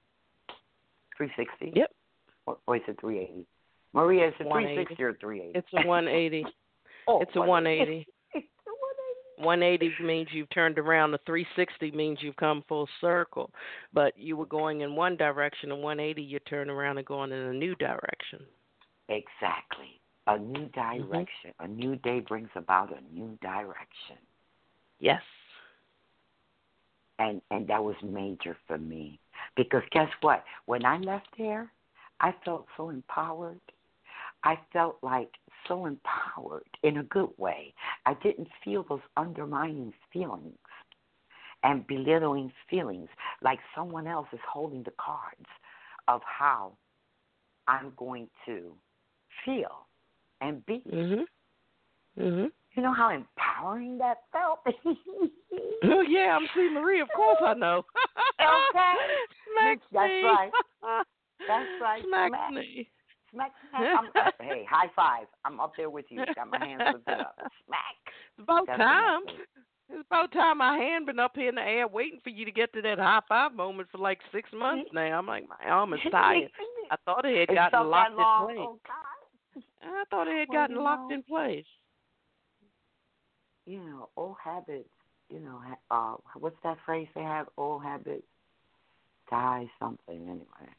360. 1.17 1.73
Yep. 1.77 1.91
Or, 2.45 2.57
or 2.65 2.75
is 2.77 2.81
it 2.87 2.97
380? 3.01 3.45
Maria, 3.93 4.27
is 4.29 4.33
it 4.39 4.45
180. 4.45 4.95
360 4.95 5.03
or 5.03 5.13
380? 5.19 5.57
It's 5.59 5.67
a 5.73 5.87
180. 5.87 6.45
oh, 7.07 7.21
it's 7.21 7.35
a 7.35 7.39
180. 7.41 8.07
It's 8.31 8.45
a 8.67 8.71
180. 9.41 9.95
180 9.97 10.03
means 10.03 10.29
you've 10.31 10.49
turned 10.51 10.77
around. 10.79 11.11
The 11.11 11.19
360 11.25 11.91
means 11.91 12.19
you've 12.21 12.35
come 12.35 12.63
full 12.69 12.87
circle. 13.01 13.49
But 13.93 14.17
you 14.17 14.37
were 14.37 14.45
going 14.45 14.81
in 14.81 14.95
one 14.95 15.17
direction, 15.17 15.71
and 15.71 15.81
180 15.81 16.21
you 16.21 16.39
turn 16.39 16.69
around 16.69 16.97
and 16.99 17.07
going 17.07 17.31
in 17.31 17.37
a 17.37 17.53
new 17.53 17.75
direction. 17.75 18.45
Exactly. 19.09 19.99
A 20.27 20.37
new 20.37 20.69
Mm-hmm. 20.69 21.11
direction. 21.11 21.51
A 21.59 21.67
new 21.67 21.95
day 21.97 22.19
brings 22.19 22.49
about 22.55 22.91
a 22.95 23.01
new 23.13 23.37
direction. 23.41 24.17
Yes. 24.99 25.21
And 27.19 27.41
and 27.51 27.67
that 27.67 27.83
was 27.83 27.95
major 28.03 28.57
for 28.67 28.77
me. 28.79 29.19
Because 29.55 29.83
guess 29.91 30.09
what? 30.21 30.43
When 30.65 30.85
I 30.85 30.97
left 30.97 31.27
there, 31.37 31.71
I 32.21 32.33
felt 32.45 32.65
so 32.77 32.89
empowered. 32.89 33.59
I 34.43 34.57
felt 34.73 34.97
like 35.03 35.31
so 35.67 35.85
empowered 35.85 36.67
in 36.83 36.97
a 36.97 37.03
good 37.03 37.31
way. 37.37 37.73
I 38.05 38.13
didn't 38.15 38.47
feel 38.63 38.85
those 38.89 39.01
undermining 39.17 39.93
feelings. 40.13 40.57
and 41.63 41.85
belittling 41.87 42.51
feelings 42.69 43.09
like 43.41 43.59
someone 43.75 44.07
else 44.07 44.27
is 44.33 44.39
holding 44.51 44.83
the 44.83 44.93
cards 44.97 45.45
of 46.07 46.21
how 46.23 46.71
I'm 47.67 47.93
going 47.97 48.29
to 48.45 48.73
feel 49.45 49.87
and 50.41 50.65
be. 50.65 50.81
Mhm. 50.87 51.27
Mhm. 52.17 52.51
You 52.75 52.83
know 52.83 52.93
how 52.93 53.09
empowering 53.09 53.97
that 53.97 54.17
felt? 54.31 54.59
oh 55.83 56.01
yeah, 56.01 56.37
I'm 56.37 56.47
C 56.55 56.69
Marie, 56.71 57.01
of 57.01 57.09
course 57.15 57.37
I 57.45 57.53
know. 57.53 57.83
okay. 58.39 58.93
Smack 59.51 59.79
That's 59.91 60.09
me. 60.09 60.23
right. 60.23 60.51
That's 61.47 61.69
right. 61.81 62.03
Smack, 62.07 62.29
Smack. 62.29 62.53
me. 62.53 62.89
Smack, 63.31 63.51
smack. 63.69 63.99
I'm, 63.99 64.05
uh, 64.15 64.31
hey, 64.41 64.65
high 64.69 64.89
five. 64.95 65.27
I'm 65.45 65.59
up 65.59 65.73
there 65.77 65.89
with 65.89 66.05
you. 66.09 66.23
Got 66.35 66.49
my 66.49 66.59
hands 66.59 66.81
lifted 66.93 67.19
up. 67.19 67.35
Smack. 67.65 67.97
It's 68.37 68.43
about 68.43 68.67
That's 68.67 68.79
time. 68.79 69.21
It's 69.91 70.05
about 70.07 70.31
time 70.31 70.59
my 70.59 70.77
hand 70.77 71.07
been 71.07 71.19
up 71.19 71.31
here 71.35 71.49
in 71.49 71.55
the 71.55 71.61
air 71.61 71.87
waiting 71.87 72.19
for 72.23 72.29
you 72.29 72.45
to 72.45 72.51
get 72.51 72.71
to 72.73 72.81
that 72.83 72.99
high 72.99 73.21
five 73.27 73.53
moment 73.55 73.89
for 73.91 73.97
like 73.97 74.19
six 74.31 74.49
months 74.53 74.89
now. 74.93 75.17
I'm 75.17 75.25
like 75.25 75.45
my 75.49 75.69
arm 75.69 75.93
is 75.93 75.99
tired. 76.11 76.49
I 76.91 76.95
thought 77.05 77.25
it 77.25 77.49
had 77.49 77.55
gotten 77.55 77.89
locked 77.89 78.11
in 78.11 78.17
place. 78.45 78.57
Oh 78.61 78.79
I 79.83 80.03
thought 80.11 80.27
it 80.27 80.39
had 80.39 80.49
gotten 80.49 80.77
locked 80.77 81.11
in 81.11 81.23
place. 81.23 81.65
You 83.69 83.79
know, 83.83 84.09
old 84.17 84.35
habits. 84.43 84.89
You 85.29 85.39
know, 85.41 85.61
uh, 85.91 86.15
what's 86.39 86.55
that 86.63 86.77
phrase 86.87 87.07
they 87.13 87.21
have? 87.21 87.47
Old 87.55 87.83
habits 87.83 88.25
die 89.29 89.69
something. 89.79 90.21
Anyway. 90.27 90.73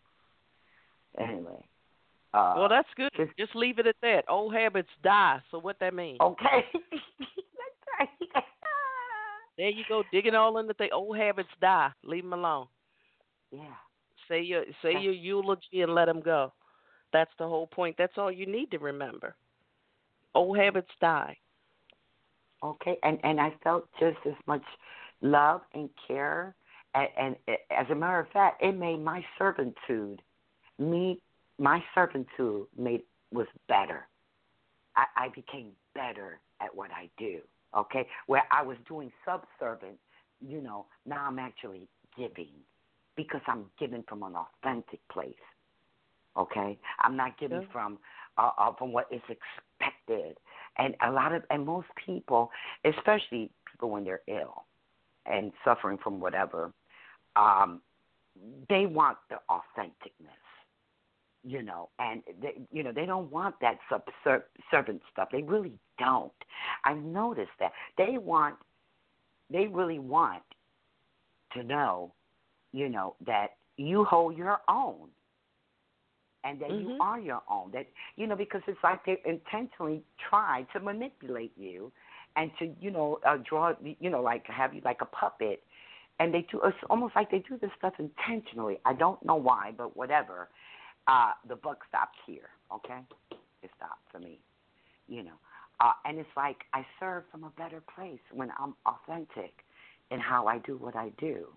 Anyway. 1.18 1.64
Uh, 2.34 2.55
well, 2.57 2.68
that's 2.68 2.88
good. 2.97 3.11
just- 3.16 3.36
Just 3.38 3.55
leave 3.55 3.78
it 3.78 3.86
at 3.86 3.95
that. 4.03 4.24
Old 4.28 4.53
habits 4.55 4.88
die. 5.05 5.41
So 5.53 5.59
what 5.61 5.78
that 5.78 5.95
means? 5.95 6.18
okay. 6.20 6.64
That's 6.72 8.11
right. 8.34 8.45
There 9.57 9.68
you 9.68 9.84
go, 9.88 10.03
digging 10.11 10.34
all 10.34 10.59
in 10.59 10.66
the 10.66 10.74
thing. 10.74 10.88
Old 10.93 11.16
habits 11.16 11.49
die. 11.61 11.91
Leave 12.03 12.24
them 12.24 12.32
alone. 12.32 12.66
yeah. 13.53 13.74
Say 14.28 14.41
your 14.43 14.64
say 14.82 14.93
your 14.99 15.12
eulogy 15.12 15.82
and 15.82 15.93
let 15.95 16.07
them 16.07 16.20
go. 16.22 16.53
That's 17.12 17.30
the 17.38 17.47
whole 17.49 17.66
point. 17.66 17.97
That's 17.99 18.16
all 18.16 18.30
you 18.32 18.47
need 18.47 18.70
to 18.70 18.78
remember. 18.78 19.34
Old 20.34 20.57
habits 20.57 20.91
die. 21.01 21.36
Okay, 22.63 22.99
and 23.03 23.19
and 23.25 23.41
I 23.41 23.55
felt 23.63 23.89
just 23.99 24.19
as 24.27 24.35
much 24.47 24.63
love 25.23 25.63
and 25.75 25.89
care, 26.07 26.55
and, 26.95 27.09
and 27.19 27.37
as 27.71 27.87
a 27.91 27.95
matter 27.95 28.21
of 28.21 28.29
fact, 28.33 28.63
it 28.63 28.73
made 28.73 29.01
my 29.01 29.25
servitude, 29.39 30.21
me, 30.79 31.21
my 31.59 31.83
servitude 31.95 32.67
made 32.77 33.03
was 33.33 33.47
better. 33.69 34.07
I, 34.97 35.05
I 35.17 35.29
became 35.29 35.71
better 35.95 36.41
at 36.61 36.75
what 36.75 36.91
I 36.91 37.09
do. 37.19 37.41
Okay, 37.77 38.07
where 38.27 38.43
I 38.51 38.63
was 38.63 38.77
doing 38.89 39.13
subservient, 39.25 39.99
you 40.41 40.61
know, 40.61 40.87
now 41.07 41.27
I'm 41.29 41.39
actually 41.39 41.89
giving, 42.19 42.51
because 43.17 43.43
I'm 43.47 43.67
giving 43.79 44.03
from 44.09 44.23
an 44.25 44.35
authentic 44.35 45.01
place. 45.09 45.35
Okay, 46.37 46.79
I'm 46.99 47.17
not 47.17 47.39
giving 47.39 47.61
Yeah. 47.61 47.67
from 47.73 47.99
uh, 48.39 48.51
uh, 48.59 48.73
from 48.79 48.93
what 48.93 49.07
is 49.11 49.23
expected 49.29 50.37
and 50.81 50.97
a 51.07 51.11
lot 51.11 51.33
of 51.33 51.43
and 51.51 51.64
most 51.64 51.87
people 52.05 52.51
especially 52.85 53.51
people 53.70 53.91
when 53.91 54.03
they're 54.03 54.22
ill 54.26 54.64
and 55.26 55.53
suffering 55.64 55.99
from 56.03 56.18
whatever 56.18 56.72
um 57.37 57.81
they 58.68 58.87
want 58.87 59.16
the 59.28 59.37
authenticness 59.51 60.41
you 61.45 61.62
know 61.62 61.89
and 61.99 62.22
they 62.43 62.61
you 62.72 62.83
know 62.83 62.93
they 62.93 63.07
don't 63.07 63.31
want 63.31 63.55
that 63.61 63.78
subservient 63.91 65.01
stuff. 65.12 65.28
They 65.33 65.43
really 65.43 65.72
don't. 65.99 66.33
I've 66.85 66.99
noticed 66.99 67.51
that. 67.61 67.72
They 67.97 68.18
want 68.18 68.57
they 69.51 69.66
really 69.66 69.99
want 69.99 70.43
to 71.53 71.62
know 71.62 72.12
you 72.72 72.89
know 72.89 73.16
that 73.26 73.57
you 73.76 74.05
hold 74.05 74.37
your 74.37 74.61
own 74.68 75.09
and 76.45 76.61
that 76.61 76.70
you 76.74 76.88
Mhm. 76.88 76.99
are 77.01 77.18
your 77.20 77.43
own. 77.51 77.70
That 77.72 77.86
you 78.16 78.26
know, 78.26 78.36
because 78.36 78.62
it's 78.66 78.82
like 78.82 79.05
they 79.05 79.20
intentionally 79.24 80.03
try 80.28 80.66
to 80.72 80.80
manipulate 80.80 81.53
you, 81.57 81.93
and 82.36 82.51
to 82.59 82.74
you 82.80 82.91
know 82.91 83.18
uh, 83.26 83.38
draw 83.49 83.74
you 83.82 84.11
know 84.11 84.22
like 84.22 84.47
have 84.47 84.74
you 84.74 84.80
like 84.84 85.01
a 85.03 85.07
puppet, 85.07 85.62
and 86.18 86.32
they 86.32 86.47
do. 86.51 86.61
It's 86.64 86.76
almost 86.88 87.16
like 87.16 87.30
they 87.30 87.41
do 87.41 87.59
this 87.59 87.70
stuff 87.78 87.95
intentionally. 87.99 88.80
I 88.84 88.95
don't 88.95 89.22
know 89.24 89.36
why, 89.36 89.72
but 89.76 89.97
whatever. 89.97 90.49
Uh, 91.07 91.32
the 91.49 91.57
buck 91.57 91.78
stops 91.88 92.18
here. 92.26 92.51
Okay, 92.72 93.01
it 93.62 93.70
stopped 93.76 94.05
for 94.12 94.18
me. 94.20 94.38
You 95.09 95.24
know, 95.24 95.38
uh, 95.80 95.93
and 96.05 96.18
it's 96.18 96.28
like 96.36 96.59
I 96.72 96.86
serve 97.01 97.24
from 97.30 97.45
a 97.45 97.51
better 97.51 97.82
place 97.95 98.20
when 98.32 98.51
I'm 98.59 98.74
authentic 98.86 99.53
in 100.11 100.20
how 100.20 100.47
I 100.47 100.59
do 100.59 100.76
what 100.76 100.95
I 100.97 101.11
do. 101.18 101.49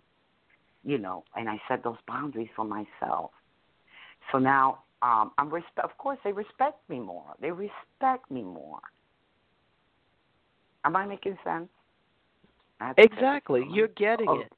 You 0.83 0.97
know, 0.97 1.23
and 1.35 1.47
I 1.49 1.61
set 1.67 1.83
those 1.83 1.97
boundaries 2.07 2.49
for 2.55 2.65
myself. 2.65 3.31
So 4.31 4.39
now 4.39 4.83
um, 5.01 5.31
I'm 5.37 5.49
respect. 5.49 5.79
Of 5.83 5.97
course, 5.97 6.17
they 6.23 6.31
respect 6.31 6.77
me 6.89 6.99
more. 6.99 7.35
They 7.41 7.51
respect 7.51 8.29
me 8.31 8.43
more. 8.43 8.79
Am 10.85 10.95
I 10.95 11.05
making 11.05 11.37
sense? 11.43 11.69
I 12.79 12.87
have 12.87 12.95
to 12.97 13.03
check 13.03 13.13
Exactly. 13.13 13.67
You're 13.71 13.87
getting 13.89 14.41
it. 14.41 14.51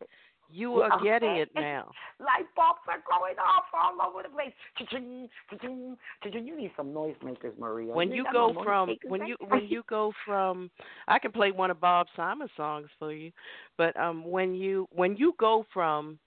You 0.51 0.74
are 0.74 0.89
Okay. 0.91 1.03
getting 1.03 1.38
it 1.38 1.49
now. 1.55 1.91
Light 2.20 2.45
bulbs 2.55 2.80
are 2.88 3.03
going 3.09 3.36
off 3.39 3.66
all 3.74 4.07
over 4.07 4.24
the 4.24 4.30
place. 4.30 4.53
Cha-ching, 4.78 5.28
cha-ching, 5.49 5.97
cha-ching. 6.24 6.47
You 6.47 6.57
need 6.57 6.72
some 6.78 6.93
noisemakers, 6.93 7.57
Maria. 7.59 7.93
When 7.93 8.07
ain't 8.07 8.18
you 8.18 8.26
go 8.32 8.53
no 8.53 8.63
from 8.63 8.95
when 9.07 9.26
you 9.28 9.36
when 9.47 9.68
you 9.68 9.84
go 9.89 10.13
from 10.26 10.70
I 11.07 11.20
can 11.20 11.32
play 11.32 11.51
one 11.51 11.72
of 11.72 11.82
Bob 11.82 12.07
Simon's 12.16 12.51
songs 12.55 12.88
for 12.99 13.11
you, 13.11 13.32
but 13.78 13.99
um 13.99 14.24
when 14.24 14.53
you 14.53 14.88
when 14.91 15.18
you 15.18 15.34
go 15.39 15.66
from 15.74 16.20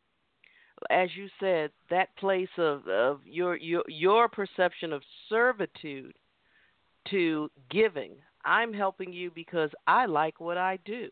as 0.90 1.08
you 1.16 1.28
said 1.40 1.70
that 1.90 2.16
place 2.16 2.48
of 2.58 2.86
of 2.88 3.20
your 3.24 3.56
your 3.56 3.84
your 3.88 4.28
perception 4.28 4.92
of 4.92 5.02
servitude 5.28 6.14
to 7.10 7.50
giving. 7.70 8.12
I'm 8.44 8.72
helping 8.72 9.12
you 9.12 9.30
because 9.34 9.70
i 9.86 10.06
like 10.06 10.40
what 10.40 10.58
i 10.58 10.78
do. 10.84 11.08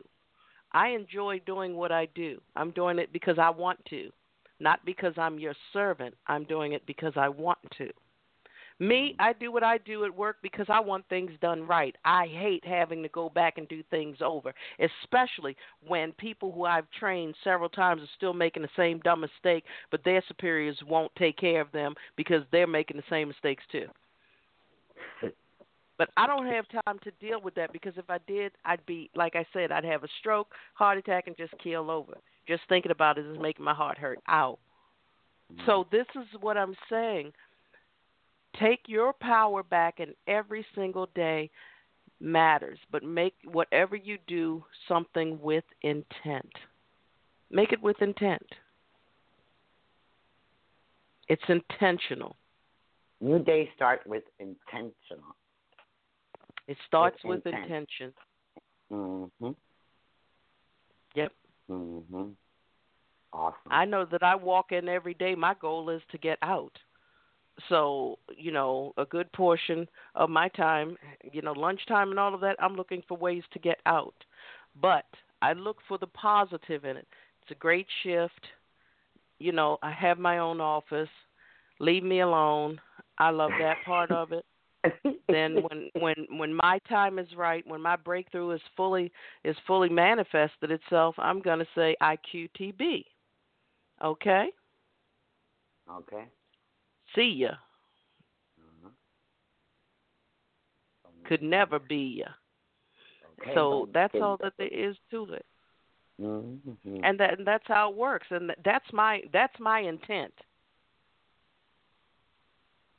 I 0.71 0.89
enjoy 0.89 1.41
doing 1.45 1.75
what 1.75 1.91
i 1.91 2.07
do. 2.15 2.41
I'm 2.55 2.71
doing 2.71 2.99
it 2.99 3.11
because 3.13 3.37
i 3.39 3.49
want 3.49 3.83
to 3.89 4.09
not 4.59 4.83
because 4.85 5.13
i'm 5.17 5.39
your 5.39 5.53
servant. 5.73 6.15
I'm 6.27 6.43
doing 6.45 6.73
it 6.73 6.85
because 6.85 7.13
i 7.15 7.29
want 7.29 7.59
to 7.77 7.89
me 8.79 9.15
i 9.19 9.33
do 9.33 9.51
what 9.51 9.63
i 9.63 9.77
do 9.79 10.05
at 10.05 10.15
work 10.15 10.37
because 10.41 10.65
i 10.69 10.79
want 10.79 11.03
things 11.09 11.31
done 11.41 11.65
right 11.65 11.95
i 12.05 12.27
hate 12.27 12.63
having 12.65 13.01
to 13.01 13.09
go 13.09 13.29
back 13.29 13.57
and 13.57 13.67
do 13.67 13.81
things 13.89 14.17
over 14.23 14.53
especially 14.79 15.55
when 15.87 16.11
people 16.13 16.51
who 16.51 16.65
i've 16.65 16.89
trained 16.99 17.33
several 17.43 17.69
times 17.69 18.01
are 18.01 18.09
still 18.15 18.33
making 18.33 18.61
the 18.61 18.69
same 18.77 18.99
dumb 18.99 19.21
mistake 19.21 19.63
but 19.91 20.03
their 20.03 20.23
superiors 20.27 20.77
won't 20.87 21.11
take 21.17 21.37
care 21.37 21.61
of 21.61 21.71
them 21.71 21.95
because 22.15 22.43
they're 22.51 22.67
making 22.67 22.97
the 22.97 23.03
same 23.09 23.27
mistakes 23.27 23.63
too 23.71 23.87
but 25.97 26.09
I 26.15 26.27
don't 26.27 26.45
have 26.45 26.65
time 26.85 26.99
to 27.03 27.11
deal 27.19 27.41
with 27.41 27.55
that 27.55 27.73
because 27.73 27.93
if 27.97 28.09
I 28.09 28.19
did, 28.27 28.51
I'd 28.65 28.85
be 28.85 29.09
like 29.15 29.35
I 29.35 29.45
said, 29.51 29.71
I'd 29.71 29.83
have 29.83 30.03
a 30.03 30.07
stroke, 30.19 30.49
heart 30.75 30.97
attack, 30.97 31.25
and 31.27 31.35
just 31.35 31.53
keel 31.63 31.89
over. 31.89 32.13
Just 32.47 32.61
thinking 32.69 32.91
about 32.91 33.17
it 33.17 33.25
is 33.25 33.37
making 33.41 33.65
my 33.65 33.73
heart 33.73 33.97
hurt. 33.97 34.19
Ow. 34.29 34.59
So 35.65 35.83
mm-hmm. 35.83 35.95
this 35.95 36.05
is 36.15 36.27
what 36.39 36.57
I'm 36.57 36.75
saying. 36.89 37.33
Take 38.59 38.81
your 38.87 39.13
power 39.13 39.63
back, 39.63 39.99
and 39.99 40.13
every 40.27 40.65
single 40.73 41.07
day 41.15 41.49
matters. 42.19 42.79
But 42.91 43.03
make 43.03 43.35
whatever 43.45 43.95
you 43.95 44.17
do 44.27 44.63
something 44.87 45.39
with 45.41 45.63
intent. 45.81 46.51
Make 47.51 47.71
it 47.71 47.81
with 47.81 48.01
intent. 48.01 48.45
It's 51.27 51.43
intentional. 51.47 52.35
New 53.19 53.39
day 53.39 53.69
start 53.75 54.01
with 54.05 54.23
intentional. 54.39 55.35
It 56.67 56.77
starts 56.87 57.17
With 57.23 57.45
with 57.45 57.53
intent. 57.53 57.63
intention. 57.63 58.13
Mhm. 58.91 59.55
Yep. 61.15 61.33
Mhm. 61.69 62.35
Awesome. 63.33 63.71
I 63.71 63.85
know 63.85 64.05
that 64.05 64.23
I 64.23 64.35
walk 64.35 64.71
in 64.71 64.87
every 64.87 65.13
day. 65.13 65.35
My 65.35 65.53
goal 65.53 65.89
is 65.89 66.01
to 66.09 66.17
get 66.17 66.37
out. 66.41 66.77
So, 67.69 68.19
you 68.35 68.51
know, 68.51 68.93
a 68.97 69.05
good 69.05 69.31
portion 69.33 69.87
of 70.15 70.29
my 70.29 70.47
time, 70.49 70.95
you 71.31 71.41
know, 71.41 71.53
lunchtime 71.53 72.11
and 72.11 72.19
all 72.19 72.33
of 72.33 72.41
that, 72.41 72.55
I'm 72.59 72.75
looking 72.75 73.01
for 73.07 73.17
ways 73.17 73.43
to 73.53 73.59
get 73.59 73.79
out. 73.85 74.13
But 74.79 75.05
I 75.41 75.53
look 75.53 75.77
for 75.87 75.97
the 75.97 76.07
positive 76.07 76.85
in 76.85 76.97
it. 76.97 77.07
It's 77.41 77.51
a 77.51 77.55
great 77.55 77.87
shift. 78.03 78.47
You 79.39 79.51
know, 79.51 79.77
I 79.81 79.91
have 79.91 80.19
my 80.19 80.39
own 80.39 80.61
office. 80.61 81.09
Leave 81.79 82.03
me 82.03 82.21
alone. 82.21 82.79
I 83.17 83.29
love 83.29 83.51
that 83.59 83.77
part 83.85 84.11
of 84.11 84.31
it. 84.31 84.45
Then 85.29 85.63
when 85.69 85.89
when 85.99 86.15
when 86.37 86.53
my 86.53 86.79
time 86.89 87.19
is 87.19 87.27
right, 87.35 87.65
when 87.67 87.81
my 87.81 87.95
breakthrough 87.95 88.51
is 88.51 88.61
fully 88.75 89.11
is 89.43 89.55
fully 89.65 89.89
manifested 89.89 90.71
itself, 90.71 91.15
I'm 91.17 91.41
going 91.41 91.59
to 91.59 91.67
say 91.75 91.95
IQTB. 92.01 93.03
Okay? 94.03 94.51
okay. 95.89 96.25
See 97.15 97.29
ya. 97.29 97.55
Mhm. 98.59 98.91
Could 101.25 101.41
never 101.41 101.79
be 101.79 102.23
ya. 102.23 102.33
Okay, 103.39 103.53
So 103.53 103.89
that's 103.93 104.15
all 104.15 104.37
that 104.37 104.53
there 104.57 104.67
is 104.67 104.97
to 105.11 105.33
it. 105.33 105.45
Mm-hmm. 106.21 107.03
And 107.03 107.19
that 107.19 107.37
and 107.37 107.45
that's 107.45 107.67
how 107.67 107.91
it 107.91 107.95
works. 107.95 108.27
And 108.31 108.51
that's 108.65 108.91
my 108.91 109.21
that's 109.31 109.57
my 109.59 109.81
intent. 109.81 110.33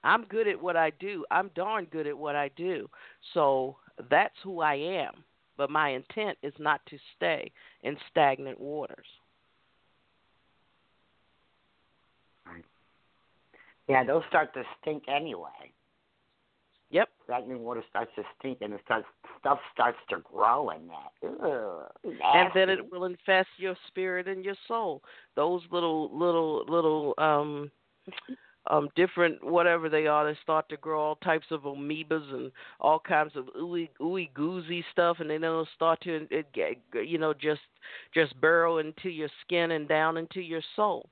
I'm 0.05 0.25
good 0.25 0.47
at 0.47 0.61
what 0.61 0.77
I 0.77 0.91
do. 1.01 1.25
I'm 1.31 1.51
darn 1.55 1.87
good 1.87 2.07
at 2.07 2.17
what 2.17 2.37
I 2.37 2.51
do. 2.57 2.89
So 3.35 3.77
that's 4.09 4.37
who 4.45 4.61
I 4.61 4.75
am. 4.75 5.25
But 5.57 5.71
my 5.71 5.91
intent 5.91 6.39
is 6.43 6.55
not 6.61 6.81
to 6.87 6.99
stay 7.17 7.51
in 7.83 7.97
stagnant 8.11 8.61
waters. 8.61 9.07
Right. 12.47 12.65
Yeah, 13.89 14.05
they'll 14.05 14.25
start 14.29 14.53
to 14.55 14.63
stink 14.81 15.05
anyway. 15.09 15.73
Yep. 16.91 17.09
Stagnant 17.25 17.61
water 17.61 17.85
starts 17.89 18.11
to 18.17 18.23
stink 18.39 18.59
and 18.63 18.73
it 18.73 18.81
starts 18.85 19.07
stuff 19.41 19.59
starts 19.73 19.99
to 20.11 20.19
grow 20.21 20.71
in 20.71 20.89
that. 20.89 21.45
Ugh, 21.45 22.13
and 22.23 22.51
then 22.55 22.71
it 22.71 22.91
will 22.91 23.05
infest 23.05 23.49
your 23.59 23.77
spirit 23.89 24.27
and 24.27 24.45
your 24.45 24.55
soul. 24.67 25.03
Those 25.37 25.63
little 25.71 26.11
little 26.17 26.65
little 26.67 27.15
um 27.19 27.71
um 28.71 28.89
different 28.97 29.45
whatever 29.45 29.91
they 29.91 30.07
are, 30.07 30.25
they 30.25 30.39
start 30.43 30.69
to 30.71 30.79
grow 30.79 31.01
all 31.01 31.17
types 31.17 31.47
of 31.51 31.63
amoebas 31.63 32.33
and 32.33 32.51
all 32.81 32.99
kinds 32.99 33.37
of 33.37 33.47
ooey 33.61 33.91
ooey 34.01 34.31
goozy 34.33 34.83
stuff, 34.91 35.19
and 35.21 35.29
then 35.29 35.45
it'll 35.45 35.69
start 35.77 36.01
to 36.03 36.27
it, 36.31 36.51
get, 36.55 36.79
you 37.07 37.19
know 37.19 37.35
just 37.35 37.61
just 38.15 38.39
burrow 38.41 38.79
into 38.79 39.11
your 39.11 39.29
skin 39.45 39.73
and 39.73 39.89
down 39.89 40.17
into 40.17 40.41
your 40.41 40.63
soul. 40.75 41.11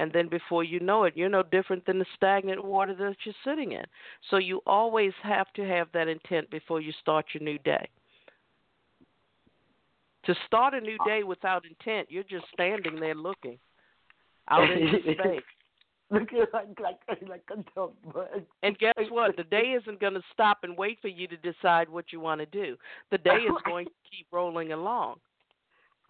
And 0.00 0.10
then 0.14 0.28
before 0.28 0.64
you 0.64 0.80
know 0.80 1.04
it, 1.04 1.14
you're 1.14 1.28
no 1.28 1.42
different 1.42 1.84
than 1.84 1.98
the 1.98 2.06
stagnant 2.16 2.64
water 2.64 2.94
that 2.94 3.16
you're 3.22 3.34
sitting 3.44 3.72
in. 3.72 3.84
So 4.30 4.38
you 4.38 4.62
always 4.66 5.12
have 5.22 5.52
to 5.56 5.62
have 5.68 5.88
that 5.92 6.08
intent 6.08 6.48
before 6.50 6.80
you 6.80 6.90
start 7.02 7.26
your 7.34 7.42
new 7.42 7.58
day. 7.58 7.86
To 10.24 10.34
start 10.46 10.72
a 10.72 10.80
new 10.80 10.96
ah. 11.00 11.04
day 11.04 11.22
without 11.22 11.66
intent, 11.66 12.10
you're 12.10 12.22
just 12.22 12.46
standing 12.50 12.98
there 12.98 13.14
looking 13.14 13.58
out 14.48 14.70
into 14.70 15.00
space. 15.02 15.42
Looking 16.10 16.44
like 16.54 16.80
like 16.80 17.28
like 17.28 17.42
a 17.52 17.56
dumb 17.74 17.90
bug. 18.14 18.42
And 18.62 18.78
guess 18.78 18.94
what? 19.10 19.36
The 19.36 19.44
day 19.44 19.76
isn't 19.82 20.00
going 20.00 20.14
to 20.14 20.22
stop 20.32 20.60
and 20.62 20.78
wait 20.78 20.96
for 21.02 21.08
you 21.08 21.28
to 21.28 21.36
decide 21.36 21.90
what 21.90 22.06
you 22.10 22.20
want 22.20 22.40
to 22.40 22.46
do. 22.46 22.74
The 23.10 23.18
day 23.18 23.36
is 23.36 23.52
going 23.66 23.84
to 23.84 23.92
keep 24.10 24.28
rolling 24.32 24.72
along. 24.72 25.16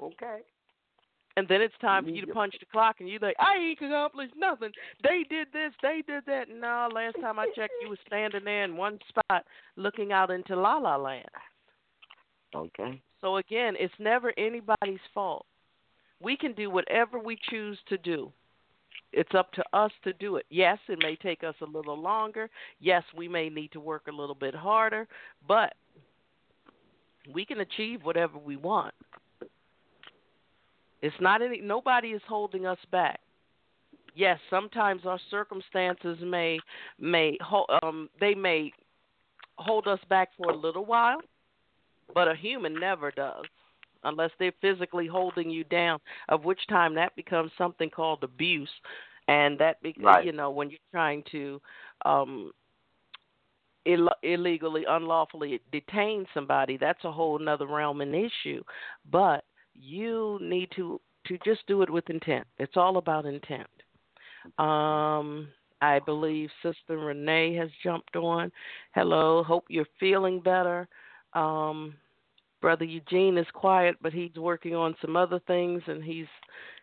Okay. 0.00 0.42
And 1.36 1.46
then 1.48 1.60
it's 1.60 1.74
time 1.80 2.04
for 2.04 2.10
you 2.10 2.26
to 2.26 2.32
punch 2.32 2.54
the 2.58 2.66
clock, 2.66 2.96
and 2.98 3.08
you're 3.08 3.20
like, 3.20 3.36
I 3.38 3.56
ain't 3.56 3.80
accomplished 3.80 4.34
nothing. 4.36 4.72
They 5.02 5.24
did 5.30 5.48
this, 5.52 5.72
they 5.80 6.02
did 6.06 6.24
that. 6.26 6.48
No, 6.50 6.88
last 6.92 7.16
time 7.20 7.38
I 7.38 7.46
checked, 7.54 7.72
you 7.80 7.88
were 7.88 7.98
standing 8.06 8.44
there 8.44 8.64
in 8.64 8.76
one 8.76 8.98
spot 9.08 9.44
looking 9.76 10.12
out 10.12 10.30
into 10.30 10.56
La 10.56 10.76
La 10.78 10.96
Land. 10.96 11.28
Okay. 12.54 13.00
So 13.20 13.36
again, 13.36 13.74
it's 13.78 13.94
never 13.98 14.32
anybody's 14.36 15.00
fault. 15.14 15.46
We 16.20 16.36
can 16.36 16.52
do 16.52 16.68
whatever 16.68 17.18
we 17.18 17.38
choose 17.48 17.78
to 17.88 17.98
do. 17.98 18.32
It's 19.12 19.34
up 19.36 19.52
to 19.52 19.64
us 19.72 19.90
to 20.04 20.12
do 20.14 20.36
it. 20.36 20.46
Yes, 20.50 20.78
it 20.88 20.98
may 21.02 21.16
take 21.16 21.42
us 21.42 21.54
a 21.62 21.64
little 21.64 21.98
longer. 21.98 22.48
Yes, 22.80 23.02
we 23.16 23.28
may 23.28 23.48
need 23.48 23.72
to 23.72 23.80
work 23.80 24.02
a 24.08 24.12
little 24.12 24.34
bit 24.34 24.54
harder, 24.54 25.08
but 25.48 25.74
we 27.32 27.44
can 27.44 27.60
achieve 27.60 28.00
whatever 28.02 28.38
we 28.38 28.56
want. 28.56 28.94
It's 31.02 31.16
not 31.20 31.42
any 31.42 31.60
nobody 31.60 32.08
is 32.08 32.22
holding 32.28 32.66
us 32.66 32.78
back. 32.90 33.20
Yes, 34.14 34.38
sometimes 34.50 35.02
our 35.06 35.20
circumstances 35.30 36.18
may 36.22 36.58
may 36.98 37.38
um 37.82 38.08
they 38.20 38.34
may 38.34 38.72
hold 39.56 39.86
us 39.86 40.00
back 40.08 40.30
for 40.36 40.50
a 40.50 40.56
little 40.56 40.84
while, 40.84 41.20
but 42.14 42.28
a 42.28 42.34
human 42.34 42.78
never 42.78 43.10
does 43.10 43.44
unless 44.04 44.30
they're 44.38 44.52
physically 44.60 45.06
holding 45.06 45.50
you 45.50 45.64
down 45.64 45.98
of 46.28 46.44
which 46.44 46.60
time 46.68 46.94
that 46.94 47.14
becomes 47.16 47.50
something 47.58 47.90
called 47.90 48.24
abuse 48.24 48.70
and 49.28 49.58
that 49.58 49.80
be- 49.82 49.94
Right. 49.98 50.24
you 50.24 50.32
know 50.32 50.50
when 50.50 50.70
you're 50.70 50.78
trying 50.90 51.22
to 51.30 51.60
um 52.04 52.52
Ill- 53.86 54.10
illegally 54.22 54.84
unlawfully 54.86 55.60
detain 55.72 56.26
somebody 56.34 56.76
that's 56.76 57.02
a 57.04 57.10
whole 57.12 57.38
nother 57.38 57.66
realm 57.66 58.02
and 58.02 58.14
issue 58.14 58.62
but 59.10 59.44
you 59.80 60.38
need 60.42 60.68
to 60.76 61.00
to 61.26 61.38
just 61.44 61.66
do 61.66 61.82
it 61.82 61.90
with 61.90 62.08
intent 62.10 62.46
it's 62.58 62.76
all 62.76 62.96
about 62.96 63.26
intent 63.26 63.68
um 64.58 65.48
i 65.80 65.98
believe 66.04 66.48
sister 66.62 66.98
renee 66.98 67.54
has 67.54 67.68
jumped 67.82 68.16
on 68.16 68.50
hello 68.94 69.42
hope 69.42 69.64
you're 69.68 69.86
feeling 69.98 70.40
better 70.40 70.88
um 71.34 71.94
brother 72.60 72.84
eugene 72.84 73.38
is 73.38 73.46
quiet 73.54 73.96
but 74.02 74.12
he's 74.12 74.34
working 74.36 74.74
on 74.74 74.94
some 75.00 75.16
other 75.16 75.40
things 75.46 75.82
and 75.86 76.02
he's 76.02 76.26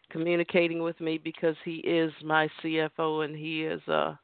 communicating 0.09 0.81
with 0.81 0.99
me 1.01 1.17
because 1.17 1.55
he 1.65 1.77
is 1.77 2.11
my 2.23 2.49
cfo 2.63 3.25
and 3.25 3.35
he 3.35 3.63
is 3.63 3.81
uh 3.87 4.15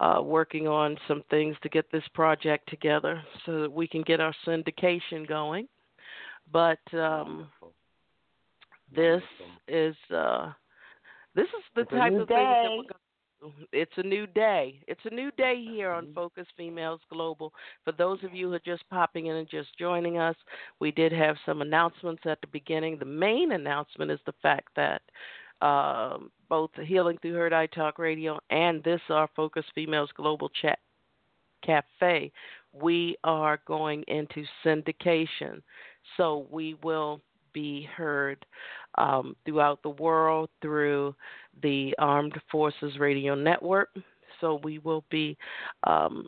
uh, 0.00 0.20
working 0.22 0.66
on 0.66 0.96
some 1.06 1.22
things 1.28 1.54
to 1.62 1.68
get 1.68 1.90
this 1.92 2.04
project 2.14 2.68
together 2.70 3.22
so 3.44 3.60
that 3.60 3.70
we 3.70 3.86
can 3.86 4.02
get 4.02 4.20
our 4.20 4.34
syndication 4.46 5.28
going. 5.28 5.68
But 6.52 6.78
um. 6.94 7.48
This 8.94 9.22
is 9.68 9.96
uh, 10.14 10.52
this 11.34 11.46
is 11.46 11.64
the 11.74 11.82
It's 11.82 11.90
type 11.90 12.12
of 12.12 12.28
thing 12.28 12.36
that 12.36 12.70
we're 12.70 12.82
going 12.82 12.88
it's 13.72 13.92
a 13.96 14.02
new 14.02 14.26
day. 14.26 14.80
It's 14.86 15.00
a 15.04 15.14
new 15.14 15.30
day 15.32 15.64
here 15.64 15.90
on. 15.90 16.12
Focus 16.14 16.46
Females 16.56 17.00
Global. 17.10 17.52
For 17.84 17.92
those 17.92 18.22
of 18.24 18.34
you 18.34 18.48
who 18.48 18.54
are 18.54 18.60
just 18.60 18.88
popping 18.90 19.26
in 19.26 19.36
and 19.36 19.48
just 19.48 19.68
joining 19.78 20.18
us, 20.18 20.36
we 20.78 20.90
did 20.90 21.12
have 21.12 21.36
some 21.46 21.62
announcements 21.62 22.22
at 22.26 22.40
the 22.40 22.46
beginning. 22.48 22.98
The 22.98 23.04
main 23.04 23.52
announcement 23.52 24.10
is 24.10 24.20
the 24.26 24.34
fact 24.42 24.68
that 24.76 25.02
um, 25.64 26.30
both 26.48 26.70
Healing 26.84 27.18
Through 27.22 27.34
Hurt 27.34 27.52
Eye 27.52 27.66
Talk 27.66 27.98
Radio 27.98 28.38
and 28.50 28.82
this 28.82 29.00
our 29.08 29.28
Focus 29.34 29.64
Females 29.74 30.10
Global 30.16 30.50
Chat 30.60 30.78
Cafe, 31.64 32.32
we 32.72 33.16
are 33.24 33.60
going 33.66 34.04
into 34.08 34.44
syndication. 34.64 35.62
So 36.16 36.46
we 36.50 36.76
will 36.82 37.20
be 37.52 37.88
heard 37.96 38.44
um, 38.98 39.36
throughout 39.44 39.82
the 39.82 39.90
world 39.90 40.48
through 40.60 41.14
the 41.62 41.94
Armed 41.98 42.34
Forces 42.50 42.98
Radio 42.98 43.34
Network. 43.34 43.90
So 44.40 44.60
we 44.62 44.78
will 44.78 45.04
be 45.10 45.36
um, 45.84 46.26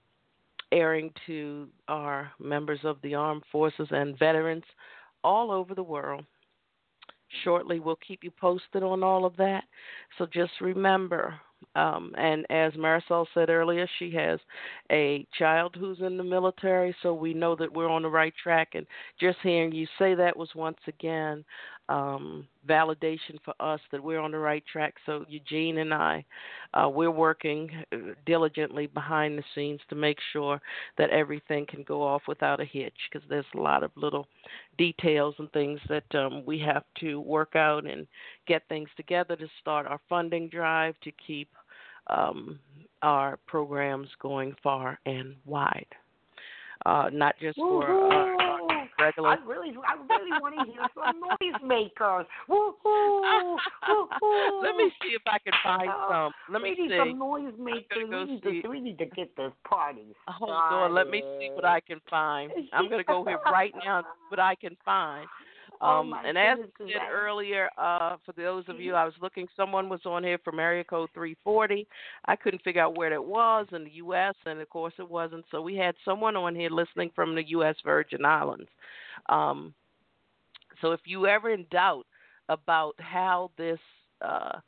airing 0.70 1.12
to 1.26 1.68
our 1.88 2.30
members 2.40 2.80
of 2.84 2.98
the 3.02 3.14
armed 3.14 3.42
forces 3.50 3.88
and 3.90 4.18
veterans 4.18 4.64
all 5.22 5.50
over 5.50 5.74
the 5.74 5.82
world. 5.82 6.24
Shortly, 7.44 7.80
we'll 7.80 7.98
keep 8.06 8.24
you 8.24 8.30
posted 8.30 8.82
on 8.82 9.02
all 9.02 9.24
of 9.24 9.36
that. 9.36 9.64
So 10.18 10.26
just 10.26 10.52
remember, 10.60 11.34
um, 11.74 12.12
and 12.16 12.46
as 12.50 12.72
Marisol 12.74 13.26
said 13.34 13.50
earlier, 13.50 13.86
she 13.98 14.10
has 14.12 14.38
a 14.90 15.26
child 15.38 15.76
who's 15.78 16.00
in 16.00 16.16
the 16.16 16.24
military, 16.24 16.94
so 17.02 17.14
we 17.14 17.34
know 17.34 17.56
that 17.56 17.72
we're 17.72 17.88
on 17.88 18.02
the 18.02 18.10
right 18.10 18.34
track. 18.42 18.70
And 18.74 18.86
just 19.20 19.38
hearing 19.42 19.72
you 19.72 19.86
say 19.98 20.14
that 20.14 20.36
was 20.36 20.50
once 20.54 20.78
again 20.88 21.44
um, 21.92 22.46
validation 22.74 23.36
for 23.44 23.54
us 23.60 23.80
that 23.90 24.02
we're 24.06 24.24
on 24.26 24.32
the 24.32 24.38
right 24.50 24.64
track. 24.72 24.94
So 25.06 25.12
Eugene 25.28 25.78
and 25.78 25.92
I, 25.92 26.24
uh, 26.74 26.88
we're 26.98 27.18
working 27.28 27.62
uh, 27.92 28.14
diligently 28.24 28.86
behind 29.00 29.32
the 29.36 29.44
scenes 29.52 29.80
to 29.88 29.94
make 30.06 30.18
sure 30.32 30.56
that 30.98 31.10
everything 31.10 31.66
can 31.72 31.82
go 31.82 31.98
off 32.10 32.22
without 32.32 32.60
a 32.60 32.64
hitch, 32.78 33.00
because 33.06 33.26
there's 33.28 33.52
a 33.54 33.60
lot 33.60 33.82
of 33.82 33.90
little 34.04 34.26
details 34.78 35.34
and 35.38 35.50
things 35.52 35.80
that 35.88 36.10
um, 36.14 36.34
we 36.46 36.58
have 36.70 36.84
to 37.02 37.10
work 37.36 37.54
out 37.56 37.84
and 37.92 38.06
get 38.46 38.62
things 38.68 38.90
together 38.96 39.36
to 39.36 39.48
start 39.60 39.86
our 39.86 40.00
funding 40.08 40.48
drive 40.48 40.94
to 41.06 41.12
keep 41.26 41.48
um, 42.18 42.58
our 43.02 43.38
programs 43.46 44.08
going 44.20 44.54
far 44.62 44.98
and 45.04 45.34
wide. 45.44 45.92
Uh, 46.84 47.08
not 47.12 47.34
just 47.40 47.58
for 47.58 47.84
our, 47.86 48.40
our 48.40 48.51
Woohoo! 48.51 48.51
Regular 49.02 49.28
I 49.30 49.36
really, 49.46 49.74
I 49.82 49.94
really 49.98 50.32
want 50.40 50.54
to 50.58 50.72
hear 50.72 50.86
some 50.94 51.20
noisemakers. 51.20 52.26
Woohoo! 52.48 53.56
Woohoo! 53.88 54.62
Let 54.62 54.76
me 54.76 54.90
see 55.02 55.10
if 55.14 55.22
I 55.26 55.38
can 55.38 55.52
find 55.62 55.90
Oh, 55.90 56.30
some. 56.48 56.54
Let 56.54 56.62
me 56.62 56.74
see. 56.76 56.96
some 56.96 57.18
noisemakers. 57.18 58.10
go 58.10 58.24
we, 58.24 58.26
need 58.26 58.62
to, 58.62 58.68
we 58.68 58.80
need 58.80 58.98
to 58.98 59.06
get 59.06 59.34
this 59.36 59.52
party 59.68 60.14
Hold 60.28 60.50
on, 60.50 60.94
let 60.94 61.08
me 61.08 61.22
see 61.38 61.50
what 61.52 61.64
I 61.64 61.80
can 61.80 62.00
find. 62.08 62.52
I'm 62.72 62.88
gonna 62.88 63.04
go 63.04 63.24
here 63.24 63.38
right 63.46 63.72
now 63.84 63.98
and 63.98 64.06
see 64.06 64.26
what 64.30 64.40
I 64.40 64.54
can 64.54 64.76
find. 64.84 65.26
Oh, 65.82 66.00
Um, 66.00 66.10
my 66.10 66.22
and 66.24 66.38
as 66.38 66.58
I 66.60 66.78
said 66.78 67.10
earlier, 67.10 67.68
uh, 67.76 68.16
for 68.24 68.32
those 68.32 68.64
of 68.68 68.80
you, 68.80 68.94
I 68.94 69.04
was 69.04 69.14
looking. 69.20 69.48
Someone 69.56 69.88
was 69.88 70.00
on 70.06 70.22
here 70.22 70.38
from 70.44 70.60
area 70.60 70.84
code 70.84 71.10
340. 71.12 71.88
I 72.26 72.36
couldn't 72.36 72.62
figure 72.62 72.82
out 72.82 72.96
where 72.96 73.10
that 73.10 73.24
was 73.24 73.66
in 73.72 73.84
the 73.84 73.90
U.S., 73.90 74.34
and 74.46 74.60
of 74.60 74.70
course 74.70 74.94
it 74.98 75.10
wasn't. 75.10 75.44
So 75.50 75.60
we 75.60 75.74
had 75.74 75.96
someone 76.04 76.36
on 76.36 76.54
here 76.54 76.70
listening 76.70 77.10
from 77.14 77.34
the 77.34 77.48
U.S. 77.48 77.74
Virgin 77.84 78.24
Islands. 78.24 78.68
Um, 79.28 79.74
so 80.80 80.92
if 80.92 81.00
you 81.04 81.26
ever 81.26 81.50
in 81.50 81.66
doubt 81.70 82.06
about 82.48 82.94
how 82.98 83.50
this 83.58 83.78
uh, 84.20 84.60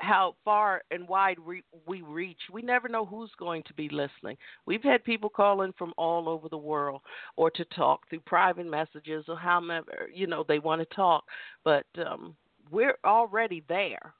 how 0.00 0.34
far 0.44 0.82
and 0.90 1.06
wide 1.06 1.38
we, 1.38 1.62
we 1.86 2.00
reach. 2.00 2.38
We 2.50 2.62
never 2.62 2.88
know 2.88 3.04
who's 3.04 3.30
going 3.38 3.62
to 3.64 3.74
be 3.74 3.88
listening. 3.90 4.36
We've 4.64 4.82
had 4.82 5.04
people 5.04 5.28
calling 5.28 5.74
from 5.76 5.92
all 5.98 6.28
over 6.28 6.48
the 6.48 6.56
world 6.56 7.02
or 7.36 7.50
to 7.50 7.64
talk 7.66 8.08
through 8.08 8.20
private 8.20 8.66
messages 8.66 9.26
or 9.28 9.36
however, 9.36 10.08
you 10.12 10.26
know, 10.26 10.44
they 10.46 10.58
want 10.58 10.80
to 10.80 10.94
talk. 10.94 11.24
But 11.64 11.84
um, 12.04 12.34
we're 12.70 12.96
already 13.04 13.62
there. 13.68 14.14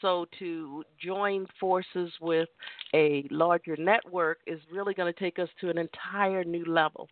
So 0.00 0.26
to 0.38 0.82
join 1.02 1.46
forces 1.60 2.10
with 2.20 2.48
a 2.94 3.26
larger 3.30 3.76
network 3.76 4.38
is 4.46 4.60
really 4.72 4.94
going 4.94 5.12
to 5.12 5.20
take 5.20 5.38
us 5.38 5.48
to 5.60 5.68
an 5.68 5.78
entire 5.78 6.44
new 6.44 6.64
level. 6.64 7.08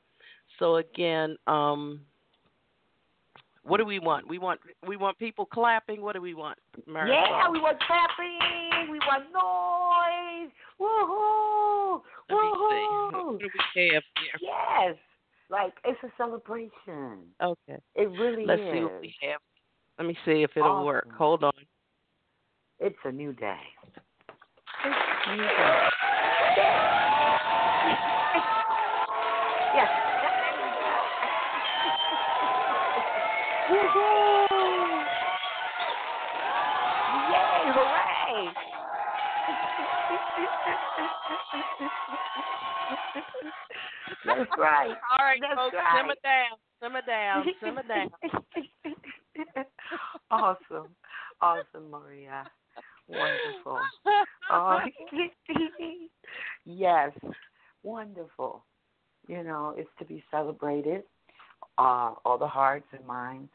So 0.58 0.76
again, 0.76 1.36
um, 1.46 2.00
what 3.66 3.78
do 3.78 3.84
we 3.84 3.98
want? 3.98 4.28
We 4.28 4.38
want 4.38 4.60
we 4.86 4.96
want 4.96 5.18
people 5.18 5.44
clapping. 5.44 6.00
What 6.00 6.14
do 6.14 6.22
we 6.22 6.34
want? 6.34 6.56
Marisol? 6.88 7.08
Yeah, 7.08 7.50
we 7.50 7.60
want 7.60 7.78
clapping. 7.80 8.90
We 8.90 9.00
want 9.00 9.24
noise. 9.32 10.52
Woohoo! 10.80 12.00
Woohoo! 12.30 13.32
What 13.32 13.40
do 13.40 13.48
we 13.74 13.90
have 13.94 14.04
here? 14.20 14.38
Yes, 14.40 14.96
like 15.50 15.74
it's 15.84 15.98
a 16.04 16.08
celebration. 16.16 17.24
Okay. 17.42 17.78
It 17.94 18.08
really 18.10 18.46
Let's 18.46 18.62
is. 18.62 18.72
see 18.72 18.80
what 18.80 19.00
we 19.00 19.14
have. 19.22 19.40
Let 19.98 20.06
me 20.06 20.16
see 20.24 20.42
if 20.42 20.50
it'll 20.56 20.70
awesome. 20.70 20.86
work. 20.86 21.08
Hold 21.16 21.44
on. 21.44 21.52
It's 22.78 22.96
a 23.04 23.12
new 23.12 23.32
day. 23.32 23.56
It's 24.84 24.96
a 25.26 25.36
new 25.36 25.42
day. 25.42 25.46
yes. 29.74 30.05
Woohoo! 33.70 34.46
Yay! 37.30 37.62
Hooray! 37.74 38.54
That's 44.26 44.50
right. 44.58 44.94
All 45.10 45.24
right, 45.24 45.40
That's 45.40 45.56
folks, 45.56 45.74
right. 45.74 46.00
simmer 46.00 46.14
down, 46.22 46.58
simmer 46.80 47.02
down, 47.06 47.46
simmer 47.60 47.82
down. 47.82 48.10
awesome, 50.30 50.88
awesome, 51.40 51.90
Maria. 51.90 52.44
Wonderful. 53.08 53.80
Oh, 54.50 54.78
yes, 56.64 57.12
wonderful. 57.82 58.64
You 59.26 59.42
know, 59.42 59.74
it's 59.76 59.90
to 59.98 60.04
be 60.04 60.22
celebrated. 60.30 61.02
Uh, 61.78 62.14
all 62.24 62.38
the 62.38 62.46
hearts 62.46 62.86
and 62.92 63.04
minds 63.06 63.50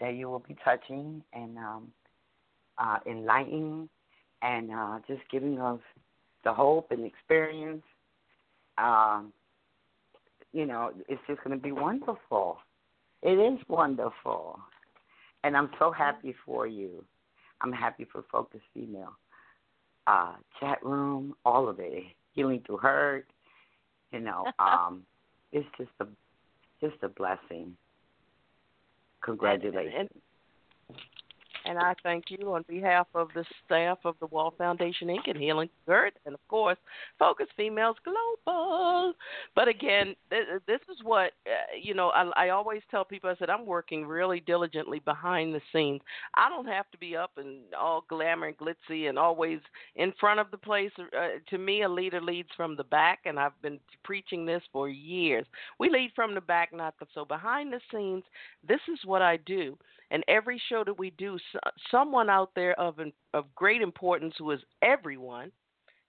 that 0.00 0.14
you 0.14 0.28
will 0.28 0.38
be 0.40 0.56
touching 0.64 1.22
and 1.32 1.58
um, 1.58 1.92
uh, 2.78 2.98
enlightening 3.06 3.88
and 4.42 4.70
uh, 4.70 4.98
just 5.06 5.22
giving 5.30 5.60
us 5.60 5.80
the 6.44 6.52
hope 6.52 6.90
and 6.90 7.04
experience. 7.04 7.82
Um, 8.78 9.32
you 10.52 10.66
know, 10.66 10.92
it's 11.08 11.20
just 11.26 11.42
going 11.42 11.56
to 11.56 11.62
be 11.62 11.72
wonderful. 11.72 12.58
It 13.22 13.38
is 13.38 13.58
wonderful. 13.68 14.60
And 15.44 15.56
I'm 15.56 15.70
so 15.78 15.90
happy 15.90 16.34
for 16.44 16.66
you. 16.66 17.04
I'm 17.60 17.72
happy 17.72 18.06
for 18.10 18.24
Focus 18.30 18.60
Female. 18.72 19.16
Uh, 20.06 20.34
chat 20.60 20.84
room, 20.84 21.34
all 21.44 21.68
of 21.68 21.80
it. 21.80 22.04
Healing 22.32 22.62
through 22.66 22.78
hurt. 22.78 23.26
You 24.12 24.20
know, 24.20 24.44
um, 24.58 25.02
it's 25.52 25.68
just 25.76 25.90
a 26.00 26.06
just 26.80 27.02
a 27.02 27.08
blessing. 27.08 27.76
Congratulations. 29.28 30.08
And, 31.68 31.78
I 31.78 31.94
thank 32.02 32.24
you 32.28 32.54
on 32.54 32.64
behalf 32.68 33.06
of 33.14 33.28
the 33.34 33.44
staff 33.64 33.98
of 34.04 34.16
the 34.20 34.26
Wall 34.26 34.54
Foundation 34.56 35.08
Inc. 35.08 35.28
and 35.28 35.38
Healing 35.38 35.68
Hurt, 35.86 36.14
and 36.26 36.34
of 36.34 36.40
course, 36.48 36.78
Focus 37.18 37.46
Females 37.56 37.96
Global. 38.04 39.12
But 39.54 39.68
again, 39.68 40.16
this 40.30 40.80
is 40.90 40.98
what 41.02 41.32
uh, 41.46 41.76
you 41.80 41.94
know. 41.94 42.08
I, 42.08 42.30
I 42.36 42.48
always 42.50 42.82
tell 42.90 43.04
people. 43.04 43.30
I 43.30 43.36
said 43.36 43.50
I'm 43.50 43.66
working 43.66 44.06
really 44.06 44.40
diligently 44.40 45.00
behind 45.00 45.54
the 45.54 45.60
scenes. 45.72 46.00
I 46.34 46.48
don't 46.48 46.66
have 46.66 46.90
to 46.90 46.98
be 46.98 47.16
up 47.16 47.32
and 47.36 47.60
all 47.78 48.04
glamour 48.08 48.48
and 48.48 48.56
glitzy 48.56 49.08
and 49.08 49.18
always 49.18 49.60
in 49.96 50.12
front 50.18 50.40
of 50.40 50.50
the 50.50 50.58
place. 50.58 50.92
Uh, 50.98 51.38
to 51.50 51.58
me, 51.58 51.82
a 51.82 51.88
leader 51.88 52.20
leads 52.20 52.48
from 52.56 52.76
the 52.76 52.84
back, 52.84 53.20
and 53.24 53.38
I've 53.38 53.60
been 53.62 53.78
preaching 54.04 54.46
this 54.46 54.62
for 54.72 54.88
years. 54.88 55.46
We 55.78 55.90
lead 55.90 56.12
from 56.14 56.34
the 56.34 56.40
back, 56.40 56.72
not 56.72 56.94
the 56.98 57.06
so 57.14 57.24
behind 57.24 57.72
the 57.72 57.80
scenes. 57.92 58.24
This 58.66 58.80
is 58.92 58.98
what 59.04 59.22
I 59.22 59.36
do. 59.38 59.76
And 60.10 60.24
every 60.26 60.60
show 60.68 60.84
that 60.84 60.98
we 60.98 61.10
do, 61.10 61.38
someone 61.90 62.30
out 62.30 62.50
there 62.54 62.78
of 62.80 62.98
of 63.34 63.54
great 63.54 63.82
importance, 63.82 64.34
who 64.38 64.50
is 64.52 64.60
everyone, 64.82 65.52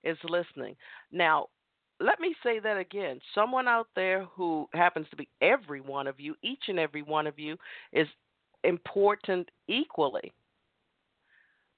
is 0.04 0.18
listening. 0.24 0.76
Now, 1.12 1.48
let 2.00 2.20
me 2.20 2.34
say 2.44 2.60
that 2.60 2.78
again. 2.78 3.20
Someone 3.36 3.68
out 3.68 3.88
there 3.96 4.24
who 4.36 4.68
happens 4.74 5.08
to 5.10 5.18
be 5.18 5.28
every 5.42 5.82
one 5.82 6.08
of 6.08 6.20
you, 6.20 6.36
each 6.42 6.64
and 6.70 6.80
every 6.80 7.02
one 7.02 7.28
of 7.28 7.38
you, 7.38 7.58
is 7.92 8.08
important 8.64 9.50
equally. 9.68 10.32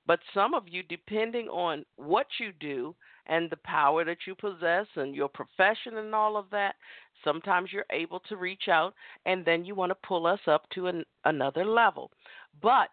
But 0.06 0.20
some 0.34 0.54
of 0.54 0.68
you, 0.68 0.84
depending 0.84 1.48
on 1.48 1.86
what 1.96 2.28
you 2.40 2.52
do 2.60 2.96
and 3.28 3.50
the 3.50 3.58
power 3.58 4.04
that 4.04 4.18
you 4.28 4.36
possess 4.36 4.88
and 4.96 5.16
your 5.16 5.30
profession 5.30 5.98
and 5.98 6.14
all 6.14 6.38
of 6.38 6.46
that, 6.52 6.76
sometimes 7.24 7.72
you're 7.72 7.86
able 7.92 8.20
to 8.22 8.38
reach 8.38 8.68
out 8.70 8.94
and 9.26 9.46
then 9.46 9.66
you 9.66 9.76
want 9.76 9.92
to 9.92 10.08
pull 10.08 10.26
us 10.26 10.40
up 10.48 10.70
to 10.72 10.88
an, 10.88 11.04
another 11.26 11.66
level. 11.66 12.12
But 12.62 12.90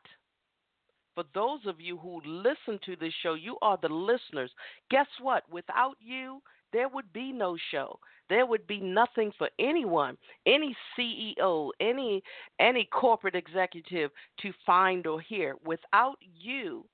for 1.15 1.25
those 1.35 1.61
of 1.67 1.81
you 1.81 1.99
who 1.99 2.21
listen 2.25 2.79
to 2.87 2.97
this 2.97 3.13
show, 3.23 3.35
you 3.35 3.57
are 3.61 3.79
the 3.81 3.89
listeners. 3.89 4.51
Guess 4.91 5.09
what? 5.21 5.43
Without 5.51 5.97
you, 6.01 6.41
there 6.73 6.89
would 6.89 7.13
be 7.13 7.33
no 7.33 7.57
show. 7.71 7.99
There 8.29 8.47
would 8.47 8.67
be 8.67 8.79
nothing 8.81 9.33
for 9.39 9.49
anyone, 9.59 10.19
any 10.47 10.77
CEO, 10.97 11.71
any 11.81 12.23
any 12.61 12.85
corporate 12.93 13.35
executive 13.35 14.11
to 14.43 14.53
find 14.67 15.07
or 15.07 15.21
hear. 15.21 15.57
Without 15.65 16.19
you, 16.21 16.85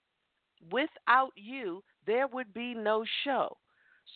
without 0.70 1.32
you, 1.34 1.82
there 2.06 2.28
would 2.28 2.54
be 2.54 2.72
no 2.74 3.04
show. 3.24 3.56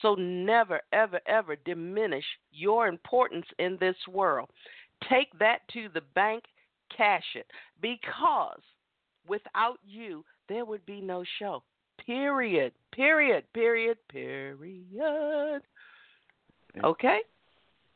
So 0.03 0.15
never, 0.15 0.81
ever, 0.93 1.21
ever 1.27 1.57
diminish 1.57 2.25
your 2.53 2.87
importance 2.87 3.47
in 3.59 3.77
this 3.81 3.97
world. 4.11 4.49
Take 5.09 5.37
that 5.39 5.61
to 5.73 5.89
the 5.93 6.03
bank, 6.15 6.45
cash 6.97 7.25
it, 7.35 7.47
because 7.81 8.61
without 9.27 9.79
you, 9.87 10.25
there 10.49 10.65
would 10.65 10.85
be 10.87 11.01
no 11.01 11.25
show. 11.39 11.63
Period. 12.05 12.73
Period. 12.95 13.45
Period. 13.53 13.99
Period. 14.09 15.63
Okay? 16.83 17.19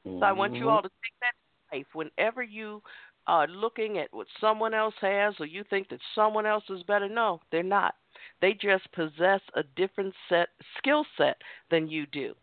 Mm-hmm. 0.07 0.19
So 0.19 0.25
I 0.25 0.33
want 0.33 0.55
you 0.55 0.61
mm-hmm. 0.61 0.69
all 0.69 0.83
to 0.83 0.89
take 0.89 1.15
that 1.21 1.77
life 1.77 1.87
whenever 1.95 2.43
you 2.43 2.83
are 3.27 3.47
looking 3.47 3.99
at 3.99 4.09
what 4.13 4.27
someone 4.41 4.75
else 4.75 4.95
has 5.01 5.35
or 5.39 5.47
you 5.47 5.65
think 5.71 5.89
that 5.89 6.01
someone 6.15 6.47
else 6.47 6.65
is 6.69 6.83
better. 6.83 7.09
No, 7.09 7.41
they're 7.51 7.63
not. 7.63 7.95
They 8.41 8.55
just 8.55 8.91
possess 8.93 9.41
a 9.55 9.63
different 9.77 10.15
set 10.29 10.49
skill 10.79 11.05
set 11.17 11.37
than 11.71 11.89
you 11.89 12.07
do. 12.07 12.35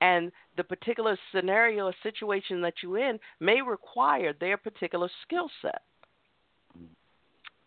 And 0.00 0.30
the 0.56 0.64
particular 0.64 1.18
scenario 1.34 1.86
or 1.86 1.94
situation 2.02 2.60
that 2.62 2.74
you're 2.82 2.98
in 2.98 3.18
may 3.40 3.62
require 3.62 4.32
their 4.32 4.56
particular 4.56 5.08
skill 5.22 5.50
set. 5.62 5.82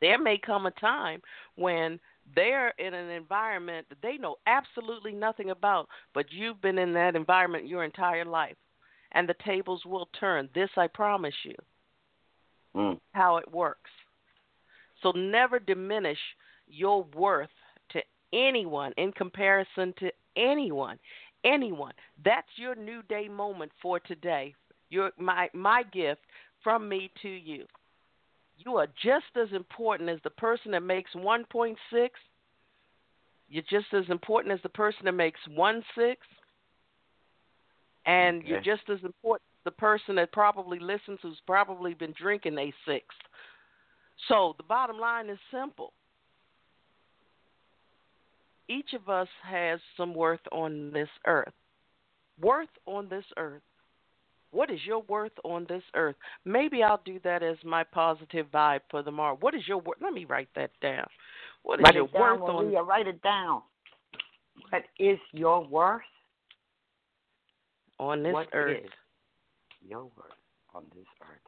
There 0.01 0.19
may 0.19 0.37
come 0.37 0.65
a 0.65 0.71
time 0.71 1.21
when 1.55 1.99
they're 2.35 2.69
in 2.77 2.93
an 2.93 3.09
environment 3.09 3.87
that 3.89 4.01
they 4.01 4.17
know 4.17 4.35
absolutely 4.45 5.11
nothing 5.11 5.49
about, 5.49 5.87
but 6.13 6.31
you've 6.31 6.61
been 6.61 6.77
in 6.77 6.93
that 6.93 7.15
environment 7.15 7.67
your 7.67 7.83
entire 7.83 8.25
life. 8.25 8.55
And 9.11 9.27
the 9.27 9.35
tables 9.43 9.81
will 9.85 10.07
turn. 10.19 10.49
This 10.53 10.69
I 10.77 10.87
promise 10.87 11.33
you. 11.43 11.55
Mm. 12.75 12.99
How 13.13 13.37
it 13.37 13.51
works. 13.51 13.89
So 15.01 15.11
never 15.11 15.57
diminish 15.57 16.19
your 16.69 17.03
worth 17.15 17.49
to 17.91 18.01
anyone 18.33 18.93
in 18.97 19.11
comparison 19.11 19.93
to 19.99 20.11
anyone. 20.37 20.99
Anyone. 21.43 21.93
That's 22.23 22.47
your 22.55 22.75
new 22.75 23.01
day 23.03 23.27
moment 23.27 23.71
for 23.81 23.99
today. 23.99 24.55
Your 24.89 25.11
my 25.17 25.49
my 25.53 25.83
gift 25.83 26.21
from 26.63 26.87
me 26.89 27.11
to 27.21 27.29
you. 27.29 27.65
You 28.57 28.75
are 28.75 28.87
just 29.01 29.37
as 29.41 29.47
important 29.53 30.09
as 30.09 30.19
the 30.23 30.29
person 30.31 30.71
that 30.71 30.81
makes 30.83 31.11
1.6. 31.13 31.75
You're 33.47 33.63
just 33.69 33.93
as 33.93 34.03
important 34.09 34.53
as 34.53 34.59
the 34.63 34.69
person 34.69 35.05
that 35.05 35.13
makes 35.13 35.39
1.6. 35.49 35.83
And 38.05 38.39
okay. 38.39 38.47
you're 38.47 38.61
just 38.61 38.89
as 38.89 38.99
important 39.03 39.47
as 39.59 39.63
the 39.65 39.71
person 39.71 40.15
that 40.15 40.33
probably 40.33 40.79
listens 40.79 41.19
who's 41.21 41.39
probably 41.47 41.93
been 41.93 42.13
drinking 42.19 42.57
a 42.57 42.73
sixth. 42.85 43.17
So 44.27 44.55
the 44.57 44.63
bottom 44.63 44.99
line 44.99 45.29
is 45.29 45.39
simple. 45.51 45.93
Each 48.69 48.93
of 48.93 49.09
us 49.09 49.27
has 49.43 49.79
some 49.97 50.13
worth 50.13 50.39
on 50.51 50.91
this 50.93 51.09
earth. 51.25 51.53
Worth 52.39 52.69
on 52.85 53.09
this 53.09 53.25
earth. 53.35 53.63
What 54.51 54.71
is 54.71 54.79
your 54.85 55.01
worth 55.03 55.33
on 55.43 55.65
this 55.67 55.83
earth? 55.95 56.15
Maybe 56.45 56.81
I'll 56.81 57.01
do 57.03 57.19
that 57.23 57.43
as 57.43 57.57
my 57.63 57.83
positive 57.83 58.47
vibe 58.53 58.81
for 58.89 59.03
tomorrow. 59.03 59.37
What 59.41 59.53
is 59.55 59.67
your 59.67 59.79
worth? 59.79 59.97
Let 60.01 60.13
me 60.13 60.25
write 60.25 60.49
that 60.55 60.71
down. 60.81 61.07
What 61.63 61.79
is 61.79 61.83
write 61.83 61.95
your 61.95 62.05
it 62.05 62.13
down, 62.13 62.39
worth 62.39 62.65
Maria, 62.65 62.79
on 62.79 62.87
write 62.87 63.07
it 63.07 63.21
down. 63.21 63.61
What 64.69 64.83
is 64.97 65.19
your 65.33 65.67
worth? 65.67 66.01
on 67.99 68.23
this 68.23 68.33
What 68.33 68.47
earth? 68.53 68.83
your 69.85 70.03
worth 70.03 70.39
on 70.73 70.83
this 70.95 71.05
earth? 71.21 71.39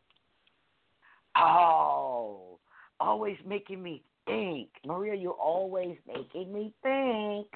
Oh, 1.38 2.60
always 3.00 3.38
making 3.48 3.82
me 3.82 4.04
think. 4.26 4.70
Maria, 4.86 5.16
you're 5.16 5.32
always 5.34 5.98
making 6.08 6.54
me 6.54 6.74
think. 6.84 7.48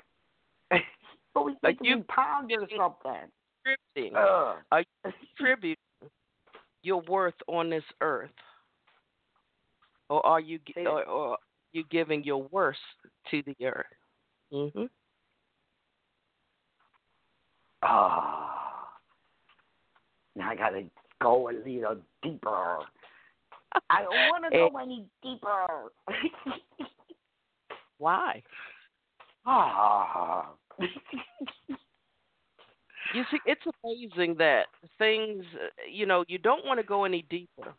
always 1.36 1.56
Like 1.64 1.80
making 1.82 1.98
you- 2.00 2.04
ponder 2.06 2.68
something. 2.76 3.32
Contributing. 3.64 4.16
Are 4.18 4.82
you 4.82 4.86
contributing 5.38 5.78
your 6.84 7.02
worth 7.02 7.34
on 7.48 7.70
this 7.70 7.84
earth, 8.02 8.30
or 10.10 10.24
are 10.26 10.40
you 10.40 10.60
or, 10.78 11.04
or 11.06 11.28
are 11.32 11.38
you 11.72 11.84
giving 11.90 12.24
your 12.24 12.44
worth 12.52 12.76
to 13.32 13.42
the 13.44 13.56
earth? 13.66 13.86
hmm 14.52 14.86
Oh. 17.82 18.52
Now 20.36 20.50
I 20.50 20.56
gotta 20.56 20.84
go 21.22 21.50
a 21.50 21.54
little 21.54 21.98
deeper. 22.24 22.80
I 23.90 24.04
don't 24.04 24.12
want 24.12 24.46
to 24.46 24.50
go 24.70 24.78
any 24.78 25.06
deeper. 25.22 25.92
Why? 27.98 28.44
Ah. 29.46 30.52
You 33.14 33.24
see, 33.32 33.38
it's 33.46 33.62
amazing 33.84 34.36
that 34.40 34.66
things, 34.98 35.46
you 35.90 36.06
know, 36.06 36.26
you 36.28 36.38
don't 36.38 36.66
want 36.66 36.80
to 36.80 36.86
go 36.86 37.06
any 37.06 37.24
deeper. 37.30 37.74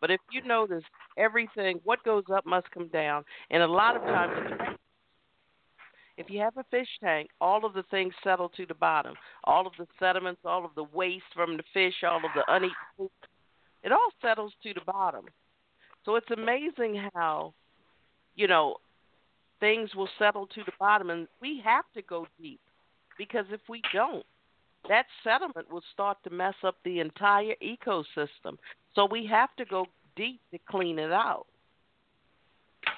But 0.00 0.10
if 0.10 0.20
you 0.32 0.42
notice, 0.42 0.84
everything, 1.16 1.80
what 1.84 2.02
goes 2.04 2.24
up 2.34 2.46
must 2.46 2.70
come 2.70 2.88
down. 2.88 3.24
And 3.50 3.62
a 3.62 3.66
lot 3.66 3.96
of 3.96 4.02
times, 4.02 4.76
if 6.16 6.28
you 6.28 6.40
have 6.40 6.56
a 6.56 6.64
fish 6.70 6.88
tank, 7.02 7.30
all 7.40 7.64
of 7.64 7.74
the 7.74 7.84
things 7.90 8.12
settle 8.24 8.48
to 8.50 8.66
the 8.66 8.74
bottom. 8.74 9.14
All 9.44 9.66
of 9.66 9.72
the 9.78 9.86
sediments, 9.98 10.40
all 10.44 10.64
of 10.64 10.74
the 10.74 10.84
waste 10.84 11.24
from 11.34 11.56
the 11.56 11.62
fish, 11.72 11.94
all 12.02 12.18
of 12.18 12.30
the 12.34 12.44
uneaten 12.48 12.74
food, 12.96 13.10
it 13.82 13.92
all 13.92 14.10
settles 14.22 14.52
to 14.62 14.74
the 14.74 14.80
bottom. 14.86 15.26
So 16.04 16.16
it's 16.16 16.30
amazing 16.30 17.02
how, 17.14 17.54
you 18.36 18.48
know, 18.48 18.76
things 19.60 19.94
will 19.94 20.08
settle 20.18 20.46
to 20.46 20.64
the 20.64 20.72
bottom. 20.78 21.10
And 21.10 21.28
we 21.40 21.60
have 21.64 21.84
to 21.94 22.02
go 22.02 22.26
deep 22.40 22.60
because 23.18 23.44
if 23.50 23.60
we 23.68 23.82
don't, 23.92 24.24
that 24.88 25.06
sediment 25.22 25.70
will 25.70 25.82
start 25.92 26.18
to 26.24 26.30
mess 26.30 26.54
up 26.64 26.76
the 26.84 27.00
entire 27.00 27.54
ecosystem. 27.62 28.56
So 28.94 29.06
we 29.10 29.26
have 29.26 29.54
to 29.56 29.64
go 29.64 29.86
deep 30.16 30.40
to 30.52 30.58
clean 30.70 30.98
it 30.98 31.12
out. 31.12 31.46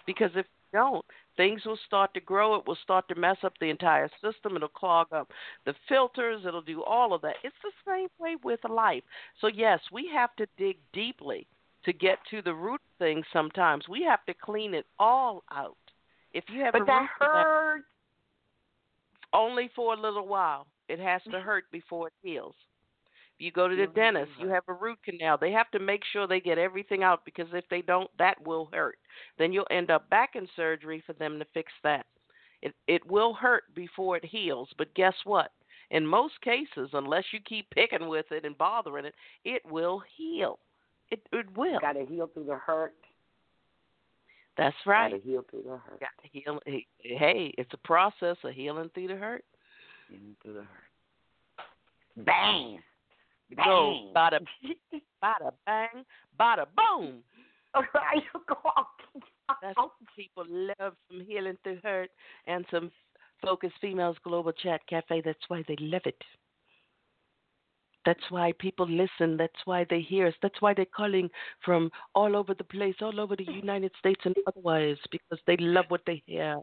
Because 0.06 0.30
if 0.34 0.46
we 0.46 0.78
don't, 0.78 1.04
things 1.36 1.62
will 1.64 1.78
start 1.86 2.12
to 2.14 2.20
grow. 2.20 2.56
It 2.56 2.66
will 2.66 2.78
start 2.82 3.08
to 3.08 3.14
mess 3.14 3.38
up 3.42 3.54
the 3.60 3.70
entire 3.70 4.08
system. 4.22 4.56
It'll 4.56 4.68
clog 4.68 5.08
up 5.12 5.30
the 5.64 5.74
filters. 5.88 6.42
It'll 6.46 6.62
do 6.62 6.82
all 6.82 7.14
of 7.14 7.22
that. 7.22 7.36
It's 7.42 7.54
the 7.62 7.72
same 7.86 8.08
way 8.18 8.36
with 8.42 8.60
life. 8.68 9.02
So, 9.40 9.46
yes, 9.46 9.80
we 9.90 10.10
have 10.14 10.34
to 10.36 10.46
dig 10.58 10.76
deeply 10.92 11.46
to 11.84 11.92
get 11.92 12.18
to 12.30 12.42
the 12.42 12.54
root 12.54 12.80
of 12.80 12.98
things 12.98 13.24
sometimes. 13.32 13.88
We 13.88 14.02
have 14.04 14.24
to 14.26 14.34
clean 14.34 14.74
it 14.74 14.86
all 14.98 15.42
out. 15.52 15.76
If 16.32 16.44
you 16.48 16.60
have 16.62 16.74
a 16.74 16.78
but 16.78 16.86
that 16.86 17.06
hurts. 17.18 17.84
only 19.32 19.70
for 19.74 19.94
a 19.94 20.00
little 20.00 20.26
while. 20.26 20.66
It 20.88 20.98
has 20.98 21.22
to 21.30 21.40
hurt 21.40 21.64
before 21.72 22.08
it 22.08 22.12
heals. 22.22 22.54
You 23.42 23.50
go 23.50 23.66
to 23.66 23.74
the 23.74 23.88
dentist, 23.88 24.30
you 24.38 24.46
have 24.50 24.62
a 24.68 24.72
root 24.72 25.00
canal. 25.04 25.36
They 25.36 25.50
have 25.50 25.68
to 25.72 25.80
make 25.80 26.02
sure 26.12 26.28
they 26.28 26.38
get 26.38 26.58
everything 26.58 27.02
out 27.02 27.24
because 27.24 27.48
if 27.52 27.64
they 27.70 27.82
don't, 27.82 28.08
that 28.16 28.36
will 28.46 28.68
hurt. 28.72 28.98
Then 29.36 29.52
you'll 29.52 29.66
end 29.68 29.90
up 29.90 30.08
back 30.10 30.36
in 30.36 30.46
surgery 30.54 31.02
for 31.04 31.12
them 31.14 31.40
to 31.40 31.44
fix 31.52 31.72
that. 31.82 32.06
It 32.62 32.72
it 32.86 33.04
will 33.10 33.34
hurt 33.34 33.64
before 33.74 34.16
it 34.16 34.24
heals, 34.24 34.68
but 34.78 34.94
guess 34.94 35.14
what? 35.24 35.50
In 35.90 36.06
most 36.06 36.40
cases, 36.40 36.90
unless 36.92 37.24
you 37.32 37.40
keep 37.40 37.68
picking 37.70 38.06
with 38.06 38.26
it 38.30 38.44
and 38.44 38.56
bothering 38.56 39.06
it, 39.06 39.14
it 39.44 39.62
will 39.68 40.00
heal. 40.16 40.60
It 41.10 41.20
it 41.32 41.46
will. 41.56 41.80
Gotta 41.80 42.06
heal 42.08 42.30
through 42.32 42.44
the 42.44 42.54
hurt. 42.54 42.94
That's 44.56 44.76
right. 44.86 45.10
Gotta 45.10 45.24
heal 45.24 45.44
through 45.50 45.62
the 45.62 45.78
hurt. 45.78 45.98
Got 45.98 46.10
to 46.22 46.28
heal. 46.30 46.60
Hey, 47.00 47.52
it's 47.58 47.74
a 47.74 47.78
process 47.78 48.36
of 48.44 48.52
healing 48.52 48.88
through 48.94 49.08
the 49.08 49.16
hurt. 49.16 49.44
Healing 50.08 50.36
through 50.44 50.54
the 50.54 50.60
hurt. 50.60 52.24
Bang. 52.24 52.78
Go, 53.56 54.12
bada 54.14 54.38
bada 55.24 55.52
bang, 55.66 56.04
bada 56.38 56.66
boom. 56.76 57.22
Right, 57.74 58.22
go 58.48 58.56
on. 58.76 58.84
That's 59.62 59.76
what 59.76 59.92
people 60.16 60.44
love 60.48 60.94
some 61.08 61.24
healing 61.26 61.56
through 61.62 61.78
hurt 61.82 62.10
and 62.46 62.64
some 62.70 62.90
Focus 63.42 63.72
Females 63.80 64.16
Global 64.24 64.52
Chat 64.52 64.80
Cafe. 64.88 65.22
That's 65.24 65.38
why 65.48 65.64
they 65.66 65.76
love 65.80 66.02
it. 66.04 66.22
That's 68.04 68.30
why 68.30 68.52
people 68.58 68.88
listen. 68.88 69.36
That's 69.36 69.54
why 69.64 69.86
they 69.88 70.00
hear 70.00 70.26
us. 70.26 70.34
That's 70.42 70.60
why 70.60 70.74
they're 70.74 70.84
calling 70.84 71.30
from 71.64 71.90
all 72.14 72.36
over 72.36 72.52
the 72.54 72.64
place, 72.64 72.96
all 73.00 73.20
over 73.20 73.36
the 73.36 73.44
United 73.44 73.92
States 73.98 74.20
and 74.24 74.34
otherwise, 74.46 74.96
because 75.10 75.38
they 75.46 75.56
love 75.58 75.84
what 75.88 76.02
they 76.06 76.22
hear. 76.26 76.58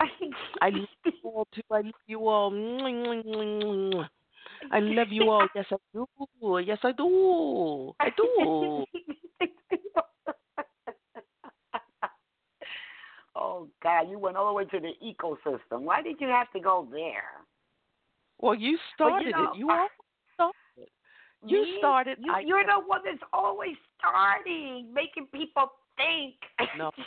I 0.60 0.70
love 0.70 0.88
you 1.04 1.12
all 1.24 1.48
too. 1.54 1.62
I 1.70 1.80
love 1.80 1.92
you 2.06 2.28
all. 2.28 4.06
I 4.72 4.80
love 4.80 5.08
you 5.10 5.30
all. 5.30 5.46
Yes, 5.54 5.66
I 5.70 5.76
do. 5.92 6.06
Yes, 6.64 6.78
I 6.82 6.92
do. 6.92 7.92
I 8.00 8.08
do. 8.16 8.84
oh 13.34 13.68
God, 13.82 14.10
you 14.10 14.18
went 14.18 14.36
all 14.36 14.48
the 14.48 14.52
way 14.52 14.64
to 14.66 14.80
the 14.80 14.92
ecosystem. 15.04 15.82
Why 15.82 16.02
did 16.02 16.20
you 16.20 16.28
have 16.28 16.50
to 16.52 16.60
go 16.60 16.86
there? 16.90 17.24
Well, 18.38 18.54
you 18.54 18.78
started 18.94 19.26
you 19.26 19.32
know, 19.32 19.52
it. 19.52 19.58
You 19.58 19.70
all 19.70 19.88
started. 20.34 20.90
You 21.46 21.62
Me? 21.62 21.74
started. 21.78 22.18
You, 22.20 22.32
I 22.32 22.40
you're 22.40 22.64
the 22.64 22.80
one 22.86 23.00
that's 23.04 23.22
always 23.32 23.76
starting, 23.98 24.92
making 24.92 25.26
people 25.32 25.70
think. 25.96 26.34
No. 26.78 26.90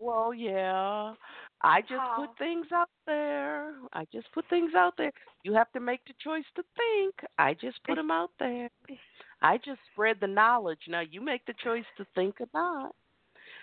Well, 0.00 0.32
yeah. 0.32 1.14
I 1.62 1.80
just 1.82 1.94
Oh. 2.00 2.14
put 2.16 2.38
things 2.38 2.70
out 2.72 2.90
there. 3.06 3.74
I 3.92 4.04
just 4.12 4.30
put 4.32 4.46
things 4.48 4.74
out 4.74 4.96
there. 4.96 5.12
You 5.42 5.54
have 5.54 5.70
to 5.72 5.80
make 5.80 6.04
the 6.04 6.14
choice 6.14 6.44
to 6.54 6.62
think. 6.76 7.14
I 7.38 7.54
just 7.54 7.82
put 7.84 7.96
them 7.96 8.10
out 8.10 8.30
there. 8.38 8.70
Eh. 8.88 8.96
I 9.42 9.58
just 9.58 9.80
spread 9.92 10.20
the 10.20 10.26
knowledge. 10.26 10.80
Now 10.88 11.00
you 11.00 11.20
make 11.20 11.44
the 11.46 11.54
choice 11.54 11.84
to 11.96 12.04
think 12.14 12.40
or 12.40 12.48
not. 12.54 12.94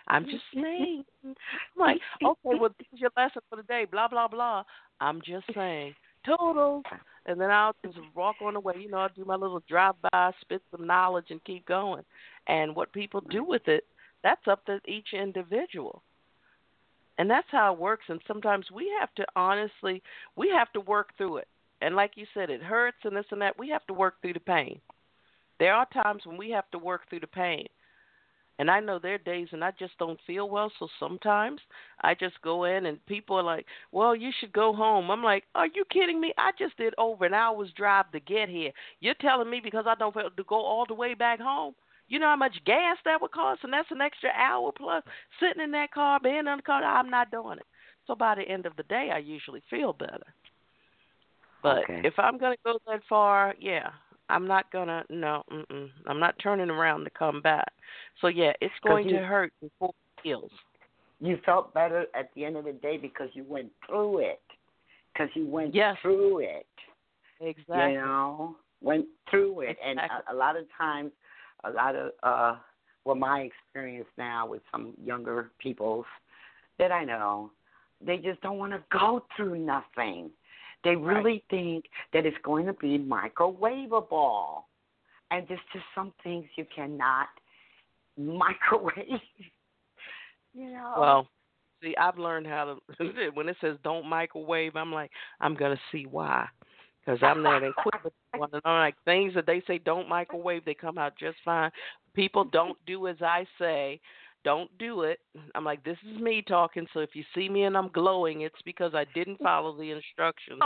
I'm 0.08 0.26
just 0.26 0.44
saying. 0.54 1.04
I'm 1.24 1.36
like, 1.78 2.02
okay, 2.24 2.60
well, 2.60 2.70
this 2.78 2.88
is 2.94 3.00
your 3.00 3.12
lesson 3.18 3.42
for 3.50 3.56
the 3.56 3.64
day. 3.64 3.86
Blah 3.86 4.08
blah 4.08 4.28
blah. 4.28 4.64
I'm 5.00 5.22
just 5.22 5.46
saying. 5.54 5.96
Toodles. 6.26 6.84
And 7.28 7.40
then 7.40 7.50
I'll 7.50 7.76
just 7.84 7.98
walk 8.16 8.36
on 8.42 8.54
the 8.54 8.60
way. 8.60 8.76
You 8.80 8.90
know, 8.90 8.98
I'll 8.98 9.10
do 9.10 9.26
my 9.26 9.36
little 9.36 9.64
drive 9.68 9.96
by, 10.12 10.32
spit 10.42 10.62
some 10.72 10.86
knowledge, 10.86 11.26
and 11.30 11.44
keep 11.44 11.66
going. 11.66 12.04
And 12.48 12.76
what 12.76 12.94
people 12.94 13.22
do 13.30 13.44
with 13.44 13.68
it, 13.68 13.86
that's 14.24 14.48
up 14.48 14.66
to 14.66 14.80
each 14.88 15.14
individual. 15.14 16.04
And 17.18 17.30
that's 17.30 17.48
how 17.52 17.74
it 17.74 17.80
works. 17.80 18.06
And 18.10 18.20
sometimes 18.28 18.66
we 18.72 18.92
have 19.00 19.14
to 19.16 19.26
honestly, 19.36 20.04
we 20.36 20.50
have 20.50 20.72
to 20.74 20.82
work 20.82 21.10
through 21.18 21.38
it. 21.38 21.48
And 21.82 21.96
like 21.96 22.12
you 22.16 22.26
said, 22.34 22.50
it 22.50 22.64
hurts 22.64 22.98
and 23.04 23.16
this 23.16 23.26
and 23.32 23.42
that. 23.42 23.60
We 23.60 23.70
have 23.70 23.86
to 23.88 23.94
work 23.94 24.16
through 24.22 24.34
the 24.34 24.40
pain. 24.40 24.80
There 25.60 25.74
are 25.74 25.88
times 26.04 26.26
when 26.26 26.38
we 26.38 26.50
have 26.52 26.70
to 26.72 26.78
work 26.78 27.10
through 27.10 27.22
the 27.22 27.28
pain. 27.28 27.68
And 28.58 28.72
I 28.72 28.80
know 28.80 29.00
there 29.00 29.16
are 29.16 29.20
days 29.20 29.50
and 29.52 29.64
I 29.64 29.72
just 29.78 29.98
don't 29.98 30.20
feel 30.26 30.50
well. 30.50 30.72
So 30.80 30.88
sometimes 31.00 31.60
I 32.02 32.14
just 32.14 32.42
go 32.42 32.64
in 32.64 32.86
and 32.86 33.06
people 33.06 33.36
are 33.36 33.44
like, 33.44 33.66
well, 33.92 34.16
you 34.16 34.32
should 34.40 34.54
go 34.54 34.74
home. 34.74 35.12
I'm 35.12 35.24
like, 35.24 35.44
are 35.56 35.68
you 35.68 35.84
kidding 35.92 36.22
me? 36.22 36.34
I 36.38 36.52
just 36.58 36.78
did 36.78 36.94
over 36.98 37.26
an 37.26 37.34
hour's 37.34 37.72
drive 37.76 38.12
to 38.12 38.20
get 38.22 38.48
here. 38.48 38.72
You're 39.02 39.16
telling 39.16 39.50
me 39.50 39.60
because 39.62 39.86
I 39.88 39.96
don't 39.96 40.14
feel 40.14 40.30
to 40.30 40.44
go 40.46 40.56
all 40.56 40.86
the 40.88 40.94
way 40.94 41.14
back 41.16 41.40
home? 41.42 41.76
You 42.08 42.20
know 42.20 42.28
how 42.28 42.36
much 42.36 42.56
gas 42.66 42.98
that 43.06 43.22
would 43.22 43.32
cost, 43.32 43.64
and 43.64 43.74
that's 43.74 43.90
an 43.92 44.02
extra 44.02 44.30
hour 44.30 44.72
plus 44.72 45.04
sitting 45.40 45.64
in 45.64 45.72
that 45.72 45.92
car, 45.92 46.20
being 46.22 46.38
in 46.38 46.46
the 46.58 46.62
car. 46.62 46.84
I'm 46.84 47.10
not 47.10 47.32
doing 47.32 47.58
it. 47.58 47.66
So 48.08 48.16
by 48.16 48.36
the 48.36 48.44
end 48.44 48.66
of 48.66 48.76
the 48.76 48.84
day, 48.84 49.10
I 49.14 49.18
usually 49.18 49.64
feel 49.70 49.94
better. 49.94 50.34
But 51.64 51.80
Okay. 51.84 52.02
if 52.04 52.14
I'm 52.20 52.38
gonna 52.38 52.58
go 52.64 52.78
that 52.86 53.02
far, 53.10 53.56
yeah, 53.60 53.90
I'm 54.30 54.48
not 54.48 54.72
gonna. 54.72 55.04
No, 55.10 55.44
mm-mm, 55.52 55.90
I'm 56.06 56.20
not 56.20 56.38
turning 56.40 56.70
around 56.70 57.06
to 57.06 57.10
come 57.10 57.42
back. 57.42 57.72
So 58.22 58.28
yeah, 58.28 58.54
it's 58.62 58.74
going 58.84 59.10
you- 59.10 59.18
to 59.18 59.24
hurt 59.26 59.52
before 59.62 59.90
it 59.90 60.22
heals. 60.24 60.52
you 61.22 61.38
felt 61.46 61.74
better 61.74 62.06
at 62.14 62.32
the 62.36 62.46
end 62.46 62.58
of 62.58 62.66
the 62.66 62.74
day 62.74 62.98
because 62.98 63.30
you 63.34 63.44
went 63.46 63.72
through 63.88 64.20
it. 64.20 64.42
Because 65.14 65.30
you 65.36 65.48
went 65.48 65.74
Yes. 65.74 65.98
through 66.02 66.40
it. 66.40 66.68
Exactly. 67.40 67.94
You 67.94 67.98
know, 68.02 68.58
went 68.82 69.06
through 69.30 69.62
it, 69.62 69.78
and 69.84 69.98
a, 70.00 70.34
a 70.34 70.36
lot 70.36 70.56
of 70.56 70.66
times, 70.78 71.12
a 71.64 71.72
lot 71.72 71.96
of 71.96 72.12
uh, 72.24 72.56
well, 73.06 73.16
my 73.16 73.42
experience 73.42 74.08
now 74.18 74.48
with 74.48 74.62
some 74.72 74.94
younger 75.04 75.52
peoples 75.60 76.06
that 76.80 76.92
I 76.92 77.04
know, 77.06 77.52
they 78.06 78.18
just 78.18 78.42
don't 78.42 78.58
want 78.58 78.74
to 78.74 78.84
go 78.92 79.24
through 79.36 79.60
nothing. 79.60 80.32
They 80.84 80.96
Right. 80.96 81.16
really 81.16 81.44
think 81.50 81.86
that 82.14 82.26
it's 82.26 82.38
going 82.44 82.66
to 82.68 82.74
be 82.74 82.98
microwavable, 83.00 84.64
and 85.32 85.48
there's 85.48 85.60
just 85.74 85.86
some 85.96 86.14
things 86.24 86.46
you 86.56 86.66
cannot 86.76 87.28
microwave. 88.18 88.94
You 90.54 90.72
know. 90.72 90.94
Well, 90.98 91.28
see, 91.84 91.98
I've 91.98 92.18
learned 92.18 92.48
how 92.48 92.80
to. 92.98 93.32
when 93.34 93.50
it 93.50 93.58
says 93.60 93.76
don't 93.84 94.08
microwave, 94.08 94.78
I'm 94.78 94.94
like, 94.94 95.12
I'm 95.42 95.54
gonna 95.54 95.78
see 95.92 96.06
why, 96.06 96.48
because 97.06 97.20
I'm 97.22 97.44
that 97.44 97.64
inquisitive 97.64 98.12
one. 98.36 98.50
And 98.52 98.62
like, 98.66 98.96
things 99.06 99.34
that 99.36 99.46
they 99.46 99.62
say 99.68 99.78
don't 99.78 100.10
microwave, 100.10 100.66
they 100.66 100.74
come 100.74 100.98
out 100.98 101.14
just 101.20 101.38
fine. 101.44 101.72
People 102.14 102.44
don't 102.44 102.78
do 102.86 103.08
as 103.08 103.18
I 103.22 103.46
say. 103.60 104.00
Don't 104.44 104.70
do 104.78 105.02
it. 105.02 105.20
I'm 105.56 105.66
like, 105.66 105.84
this 105.84 105.98
is 106.08 106.22
me 106.22 106.44
talking. 106.48 106.86
So 106.94 107.00
if 107.00 107.16
you 107.16 107.24
see 107.34 107.50
me 107.50 107.64
and 107.64 107.76
I'm 107.76 107.90
glowing, 107.90 108.42
it's 108.42 108.62
because 108.64 108.94
I 108.94 109.06
didn't 109.16 109.40
follow 109.40 109.76
the 109.76 109.90
instructions. 109.90 110.60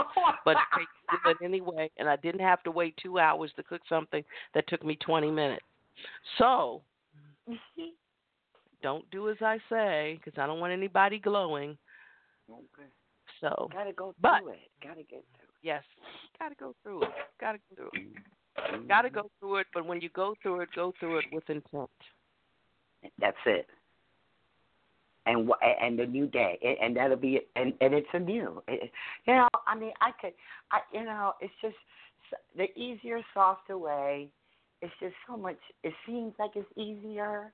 But 0.44 0.56
I 0.56 0.80
did 1.10 1.30
it 1.30 1.44
anyway, 1.44 1.90
and 1.96 2.06
I 2.06 2.16
didn't 2.16 2.42
have 2.42 2.62
to 2.64 2.70
wait 2.70 2.94
two 3.02 3.18
hours 3.18 3.50
to 3.56 3.62
cook 3.62 3.80
something 3.88 4.22
that 4.54 4.68
took 4.68 4.84
me 4.84 4.96
20 4.96 5.30
minutes. 5.30 5.64
So 6.36 6.82
mm-hmm. 7.48 7.84
don't 8.82 9.10
do 9.10 9.30
as 9.30 9.38
I 9.40 9.58
say 9.70 10.20
because 10.22 10.38
I 10.38 10.46
don't 10.46 10.60
want 10.60 10.74
anybody 10.74 11.18
glowing. 11.18 11.78
Okay. 12.50 12.88
So 13.40 13.70
Gotta 13.72 13.92
go 13.92 14.12
through 14.12 14.14
But- 14.20 14.42
it. 14.52 14.70
Gotta 14.82 15.04
get 15.04 15.24
through 15.36 15.39
yes, 15.62 15.82
gotta 16.38 16.54
go 16.58 16.74
through 16.82 17.02
it. 17.02 17.10
Gotta 17.40 17.58
go 17.58 17.76
through 17.76 17.90
it. 17.94 18.74
it. 18.74 18.88
Gotta 18.88 19.10
go 19.10 19.30
through 19.38 19.56
it. 19.56 19.66
But 19.72 19.86
when 19.86 20.00
you 20.00 20.08
go 20.10 20.34
through 20.42 20.60
it, 20.60 20.68
go 20.74 20.92
through 20.98 21.18
it 21.18 21.24
with 21.32 21.48
intent. 21.48 21.90
That's 23.18 23.36
it. 23.46 23.66
And 25.26 25.50
and 25.62 25.98
the 25.98 26.06
new 26.06 26.26
day, 26.26 26.58
and, 26.80 26.96
that'll 26.96 27.16
be 27.16 27.40
and 27.54 27.74
and 27.80 27.94
it's 27.94 28.08
a 28.14 28.18
new. 28.18 28.62
It, 28.66 28.90
you 29.26 29.34
know, 29.34 29.48
I 29.66 29.78
mean, 29.78 29.92
I 30.00 30.10
could, 30.20 30.32
I 30.72 30.80
you 30.92 31.04
know, 31.04 31.34
it's 31.40 31.52
just 31.60 31.76
the 32.56 32.66
easier, 32.78 33.20
softer 33.34 33.76
way. 33.78 34.28
It's 34.82 34.92
just 34.98 35.14
so 35.28 35.36
much. 35.36 35.58
It 35.84 35.92
seems 36.06 36.32
like 36.38 36.52
it's 36.56 36.70
easier. 36.76 37.52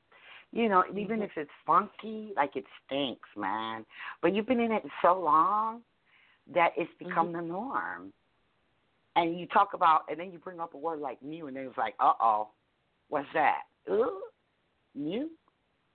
You 0.53 0.69
know, 0.69 0.85
even 0.97 1.21
Mhm. 1.21 1.25
if 1.25 1.37
it's 1.37 1.51
funky, 1.67 2.33
like 2.37 2.55
it 2.55 2.65
stinks, 2.85 3.29
man. 3.37 3.85
But 4.23 4.33
you've 4.33 4.47
been 4.47 4.61
in 4.61 4.71
it 4.71 4.85
so 5.03 5.21
long 5.21 5.83
that 6.55 6.71
it's 6.77 6.91
become 6.99 7.33
the 7.33 7.41
norm. 7.41 8.13
And 9.17 9.39
you 9.39 9.47
talk 9.47 9.71
about, 9.75 10.03
and 10.11 10.21
then 10.21 10.31
you 10.31 10.39
bring 10.39 10.61
up 10.61 10.75
a 10.75 10.79
word 10.79 11.01
like 11.01 11.23
new, 11.23 11.47
and 11.47 11.57
then 11.57 11.65
it's 11.65 11.79
like, 11.79 11.95
uh 12.01 12.13
oh, 12.21 12.49
what's 13.09 13.27
that? 13.35 13.63
Ooh, 13.91 14.21
new? 14.95 15.31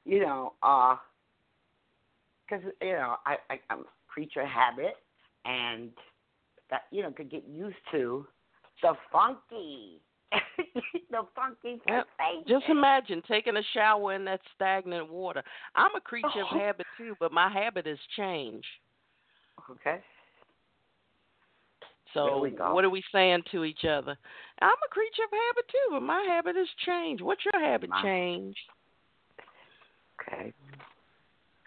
You 0.06 0.22
know, 0.22 0.54
uh, 0.64 0.96
because 2.50 2.64
you 2.82 2.94
know, 2.94 3.16
I, 3.26 3.38
I 3.50 3.60
I'm 3.70 3.80
a 3.82 3.84
creature 4.08 4.42
of 4.42 4.48
habit, 4.50 4.96
and 5.46 5.92
that 6.70 6.84
you 6.92 7.04
know 7.04 7.12
could 7.12 7.30
get 7.30 7.44
used 7.48 7.76
to 7.92 8.26
the 8.82 8.94
funky, 9.12 10.02
the 11.12 11.22
funky 11.36 11.80
Yep. 11.88 12.08
sensation. 12.18 12.44
Just 12.48 12.66
imagine 12.70 13.22
taking 13.28 13.58
a 13.58 13.62
shower 13.74 14.14
in 14.16 14.26
that 14.26 14.42
stagnant 14.56 15.10
water. 15.12 15.44
I'm 15.76 15.94
a 15.96 16.02
creature 16.02 16.42
of 16.42 16.48
Oh. 16.52 16.58
habit 16.60 16.88
too, 16.98 17.16
but 17.20 17.32
my 17.32 17.50
habit 17.50 17.86
has 17.86 18.00
changed. 18.18 18.66
okay. 19.70 20.00
So 22.14 22.26
There 22.26 22.38
we 22.38 22.50
go. 22.52 22.74
what 22.74 22.84
are 22.84 22.90
we 22.90 23.04
saying 23.14 23.44
to 23.52 23.64
each 23.64 23.86
other? 23.86 24.18
I'm 24.62 24.70
a 24.70 24.90
creature 24.90 25.24
of 25.24 25.32
habit 25.32 25.70
too, 25.70 25.88
but 25.92 26.02
my 26.02 26.26
habit 26.30 26.56
has 26.56 26.68
changed. 26.86 27.24
What's 27.24 27.42
your 27.46 27.62
habit 27.64 27.90
My- 27.90 28.02
change? 28.02 28.56
Okay. 30.20 30.54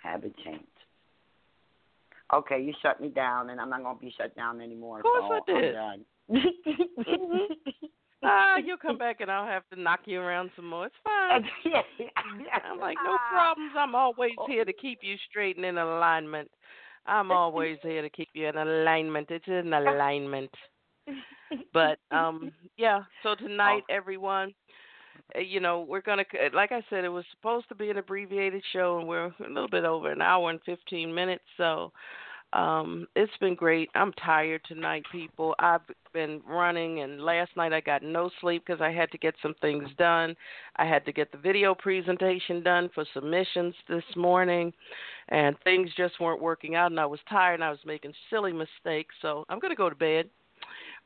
Habit 0.03 0.35
change. 0.45 0.61
Okay, 2.33 2.61
you 2.61 2.73
shut 2.83 3.01
me 3.01 3.09
down, 3.09 3.51
and 3.51 3.61
I'm 3.61 3.71
not 3.71 3.83
gonna 3.83 3.99
be 3.99 4.11
shut 4.16 4.35
down 4.37 4.61
anymore. 4.61 4.99
Of 4.99 5.05
course 5.05 5.43
so 5.47 5.55
I 5.55 5.61
did. 5.61 5.75
Mhm. 5.75 5.99
done. 6.29 7.49
Ah, 8.27 8.57
you'll 8.57 8.79
come 8.79 8.97
back 8.97 9.21
and 9.21 9.31
I'll 9.31 9.47
have 9.47 9.69
to 9.69 9.79
knock 9.79 10.01
you 10.07 10.19
around 10.19 10.51
some 10.57 10.66
more. 10.66 10.87
It's 10.87 10.95
fine. 11.05 11.45
I'm 12.65 12.79
like, 12.81 12.97
no 13.05 13.19
problems. 13.31 13.73
I'm 13.77 13.95
always 13.95 14.33
here 14.49 14.65
to 14.65 14.73
keep 14.73 15.01
you 15.03 15.16
straight 15.29 15.57
and 15.59 15.66
in 15.66 15.77
alignment. 15.77 16.51
I'm 17.07 17.31
always 17.31 17.79
here 17.83 18.03
to 18.03 18.11
keep 18.11 18.31
you 18.35 18.49
in 18.49 18.57
alignment. 18.57 19.31
It's 19.31 19.47
in 19.47 19.73
alignment. 19.73 20.51
But 21.73 21.99
um 22.11 22.53
yeah, 22.77 23.03
so 23.23 23.35
tonight 23.35 23.83
everyone 23.91 24.55
uh, 25.37 25.41
you 25.41 25.61
know, 25.61 25.81
we're 25.89 26.01
going 26.01 26.19
to 26.19 26.25
like 26.55 26.73
I 26.73 26.83
said 26.91 27.05
it 27.05 27.09
was 27.09 27.25
supposed 27.31 27.69
to 27.69 27.75
be 27.75 27.91
an 27.91 27.99
abbreviated 27.99 28.63
show 28.73 28.99
and 28.99 29.09
we're 29.09 29.27
a 29.27 29.49
little 29.49 29.69
bit 29.69 29.85
over 29.85 30.11
an 30.11 30.23
hour 30.23 30.51
and 30.51 30.61
15 30.65 31.15
minutes. 31.15 31.45
So 31.57 31.93
um 32.55 33.07
it's 33.17 33.37
been 33.41 33.55
great. 33.55 33.91
I'm 33.95 34.13
tired 34.13 34.63
tonight, 34.67 35.03
people. 35.13 35.55
I've 35.59 35.83
been 36.13 36.41
running 36.49 37.01
and 37.01 37.21
last 37.21 37.51
night 37.57 37.73
I 37.73 37.81
got 37.81 38.03
no 38.03 38.31
sleep 38.41 38.65
because 38.65 38.81
I 38.81 38.93
had 38.93 39.11
to 39.11 39.19
get 39.19 39.35
some 39.43 39.55
things 39.61 39.89
done. 39.99 40.35
I 40.77 40.87
had 40.87 41.05
to 41.07 41.13
get 41.13 41.33
the 41.33 41.39
video 41.39 41.75
presentation 41.75 42.63
done 42.63 42.89
for 42.95 43.05
submissions 43.13 43.75
this 43.89 44.05
morning 44.17 44.73
and 45.29 45.57
things 45.65 45.91
just 45.97 46.21
weren't 46.21 46.41
working 46.41 46.77
out 46.77 46.91
and 46.91 47.01
I 47.01 47.07
was 47.07 47.21
tired 47.29 47.55
and 47.55 47.65
I 47.65 47.71
was 47.71 47.81
making 47.85 48.13
silly 48.31 48.53
mistakes. 48.53 49.15
So 49.21 49.45
I'm 49.49 49.59
going 49.59 49.73
to 49.73 49.77
go 49.77 49.91
to 49.91 49.97
bed. 49.97 50.31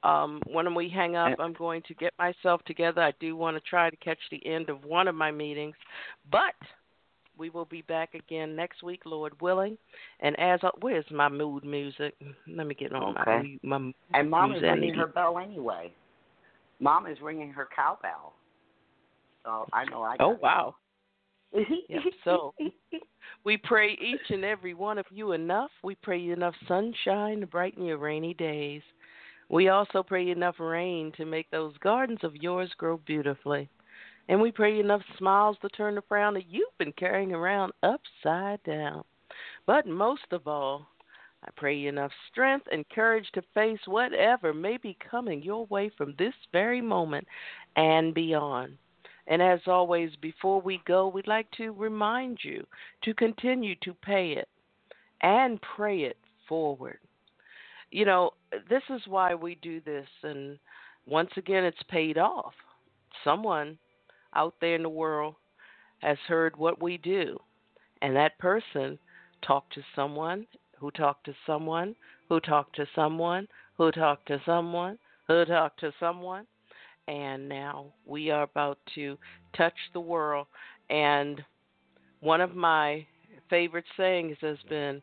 Um, 0.04 0.40
when 0.46 0.74
we 0.74 0.88
hang 0.88 1.16
up, 1.16 1.40
I'm 1.40 1.54
going 1.54 1.82
to 1.88 1.94
get 1.94 2.12
myself 2.18 2.62
together. 2.66 3.02
I 3.02 3.12
do 3.18 3.34
want 3.34 3.56
to 3.56 3.60
try 3.68 3.90
to 3.90 3.96
catch 3.96 4.18
the 4.30 4.44
end 4.46 4.68
of 4.68 4.84
one 4.84 5.08
of 5.08 5.16
my 5.16 5.32
meetings, 5.32 5.74
but 6.30 6.54
we 7.38 7.50
will 7.50 7.64
be 7.64 7.82
back 7.82 8.14
again 8.14 8.56
next 8.56 8.82
week, 8.82 9.02
Lord 9.04 9.32
willing. 9.40 9.78
And 10.20 10.38
as 10.38 10.60
I, 10.62 10.70
where's 10.80 11.04
my 11.10 11.28
mood 11.28 11.64
music? 11.64 12.14
Let 12.48 12.66
me 12.66 12.74
get 12.74 12.92
on 12.92 13.16
Okay. 13.18 13.58
my 13.62 13.78
my 13.78 13.92
and 14.14 14.30
mom 14.30 14.54
is 14.54 14.62
ringing 14.62 14.94
her 14.94 15.06
bell 15.06 15.38
anyway. 15.38 15.92
Mom 16.80 17.06
is 17.06 17.18
ringing 17.22 17.50
her 17.52 17.68
cowbell. 17.74 18.34
So 19.44 19.66
I 19.72 19.84
know 19.86 20.02
I. 20.02 20.16
Oh 20.20 20.36
wow. 20.42 20.74
Yep, 21.54 22.02
so- 22.24 22.54
We 23.44 23.56
pray 23.56 23.92
each 23.92 24.30
and 24.30 24.44
every 24.44 24.74
one 24.74 24.98
of 24.98 25.06
you 25.10 25.32
enough. 25.32 25.70
We 25.82 25.94
pray 25.94 26.18
you 26.18 26.32
enough 26.32 26.54
sunshine 26.66 27.40
to 27.40 27.46
brighten 27.46 27.84
your 27.84 27.98
rainy 27.98 28.34
days. 28.34 28.82
We 29.48 29.68
also 29.68 30.02
pray 30.02 30.24
you 30.24 30.32
enough 30.32 30.56
rain 30.58 31.12
to 31.16 31.24
make 31.24 31.50
those 31.50 31.76
gardens 31.78 32.20
of 32.22 32.36
yours 32.36 32.70
grow 32.76 32.98
beautifully. 32.98 33.68
And 34.28 34.40
we 34.40 34.52
pray 34.52 34.78
enough 34.78 35.02
smiles 35.16 35.56
to 35.62 35.68
turn 35.70 35.94
the 35.94 36.02
frown 36.02 36.34
that 36.34 36.50
you've 36.50 36.76
been 36.78 36.92
carrying 36.92 37.32
around 37.32 37.72
upside 37.82 38.62
down. 38.62 39.04
But 39.66 39.86
most 39.86 40.32
of 40.32 40.46
all, 40.46 40.86
I 41.44 41.50
pray 41.56 41.76
you 41.76 41.88
enough 41.88 42.10
strength 42.30 42.66
and 42.70 42.88
courage 42.90 43.26
to 43.34 43.42
face 43.54 43.78
whatever 43.86 44.52
may 44.52 44.76
be 44.76 44.96
coming 45.10 45.42
your 45.42 45.66
way 45.66 45.90
from 45.96 46.14
this 46.18 46.34
very 46.52 46.80
moment 46.80 47.26
and 47.76 48.12
beyond. 48.12 48.76
And 49.28 49.40
as 49.42 49.60
always, 49.66 50.10
before 50.20 50.60
we 50.60 50.80
go, 50.86 51.08
we'd 51.08 51.26
like 51.26 51.50
to 51.52 51.72
remind 51.72 52.38
you 52.42 52.66
to 53.04 53.14
continue 53.14 53.76
to 53.82 53.94
pay 53.94 54.32
it 54.32 54.48
and 55.22 55.60
pray 55.76 56.02
it 56.02 56.16
forward. 56.48 56.98
You 57.90 58.04
know, 58.04 58.32
this 58.68 58.82
is 58.90 59.02
why 59.06 59.34
we 59.34 59.56
do 59.56 59.80
this, 59.80 60.08
and 60.22 60.58
once 61.06 61.30
again, 61.36 61.64
it's 61.64 61.82
paid 61.88 62.18
off. 62.18 62.54
Someone 63.24 63.78
out 64.38 64.54
there 64.60 64.76
in 64.76 64.82
the 64.82 64.88
world 64.88 65.34
has 65.98 66.16
heard 66.28 66.56
what 66.56 66.80
we 66.80 66.96
do, 66.96 67.36
and 68.00 68.14
that 68.16 68.38
person 68.38 68.98
talked 69.42 69.74
to 69.74 69.82
someone 69.94 70.46
who 70.78 70.90
talked 70.92 71.26
to 71.26 71.34
someone 71.46 71.94
who 72.28 72.40
talked 72.40 72.76
to 72.76 72.86
someone 72.94 73.48
who 73.76 73.90
talked 73.90 74.28
to 74.28 74.40
someone 74.46 74.98
who 75.26 75.44
talked 75.44 75.80
to 75.80 75.92
someone 75.98 76.46
and 77.08 77.48
now 77.48 77.86
we 78.06 78.30
are 78.30 78.42
about 78.42 78.78
to 78.94 79.16
touch 79.56 79.74
the 79.94 80.00
world. 80.00 80.46
And 80.90 81.42
one 82.20 82.40
of 82.42 82.54
my 82.54 83.06
favorite 83.48 83.86
sayings 83.96 84.36
has 84.42 84.58
been 84.68 85.02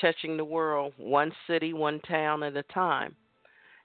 touching 0.00 0.36
the 0.36 0.44
world 0.44 0.92
one 0.98 1.32
city, 1.46 1.72
one 1.72 2.00
town 2.00 2.42
at 2.42 2.56
a 2.56 2.62
time. 2.64 3.16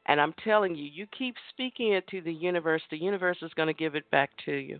And 0.05 0.19
I'm 0.19 0.33
telling 0.43 0.75
you, 0.75 0.83
you 0.83 1.07
keep 1.17 1.35
speaking 1.49 1.93
it 1.93 2.05
to 2.07 2.21
the 2.21 2.33
universe, 2.33 2.81
the 2.91 2.97
universe 2.97 3.37
is 3.41 3.53
going 3.55 3.67
to 3.67 3.73
give 3.73 3.95
it 3.95 4.09
back 4.11 4.31
to 4.45 4.51
you. 4.51 4.79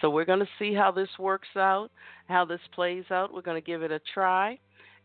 So 0.00 0.10
we're 0.10 0.24
going 0.24 0.40
to 0.40 0.48
see 0.58 0.74
how 0.74 0.92
this 0.92 1.08
works 1.18 1.48
out, 1.56 1.88
how 2.28 2.44
this 2.44 2.60
plays 2.74 3.04
out. 3.10 3.32
We're 3.32 3.40
going 3.42 3.60
to 3.60 3.66
give 3.66 3.82
it 3.82 3.90
a 3.90 4.00
try, 4.12 4.58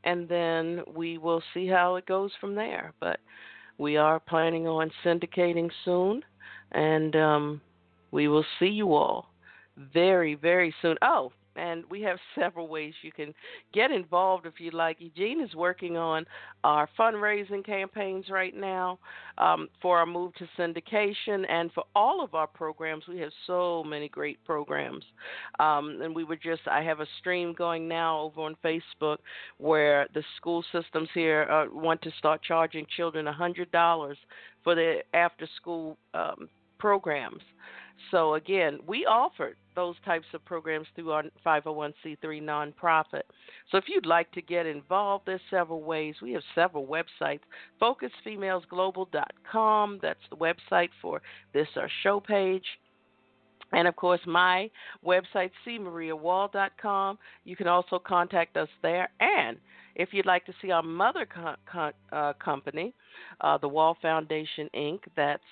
and 0.03 0.27
then 0.27 0.81
we 0.93 1.17
will 1.17 1.41
see 1.53 1.67
how 1.67 1.95
it 1.95 2.05
goes 2.05 2.31
from 2.41 2.55
there. 2.55 2.93
But 2.99 3.19
we 3.77 3.97
are 3.97 4.19
planning 4.19 4.67
on 4.67 4.91
syndicating 5.03 5.69
soon, 5.85 6.21
and 6.73 7.15
um, 7.15 7.61
we 8.11 8.27
will 8.27 8.45
see 8.59 8.67
you 8.67 8.93
all 8.93 9.27
very, 9.93 10.35
very 10.35 10.73
soon. 10.81 10.97
Oh, 11.01 11.31
and 11.55 11.83
we 11.89 12.01
have 12.01 12.17
several 12.39 12.67
ways 12.67 12.93
you 13.01 13.11
can 13.11 13.33
get 13.73 13.91
involved 13.91 14.45
if 14.45 14.53
you'd 14.59 14.73
like. 14.73 14.97
Eugene 14.99 15.41
is 15.41 15.53
working 15.55 15.97
on 15.97 16.25
our 16.63 16.87
fundraising 16.97 17.65
campaigns 17.65 18.25
right 18.29 18.55
now 18.55 18.99
um, 19.37 19.67
for 19.81 19.97
our 19.97 20.05
move 20.05 20.33
to 20.35 20.47
syndication 20.57 21.45
and 21.49 21.71
for 21.73 21.83
all 21.95 22.23
of 22.23 22.35
our 22.35 22.47
programs. 22.47 23.03
We 23.07 23.19
have 23.19 23.31
so 23.47 23.83
many 23.83 24.09
great 24.09 24.43
programs. 24.45 25.03
Um, 25.59 25.99
and 26.01 26.15
we 26.15 26.23
were 26.23 26.35
just, 26.35 26.61
I 26.69 26.81
have 26.83 26.99
a 26.99 27.07
stream 27.19 27.53
going 27.53 27.87
now 27.87 28.19
over 28.21 28.41
on 28.41 28.55
Facebook 28.63 29.17
where 29.57 30.07
the 30.13 30.23
school 30.37 30.63
systems 30.71 31.09
here 31.13 31.43
uh, 31.43 31.65
want 31.73 32.01
to 32.03 32.11
start 32.17 32.41
charging 32.43 32.85
children 32.95 33.25
$100 33.25 34.15
for 34.63 34.75
their 34.75 35.03
after 35.13 35.47
school 35.57 35.97
um, 36.13 36.49
programs. 36.77 37.41
So 38.09 38.35
again, 38.35 38.79
we 38.87 39.05
offered 39.05 39.57
those 39.75 39.95
types 40.05 40.27
of 40.33 40.45
programs 40.45 40.87
through 40.95 41.11
our 41.11 41.23
501c3 41.45 42.23
nonprofit. 42.23 43.23
So 43.71 43.77
if 43.77 43.85
you'd 43.87 44.05
like 44.05 44.29
to 44.33 44.41
get 44.41 44.65
involved, 44.65 45.25
there's 45.25 45.39
several 45.49 45.81
ways. 45.81 46.15
We 46.21 46.33
have 46.33 46.43
several 46.55 46.85
websites. 46.87 47.39
FocusFemalesGlobal.com, 47.81 49.99
that's 50.01 50.19
the 50.29 50.35
website 50.35 50.89
for 51.01 51.21
this 51.53 51.67
our 51.75 51.89
show 52.03 52.19
page. 52.19 52.65
And 53.73 53.87
of 53.87 53.95
course, 53.95 54.19
my 54.25 54.69
website, 55.05 55.51
cmariawall.com. 55.65 57.17
You 57.45 57.55
can 57.55 57.67
also 57.67 57.99
contact 57.99 58.57
us 58.57 58.67
there. 58.81 59.09
And 59.19 59.57
if 59.95 60.09
you'd 60.11 60.25
like 60.25 60.45
to 60.45 60.53
see 60.61 60.71
our 60.71 60.83
mother 60.83 61.25
co- 61.25 61.55
co- 61.71 61.91
uh, 62.11 62.33
company, 62.33 62.93
uh, 63.41 63.57
the 63.57 63.67
Wall 63.67 63.97
Foundation 64.01 64.69
Inc., 64.75 64.99
that's 65.15 65.43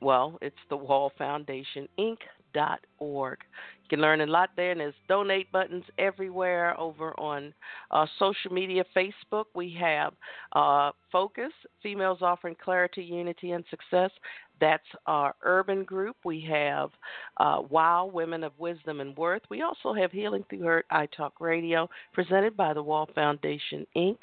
well, 0.00 0.38
it's 0.42 0.56
the 0.68 0.76
Wall 0.76 1.12
Foundation 1.18 1.88
Inc. 1.98 2.18
Dot 2.54 2.80
org. 3.00 3.36
You 3.82 3.88
can 3.90 4.00
learn 4.00 4.22
a 4.22 4.26
lot 4.26 4.48
there, 4.56 4.70
and 4.70 4.80
there's 4.80 4.94
donate 5.08 5.52
buttons 5.52 5.84
everywhere 5.98 6.78
over 6.80 7.12
on 7.20 7.52
uh, 7.90 8.06
social 8.18 8.50
media. 8.50 8.82
Facebook, 8.96 9.44
we 9.54 9.76
have 9.78 10.14
uh, 10.52 10.92
Focus, 11.12 11.52
Females 11.82 12.22
Offering 12.22 12.56
Clarity, 12.64 13.02
Unity, 13.02 13.50
and 13.50 13.62
Success. 13.68 14.10
That's 14.58 14.86
our 15.04 15.34
urban 15.42 15.84
group. 15.84 16.16
We 16.24 16.40
have 16.50 16.90
uh, 17.36 17.60
WOW, 17.68 18.10
Women 18.10 18.42
of 18.42 18.52
Wisdom 18.58 19.00
and 19.00 19.14
Worth. 19.18 19.42
We 19.50 19.60
also 19.60 19.92
have 19.92 20.10
Healing 20.10 20.44
Through 20.48 20.62
Hurt, 20.62 20.86
iTalk 20.90 21.32
Radio, 21.40 21.90
presented 22.14 22.56
by 22.56 22.72
the 22.72 22.82
Wall 22.82 23.06
Foundation, 23.14 23.86
Inc. 23.94 24.16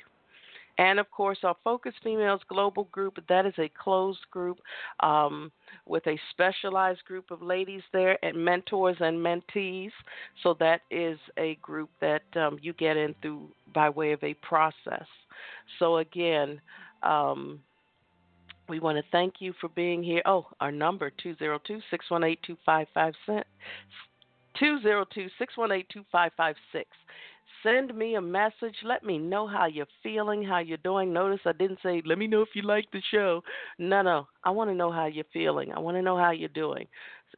And 0.78 1.00
of 1.00 1.10
course, 1.12 1.40
our 1.44 1.56
Focus 1.64 1.94
Females 2.04 2.41
Global 2.50 2.86
Group, 2.86 3.18
that 3.30 3.45
is 3.45 3.54
a 3.60 3.70
closed 3.70 4.26
group 4.32 4.60
um, 5.02 5.52
with 5.86 6.06
a 6.08 6.20
specialized 6.32 7.04
group 7.06 7.30
of 7.32 7.41
ladies 7.41 7.84
there 7.91 8.18
and 8.26 8.36
mentors 8.36 8.98
and 9.00 9.18
mentees. 9.18 9.91
So 10.41 10.56
that 10.60 10.82
is 10.90 11.20
a 11.38 11.56
group 11.62 11.90
that 12.02 12.24
um, 12.36 12.58
you 12.62 12.74
get 12.74 12.98
in 12.98 13.14
through 13.22 13.50
by 13.74 13.90
way 13.90 14.14
of 14.14 14.24
a 14.24 14.34
process. 14.36 15.06
So 15.78 15.98
again, 15.98 16.60
um, 17.04 17.60
we 18.70 18.80
want 18.80 18.98
to 18.98 19.04
thank 19.12 19.36
you 19.40 19.54
for 19.60 19.70
being 19.70 20.02
here. 20.02 20.22
Oh, 20.26 20.48
our 20.60 20.72
number 20.72 21.12
202 21.22 21.82
618 21.91 22.38
2556. 22.45 23.48
202 24.60 25.28
618 25.38 25.86
2556 25.92 26.90
send 27.64 27.96
me 27.96 28.16
a 28.16 28.22
message. 28.22 28.76
Let 28.84 29.04
me 29.04 29.18
know 29.18 29.48
how 29.48 29.66
you're 29.66 29.88
feeling, 30.04 30.44
how 30.44 30.60
you're 30.60 30.78
doing. 30.78 31.14
Notice 31.14 31.40
I 31.46 31.54
didn't 31.54 31.80
say, 31.82 32.02
let 32.06 32.18
me 32.18 32.28
know 32.28 32.42
if 32.42 32.50
you 32.54 32.62
like 32.62 32.86
the 32.92 33.02
show. 33.12 33.42
No, 33.80 34.02
no. 34.02 34.28
I 34.44 34.52
want 34.52 34.70
to 34.70 34.76
know 34.76 34.92
how 34.92 35.08
you're 35.08 35.24
feeling. 35.32 35.72
I 35.72 35.80
want 35.80 35.96
to 35.96 36.02
know 36.02 36.18
how 36.18 36.32
you're 36.32 36.50
doing. 36.50 36.88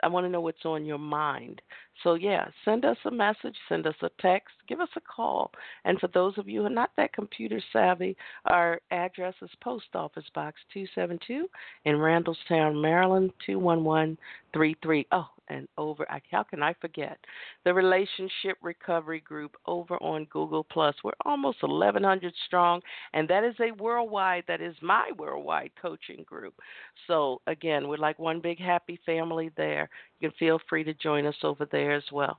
I 0.03 0.07
want 0.07 0.25
to 0.25 0.29
know 0.29 0.41
what's 0.41 0.65
on 0.65 0.85
your 0.85 0.97
mind. 0.97 1.61
So, 2.03 2.15
yeah, 2.15 2.45
send 2.63 2.85
us 2.85 2.97
a 3.05 3.11
message, 3.11 3.55
send 3.69 3.87
us 3.87 3.95
a 4.01 4.09
text, 4.19 4.53
give 4.67 4.79
us 4.79 4.89
a 4.95 5.01
call. 5.01 5.51
And 5.85 5.99
for 5.99 6.07
those 6.07 6.37
of 6.37 6.47
you 6.47 6.61
who 6.61 6.67
are 6.67 6.69
not 6.69 6.91
that 6.97 7.13
computer 7.13 7.61
savvy, 7.71 8.15
our 8.45 8.79
address 8.91 9.35
is 9.41 9.49
Post 9.61 9.95
Office 9.95 10.25
Box 10.33 10.59
272 10.73 11.47
in 11.85 11.95
Randallstown, 11.95 12.81
Maryland 12.81 13.31
21133. 13.45 15.07
Oh, 15.11 15.29
and 15.49 15.67
over. 15.77 16.05
How 16.31 16.43
can 16.43 16.63
I 16.63 16.73
forget 16.81 17.17
the 17.63 17.73
Relationship 17.73 18.57
Recovery 18.61 19.19
Group 19.19 19.55
over 19.65 19.95
on 19.97 20.25
Google 20.25 20.63
Plus? 20.63 20.95
We're 21.03 21.11
almost 21.25 21.61
1,100 21.61 22.33
strong, 22.47 22.81
and 23.13 23.27
that 23.29 23.43
is 23.43 23.55
a 23.59 23.71
worldwide. 23.71 24.43
That 24.47 24.61
is 24.61 24.75
my 24.81 25.11
worldwide 25.17 25.71
coaching 25.81 26.23
group. 26.25 26.55
So 27.07 27.41
again, 27.47 27.87
we're 27.87 27.97
like 27.97 28.19
one 28.19 28.39
big 28.39 28.59
happy 28.59 28.99
family 29.05 29.51
there. 29.57 29.89
You 30.19 30.29
can 30.29 30.37
feel 30.37 30.59
free 30.69 30.83
to 30.83 30.93
join 30.93 31.25
us 31.25 31.35
over 31.43 31.67
there 31.71 31.84
as 31.91 32.03
well. 32.11 32.37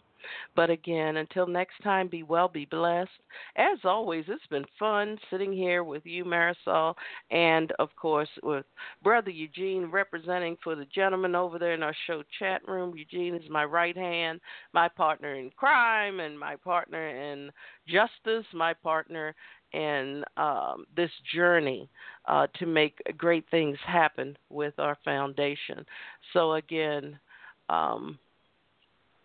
But 0.55 0.71
again, 0.71 1.19
until 1.19 1.47
next 1.47 1.81
time, 1.83 2.09
be 2.09 2.23
well, 2.23 2.49
be 2.49 2.65
blessed. 2.65 3.11
As 3.57 3.79
always, 3.85 4.25
it's 4.29 4.47
been 4.49 4.65
fun 4.79 5.19
sitting 5.31 5.53
here 5.53 5.85
with 5.85 6.05
you, 6.05 6.25
Marisol, 6.25 6.95
and 7.31 7.73
of 7.79 7.95
course 7.97 8.29
with 8.43 8.65
Brother 9.03 9.31
Eugene 9.31 9.87
representing 9.87 10.57
for 10.63 10.75
the 10.75 10.87
gentleman 10.87 11.35
over 11.35 11.59
there 11.59 11.75
in 11.75 11.83
our 11.83 11.95
show 12.07 12.23
chat 12.39 12.67
room. 12.67 12.97
Eugene 12.97 13.35
is 13.35 13.49
my 13.51 13.65
right 13.65 13.97
hand, 13.97 14.41
my 14.73 14.89
partner 14.89 15.35
in 15.35 15.51
crime, 15.51 16.21
and 16.21 16.39
my 16.39 16.57
partner 16.57 17.09
in 17.09 17.51
justice, 17.87 18.47
my 18.53 18.75
partner 18.75 19.35
in 19.73 20.25
um, 20.37 20.87
this 20.97 21.11
journey 21.35 21.89
uh, 22.27 22.47
to 22.59 22.67
make 22.67 23.01
great 23.17 23.45
things 23.51 23.79
happen 23.87 24.37
with 24.49 24.75
our 24.79 24.97
foundation. 25.05 25.85
So, 26.33 26.55
again, 26.55 27.19
um, 27.69 28.19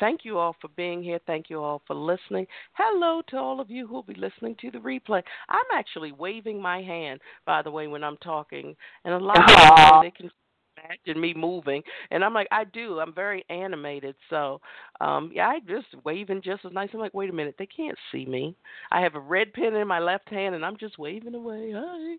Thank 0.01 0.25
you 0.25 0.39
all 0.39 0.55
for 0.59 0.67
being 0.69 1.03
here. 1.03 1.19
Thank 1.27 1.51
you 1.51 1.61
all 1.61 1.83
for 1.85 1.95
listening. 1.95 2.47
Hello 2.73 3.21
to 3.27 3.37
all 3.37 3.61
of 3.61 3.69
you 3.69 3.85
who 3.85 3.93
will 3.93 4.01
be 4.01 4.15
listening 4.15 4.55
to 4.59 4.71
the 4.71 4.79
replay. 4.79 5.21
I'm 5.47 5.77
actually 5.77 6.11
waving 6.11 6.59
my 6.59 6.81
hand, 6.81 7.21
by 7.45 7.61
the 7.61 7.69
way, 7.69 7.85
when 7.85 8.03
I'm 8.03 8.17
talking, 8.17 8.75
and 9.05 9.13
a 9.13 9.19
lot 9.19 9.37
of 9.37 9.45
people 9.45 10.01
they 10.01 10.09
can 10.09 10.31
imagine 10.75 11.21
me 11.21 11.35
moving, 11.35 11.83
and 12.09 12.25
I'm 12.25 12.33
like, 12.33 12.47
I 12.51 12.63
do. 12.63 12.99
I'm 12.99 13.13
very 13.13 13.45
animated, 13.51 14.15
so 14.31 14.59
um, 15.01 15.31
yeah, 15.35 15.49
I 15.49 15.59
just 15.59 15.85
waving 16.03 16.41
just 16.43 16.65
as 16.65 16.71
nice. 16.71 16.89
I'm 16.95 16.99
like, 16.99 17.13
wait 17.13 17.29
a 17.29 17.33
minute, 17.33 17.53
they 17.59 17.67
can't 17.67 17.97
see 18.11 18.25
me. 18.25 18.55
I 18.91 19.01
have 19.01 19.13
a 19.13 19.19
red 19.19 19.53
pen 19.53 19.75
in 19.75 19.87
my 19.87 19.99
left 19.99 20.29
hand, 20.29 20.55
and 20.55 20.65
I'm 20.65 20.77
just 20.77 20.97
waving 20.97 21.35
away. 21.35 21.73
Hi. 21.75 22.17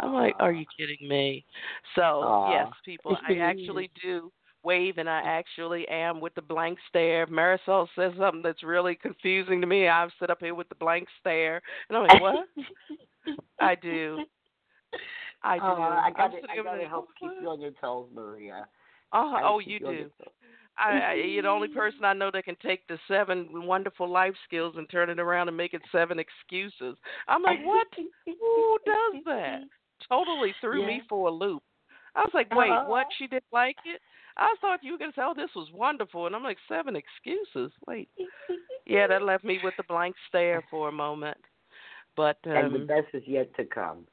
I'm 0.00 0.12
like, 0.12 0.36
are 0.38 0.52
you 0.52 0.66
kidding 0.78 1.08
me? 1.08 1.44
So 1.96 2.00
Aww. 2.00 2.50
yes, 2.52 2.68
people, 2.84 3.18
I 3.28 3.38
actually 3.38 3.90
do 4.00 4.30
wave 4.64 4.98
and 4.98 5.08
I 5.08 5.20
actually 5.24 5.86
am 5.88 6.20
with 6.20 6.34
the 6.34 6.42
blank 6.42 6.78
stare. 6.88 7.24
If 7.24 7.28
Marisol 7.28 7.86
says 7.96 8.12
something 8.18 8.42
that's 8.42 8.62
really 8.62 8.94
confusing 8.94 9.60
to 9.60 9.66
me, 9.66 9.88
I 9.88 10.06
sit 10.20 10.30
up 10.30 10.40
here 10.40 10.54
with 10.54 10.68
the 10.68 10.74
blank 10.74 11.08
stare 11.20 11.60
and 11.88 11.98
I'm 11.98 12.06
like, 12.06 12.20
What? 12.20 12.46
I 13.60 13.74
do. 13.74 14.24
I 15.42 15.58
do. 15.58 15.64
Uh, 15.64 15.66
I 15.66 16.10
I 16.16 16.62
gotta 16.62 16.88
help 16.88 17.08
keep 17.20 17.30
you 17.40 17.48
on 17.48 17.60
your 17.60 17.72
toes, 17.80 18.08
Maria. 18.14 18.66
Uh, 19.12 19.34
oh, 19.44 19.60
you 19.64 19.78
do. 19.78 20.10
I, 20.76 20.98
I, 20.98 21.14
you're 21.14 21.42
the 21.42 21.48
only 21.48 21.68
person 21.68 22.04
I 22.04 22.14
know 22.14 22.30
that 22.32 22.44
can 22.44 22.56
take 22.56 22.86
the 22.88 22.98
seven 23.06 23.48
wonderful 23.52 24.10
life 24.10 24.34
skills 24.44 24.74
and 24.76 24.90
turn 24.90 25.08
it 25.08 25.20
around 25.20 25.46
and 25.48 25.56
make 25.56 25.72
it 25.72 25.82
seven 25.92 26.18
excuses. 26.18 26.96
I'm 27.28 27.42
like, 27.42 27.64
what? 27.64 27.86
Who 28.26 28.78
does 28.84 29.22
that? 29.26 29.60
Totally 30.08 30.52
threw 30.60 30.80
yeah. 30.80 30.86
me 30.88 31.02
for 31.08 31.28
a 31.28 31.30
loop. 31.30 31.62
I 32.16 32.20
was 32.20 32.32
like, 32.34 32.52
wait, 32.54 32.70
uh-huh. 32.70 32.86
what? 32.88 33.06
She 33.18 33.26
didn't 33.26 33.44
like 33.52 33.76
it? 33.84 34.00
I 34.36 34.54
thought 34.60 34.80
you 34.82 34.92
were 34.92 34.98
going 34.98 35.12
to 35.12 35.16
say, 35.16 35.22
oh, 35.24 35.34
this 35.36 35.50
was 35.54 35.68
wonderful. 35.72 36.26
And 36.26 36.34
I'm 36.34 36.42
like, 36.42 36.58
seven 36.68 36.96
excuses. 36.96 37.72
Wait. 37.86 38.08
yeah, 38.86 39.06
that 39.06 39.22
left 39.22 39.44
me 39.44 39.58
with 39.62 39.74
a 39.78 39.84
blank 39.84 40.16
stare 40.28 40.62
for 40.70 40.88
a 40.88 40.92
moment. 40.92 41.38
But 42.16 42.38
um, 42.46 42.52
And 42.52 42.74
the 42.74 42.78
best 42.80 43.08
is 43.12 43.22
yet 43.26 43.54
to 43.56 43.64
come. 43.64 44.06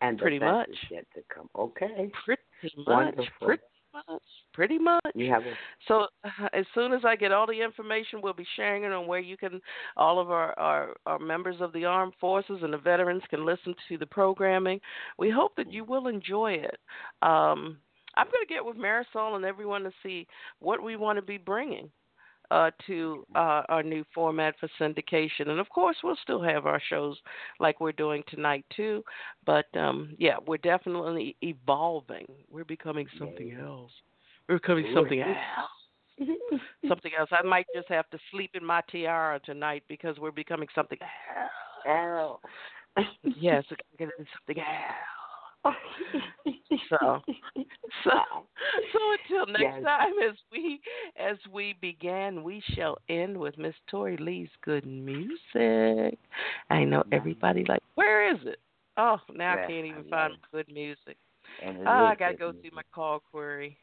And 0.00 0.18
the 0.18 0.22
pretty 0.22 0.38
much. 0.38 0.68
is 0.68 0.76
yet 0.90 1.06
to 1.14 1.22
come. 1.34 1.48
Okay. 1.56 2.10
Pretty 2.24 2.42
much. 2.76 2.86
Wonderful. 2.86 3.26
Pretty 3.40 3.62
much. 4.08 4.22
Pretty 4.52 4.78
much. 4.78 5.12
You 5.14 5.30
have 5.30 5.42
a, 5.42 5.52
So 5.88 6.06
uh, 6.24 6.48
as 6.52 6.66
soon 6.74 6.92
as 6.92 7.00
I 7.04 7.16
get 7.16 7.32
all 7.32 7.46
the 7.46 7.60
information, 7.60 8.20
we'll 8.22 8.34
be 8.34 8.46
sharing 8.56 8.84
it 8.84 8.92
on 8.92 9.06
where 9.06 9.20
you 9.20 9.36
can, 9.36 9.60
all 9.96 10.20
of 10.20 10.30
our, 10.30 10.58
our, 10.58 10.94
our 11.06 11.18
members 11.18 11.56
of 11.60 11.72
the 11.72 11.84
armed 11.86 12.14
forces 12.20 12.58
and 12.62 12.72
the 12.72 12.78
veterans 12.78 13.22
can 13.30 13.46
listen 13.46 13.74
to 13.88 13.96
the 13.96 14.06
programming. 14.06 14.80
We 15.18 15.30
hope 15.30 15.56
that 15.56 15.72
you 15.72 15.84
will 15.84 16.08
enjoy 16.08 16.52
it. 16.52 16.78
Um, 17.22 17.78
I'm 18.16 18.26
going 18.26 18.46
to 18.46 18.52
get 18.52 18.64
with 18.64 18.76
Marisol 18.76 19.36
and 19.36 19.44
everyone 19.44 19.82
to 19.84 19.92
see 20.02 20.26
what 20.60 20.82
we 20.82 20.96
want 20.96 21.16
to 21.16 21.22
be 21.22 21.38
bringing 21.38 21.90
uh, 22.50 22.70
to 22.86 23.24
uh, 23.34 23.62
our 23.68 23.82
new 23.82 24.04
format 24.14 24.54
for 24.60 24.68
syndication. 24.80 25.48
And 25.48 25.58
of 25.58 25.68
course, 25.68 25.96
we'll 26.02 26.16
still 26.22 26.42
have 26.42 26.66
our 26.66 26.80
shows 26.88 27.16
like 27.60 27.80
we're 27.80 27.92
doing 27.92 28.22
tonight 28.28 28.64
too. 28.74 29.02
But 29.44 29.66
um, 29.76 30.14
yeah, 30.18 30.36
we're 30.46 30.58
definitely 30.58 31.36
evolving. 31.42 32.26
We're 32.50 32.64
becoming 32.64 33.06
something 33.18 33.52
else. 33.52 33.90
We're 34.48 34.58
becoming 34.58 34.92
something 34.94 35.20
else. 35.20 36.60
something 36.88 37.12
else. 37.18 37.30
I 37.32 37.42
might 37.42 37.66
just 37.74 37.88
have 37.88 38.08
to 38.10 38.18
sleep 38.30 38.52
in 38.54 38.64
my 38.64 38.80
tiara 38.90 39.40
tonight 39.40 39.82
because 39.88 40.18
we're 40.18 40.30
becoming 40.30 40.68
something 40.74 40.98
else. 41.86 42.40
yes, 43.24 43.64
we're 43.70 43.76
something 43.98 44.58
else 44.60 45.15
so, 46.88 46.96
so, 48.04 48.10
so 48.92 48.98
until 49.12 49.46
next 49.52 49.62
Yes. 49.62 49.84
time, 49.84 50.12
as 50.28 50.36
we 50.52 50.80
as 51.16 51.36
we 51.52 51.74
began, 51.80 52.42
we 52.42 52.62
shall 52.74 52.98
end 53.08 53.36
with 53.38 53.56
Miss 53.58 53.74
Tori 53.88 54.16
Lee's 54.16 54.48
good 54.64 54.86
music. 54.86 56.18
I 56.70 56.84
know 56.84 57.04
everybody 57.12 57.64
like, 57.68 57.82
where 57.94 58.32
is 58.32 58.38
it? 58.44 58.58
Oh, 58.96 59.18
now 59.34 59.54
I 59.54 59.56
can't 59.66 59.86
even 59.86 60.04
I 60.06 60.10
find 60.10 60.34
good 60.52 60.66
music. 60.72 61.16
and 61.62 61.86
Oh, 61.86 62.06
I 62.06 62.14
gotta 62.14 62.36
go 62.36 62.52
music. 62.52 62.62
through 62.62 62.76
my 62.76 62.82
call 62.94 63.20
query. 63.30 63.76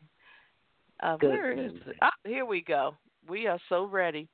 Uh, 1.02 1.18
where 1.22 1.52
is 1.52 1.72
it? 1.88 1.96
Ah, 2.02 2.12
here 2.26 2.46
we 2.46 2.62
go. 2.62 2.96
We 3.28 3.48
are 3.48 3.60
so 3.70 3.86
ready. 3.86 4.28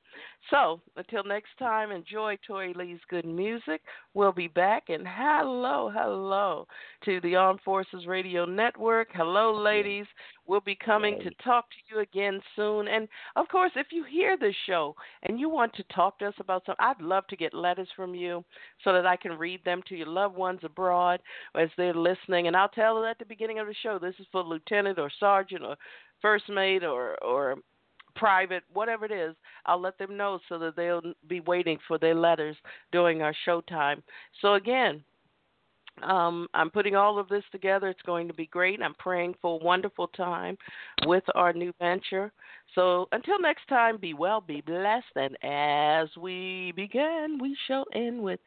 So 0.50 0.80
until 0.96 1.22
next 1.22 1.50
time, 1.58 1.92
enjoy 1.92 2.36
Tori 2.44 2.74
Lee's 2.74 2.98
good 3.08 3.24
music. 3.24 3.82
We'll 4.14 4.32
be 4.32 4.48
back. 4.48 4.84
And 4.88 5.06
hello, 5.06 5.92
hello 5.94 6.66
to 7.04 7.20
the 7.20 7.36
Armed 7.36 7.60
Forces 7.64 8.06
Radio 8.06 8.44
Network. 8.44 9.08
Hello, 9.12 9.54
ladies. 9.54 10.06
We'll 10.46 10.60
be 10.60 10.74
coming 10.74 11.20
to 11.20 11.30
talk 11.44 11.66
to 11.70 11.94
you 11.94 12.00
again 12.00 12.40
soon. 12.56 12.88
And 12.88 13.06
of 13.36 13.46
course, 13.48 13.70
if 13.76 13.88
you 13.92 14.02
hear 14.02 14.36
this 14.36 14.56
show 14.66 14.96
and 15.22 15.38
you 15.38 15.48
want 15.48 15.72
to 15.74 15.84
talk 15.94 16.18
to 16.18 16.26
us 16.26 16.34
about 16.40 16.64
something, 16.66 16.84
I'd 16.84 17.00
love 17.00 17.26
to 17.28 17.36
get 17.36 17.54
letters 17.54 17.88
from 17.94 18.14
you 18.14 18.44
so 18.82 18.92
that 18.92 19.06
I 19.06 19.16
can 19.16 19.38
read 19.38 19.64
them 19.64 19.82
to 19.88 19.94
your 19.94 20.08
loved 20.08 20.36
ones 20.36 20.60
abroad 20.64 21.20
as 21.54 21.68
they're 21.76 21.94
listening. 21.94 22.48
And 22.48 22.56
I'll 22.56 22.68
tell 22.68 22.96
them 22.96 23.04
at 23.04 23.18
the 23.18 23.24
beginning 23.24 23.60
of 23.60 23.68
the 23.68 23.74
show 23.82 24.00
this 24.00 24.16
is 24.18 24.26
for 24.32 24.42
lieutenant 24.42 24.98
or 24.98 25.10
sergeant 25.20 25.62
or 25.62 25.76
first 26.20 26.48
mate 26.48 26.84
or 26.84 27.16
or 27.22 27.56
private, 28.14 28.62
whatever 28.72 29.04
it 29.04 29.12
is, 29.12 29.34
I'll 29.66 29.80
let 29.80 29.98
them 29.98 30.16
know 30.16 30.38
so 30.48 30.58
that 30.58 30.76
they'll 30.76 31.12
be 31.28 31.40
waiting 31.40 31.78
for 31.86 31.98
their 31.98 32.14
letters 32.14 32.56
during 32.92 33.22
our 33.22 33.34
showtime. 33.46 34.02
So 34.40 34.54
again, 34.54 35.02
um, 36.02 36.48
I'm 36.54 36.70
putting 36.70 36.96
all 36.96 37.18
of 37.18 37.28
this 37.28 37.44
together. 37.52 37.88
It's 37.88 38.02
going 38.02 38.28
to 38.28 38.34
be 38.34 38.46
great. 38.46 38.80
I'm 38.82 38.94
praying 38.94 39.34
for 39.42 39.60
a 39.60 39.64
wonderful 39.64 40.08
time 40.08 40.56
with 41.04 41.24
our 41.34 41.52
new 41.52 41.72
venture. 41.78 42.32
So 42.74 43.08
until 43.12 43.40
next 43.40 43.66
time, 43.68 43.98
be 43.98 44.14
well, 44.14 44.40
be 44.40 44.60
blessed, 44.60 45.04
and 45.16 45.36
as 45.42 46.08
we 46.16 46.72
begin, 46.76 47.38
we 47.40 47.56
shall 47.66 47.84
end 47.92 48.22
with 48.22 48.38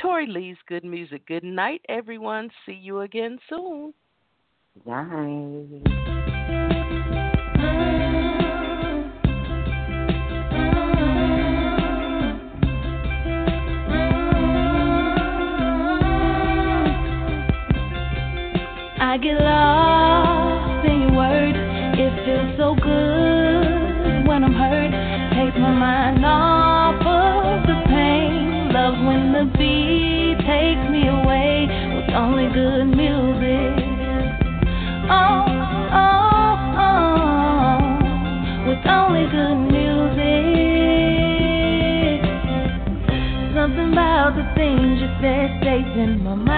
Tori 0.00 0.26
Lee's 0.26 0.56
good 0.68 0.84
music. 0.84 1.26
Good 1.26 1.44
night, 1.44 1.80
everyone. 1.88 2.50
See 2.64 2.78
you 2.80 3.00
again 3.00 3.38
soon. 3.48 3.92
Night. 4.86 6.11
I 19.12 19.18
get 19.18 19.36
lost 19.38 20.88
in 20.88 21.02
your 21.02 21.12
words. 21.12 21.58
It 22.00 22.12
feels 22.24 22.56
so 22.56 22.72
good 22.80 24.24
when 24.26 24.42
I'm 24.42 24.54
hurt. 24.56 24.88
Takes 25.36 25.58
my 25.60 25.68
mind 25.68 26.24
off 26.24 26.96
of 26.96 27.66
the 27.68 27.76
pain. 27.92 28.72
Love 28.72 28.96
when 29.04 29.36
the 29.36 29.44
beat 29.52 30.40
takes 30.48 30.88
me 30.88 31.12
away 31.12 31.68
with 31.92 32.08
only 32.16 32.48
good 32.56 32.88
music. 32.88 33.84
Oh, 35.12 35.44
oh, 35.92 36.56
oh, 36.88 37.84
with 38.64 38.80
only 38.88 39.28
good 39.28 39.60
music. 39.76 39.92
Something 43.52 43.92
about 43.92 44.40
the 44.40 44.48
things 44.56 45.04
you 45.04 45.08
said 45.20 45.60
stays 45.60 46.00
in 46.00 46.24
my 46.24 46.34
mind 46.34 46.51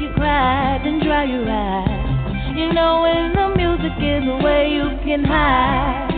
you. 0.00 0.12
Cry, 0.14 0.80
then 0.82 1.00
dry 1.00 1.24
your 1.24 1.48
eyes. 1.48 2.56
You 2.56 2.72
know 2.72 3.02
when 3.02 3.34
the 3.34 3.54
music 3.56 3.92
is 4.00 4.24
away, 4.26 4.70
you 4.70 4.88
can 5.04 5.24
hide. 5.24 6.15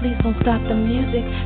Please 0.00 0.16
don't 0.22 0.36
stop 0.42 0.62
the 0.68 0.74
music. 0.74 1.45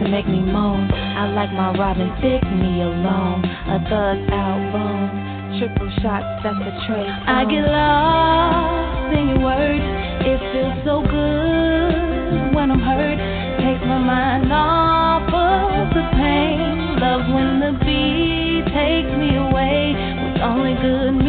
to 0.00 0.08
make 0.08 0.26
me 0.26 0.40
moan. 0.40 0.90
I 0.92 1.28
like 1.32 1.52
my 1.52 1.76
Robin 1.76 2.08
Thicke, 2.20 2.48
me 2.56 2.80
alone. 2.80 3.44
A 3.44 3.78
thug 3.84 4.18
album, 4.32 5.60
triple 5.60 5.92
shots, 6.00 6.24
that's 6.42 6.56
a 6.56 6.72
trace. 6.88 7.16
I 7.28 7.44
get 7.44 7.68
lost 7.68 9.12
in 9.12 9.28
your 9.28 9.40
words. 9.44 9.84
It 10.24 10.40
feels 10.52 10.78
so 10.88 11.04
good 11.04 12.54
when 12.56 12.70
I'm 12.72 12.80
hurt. 12.80 13.20
Takes 13.60 13.84
my 13.84 14.00
mind 14.00 14.50
off 14.52 15.28
of 15.28 15.92
the 15.92 16.04
pain. 16.16 16.96
Love 16.96 17.28
when 17.28 17.60
the 17.60 17.72
beat 17.84 18.64
takes 18.72 19.12
me 19.20 19.36
away 19.36 19.92
with 19.92 20.40
only 20.40 20.74
good 20.80 21.20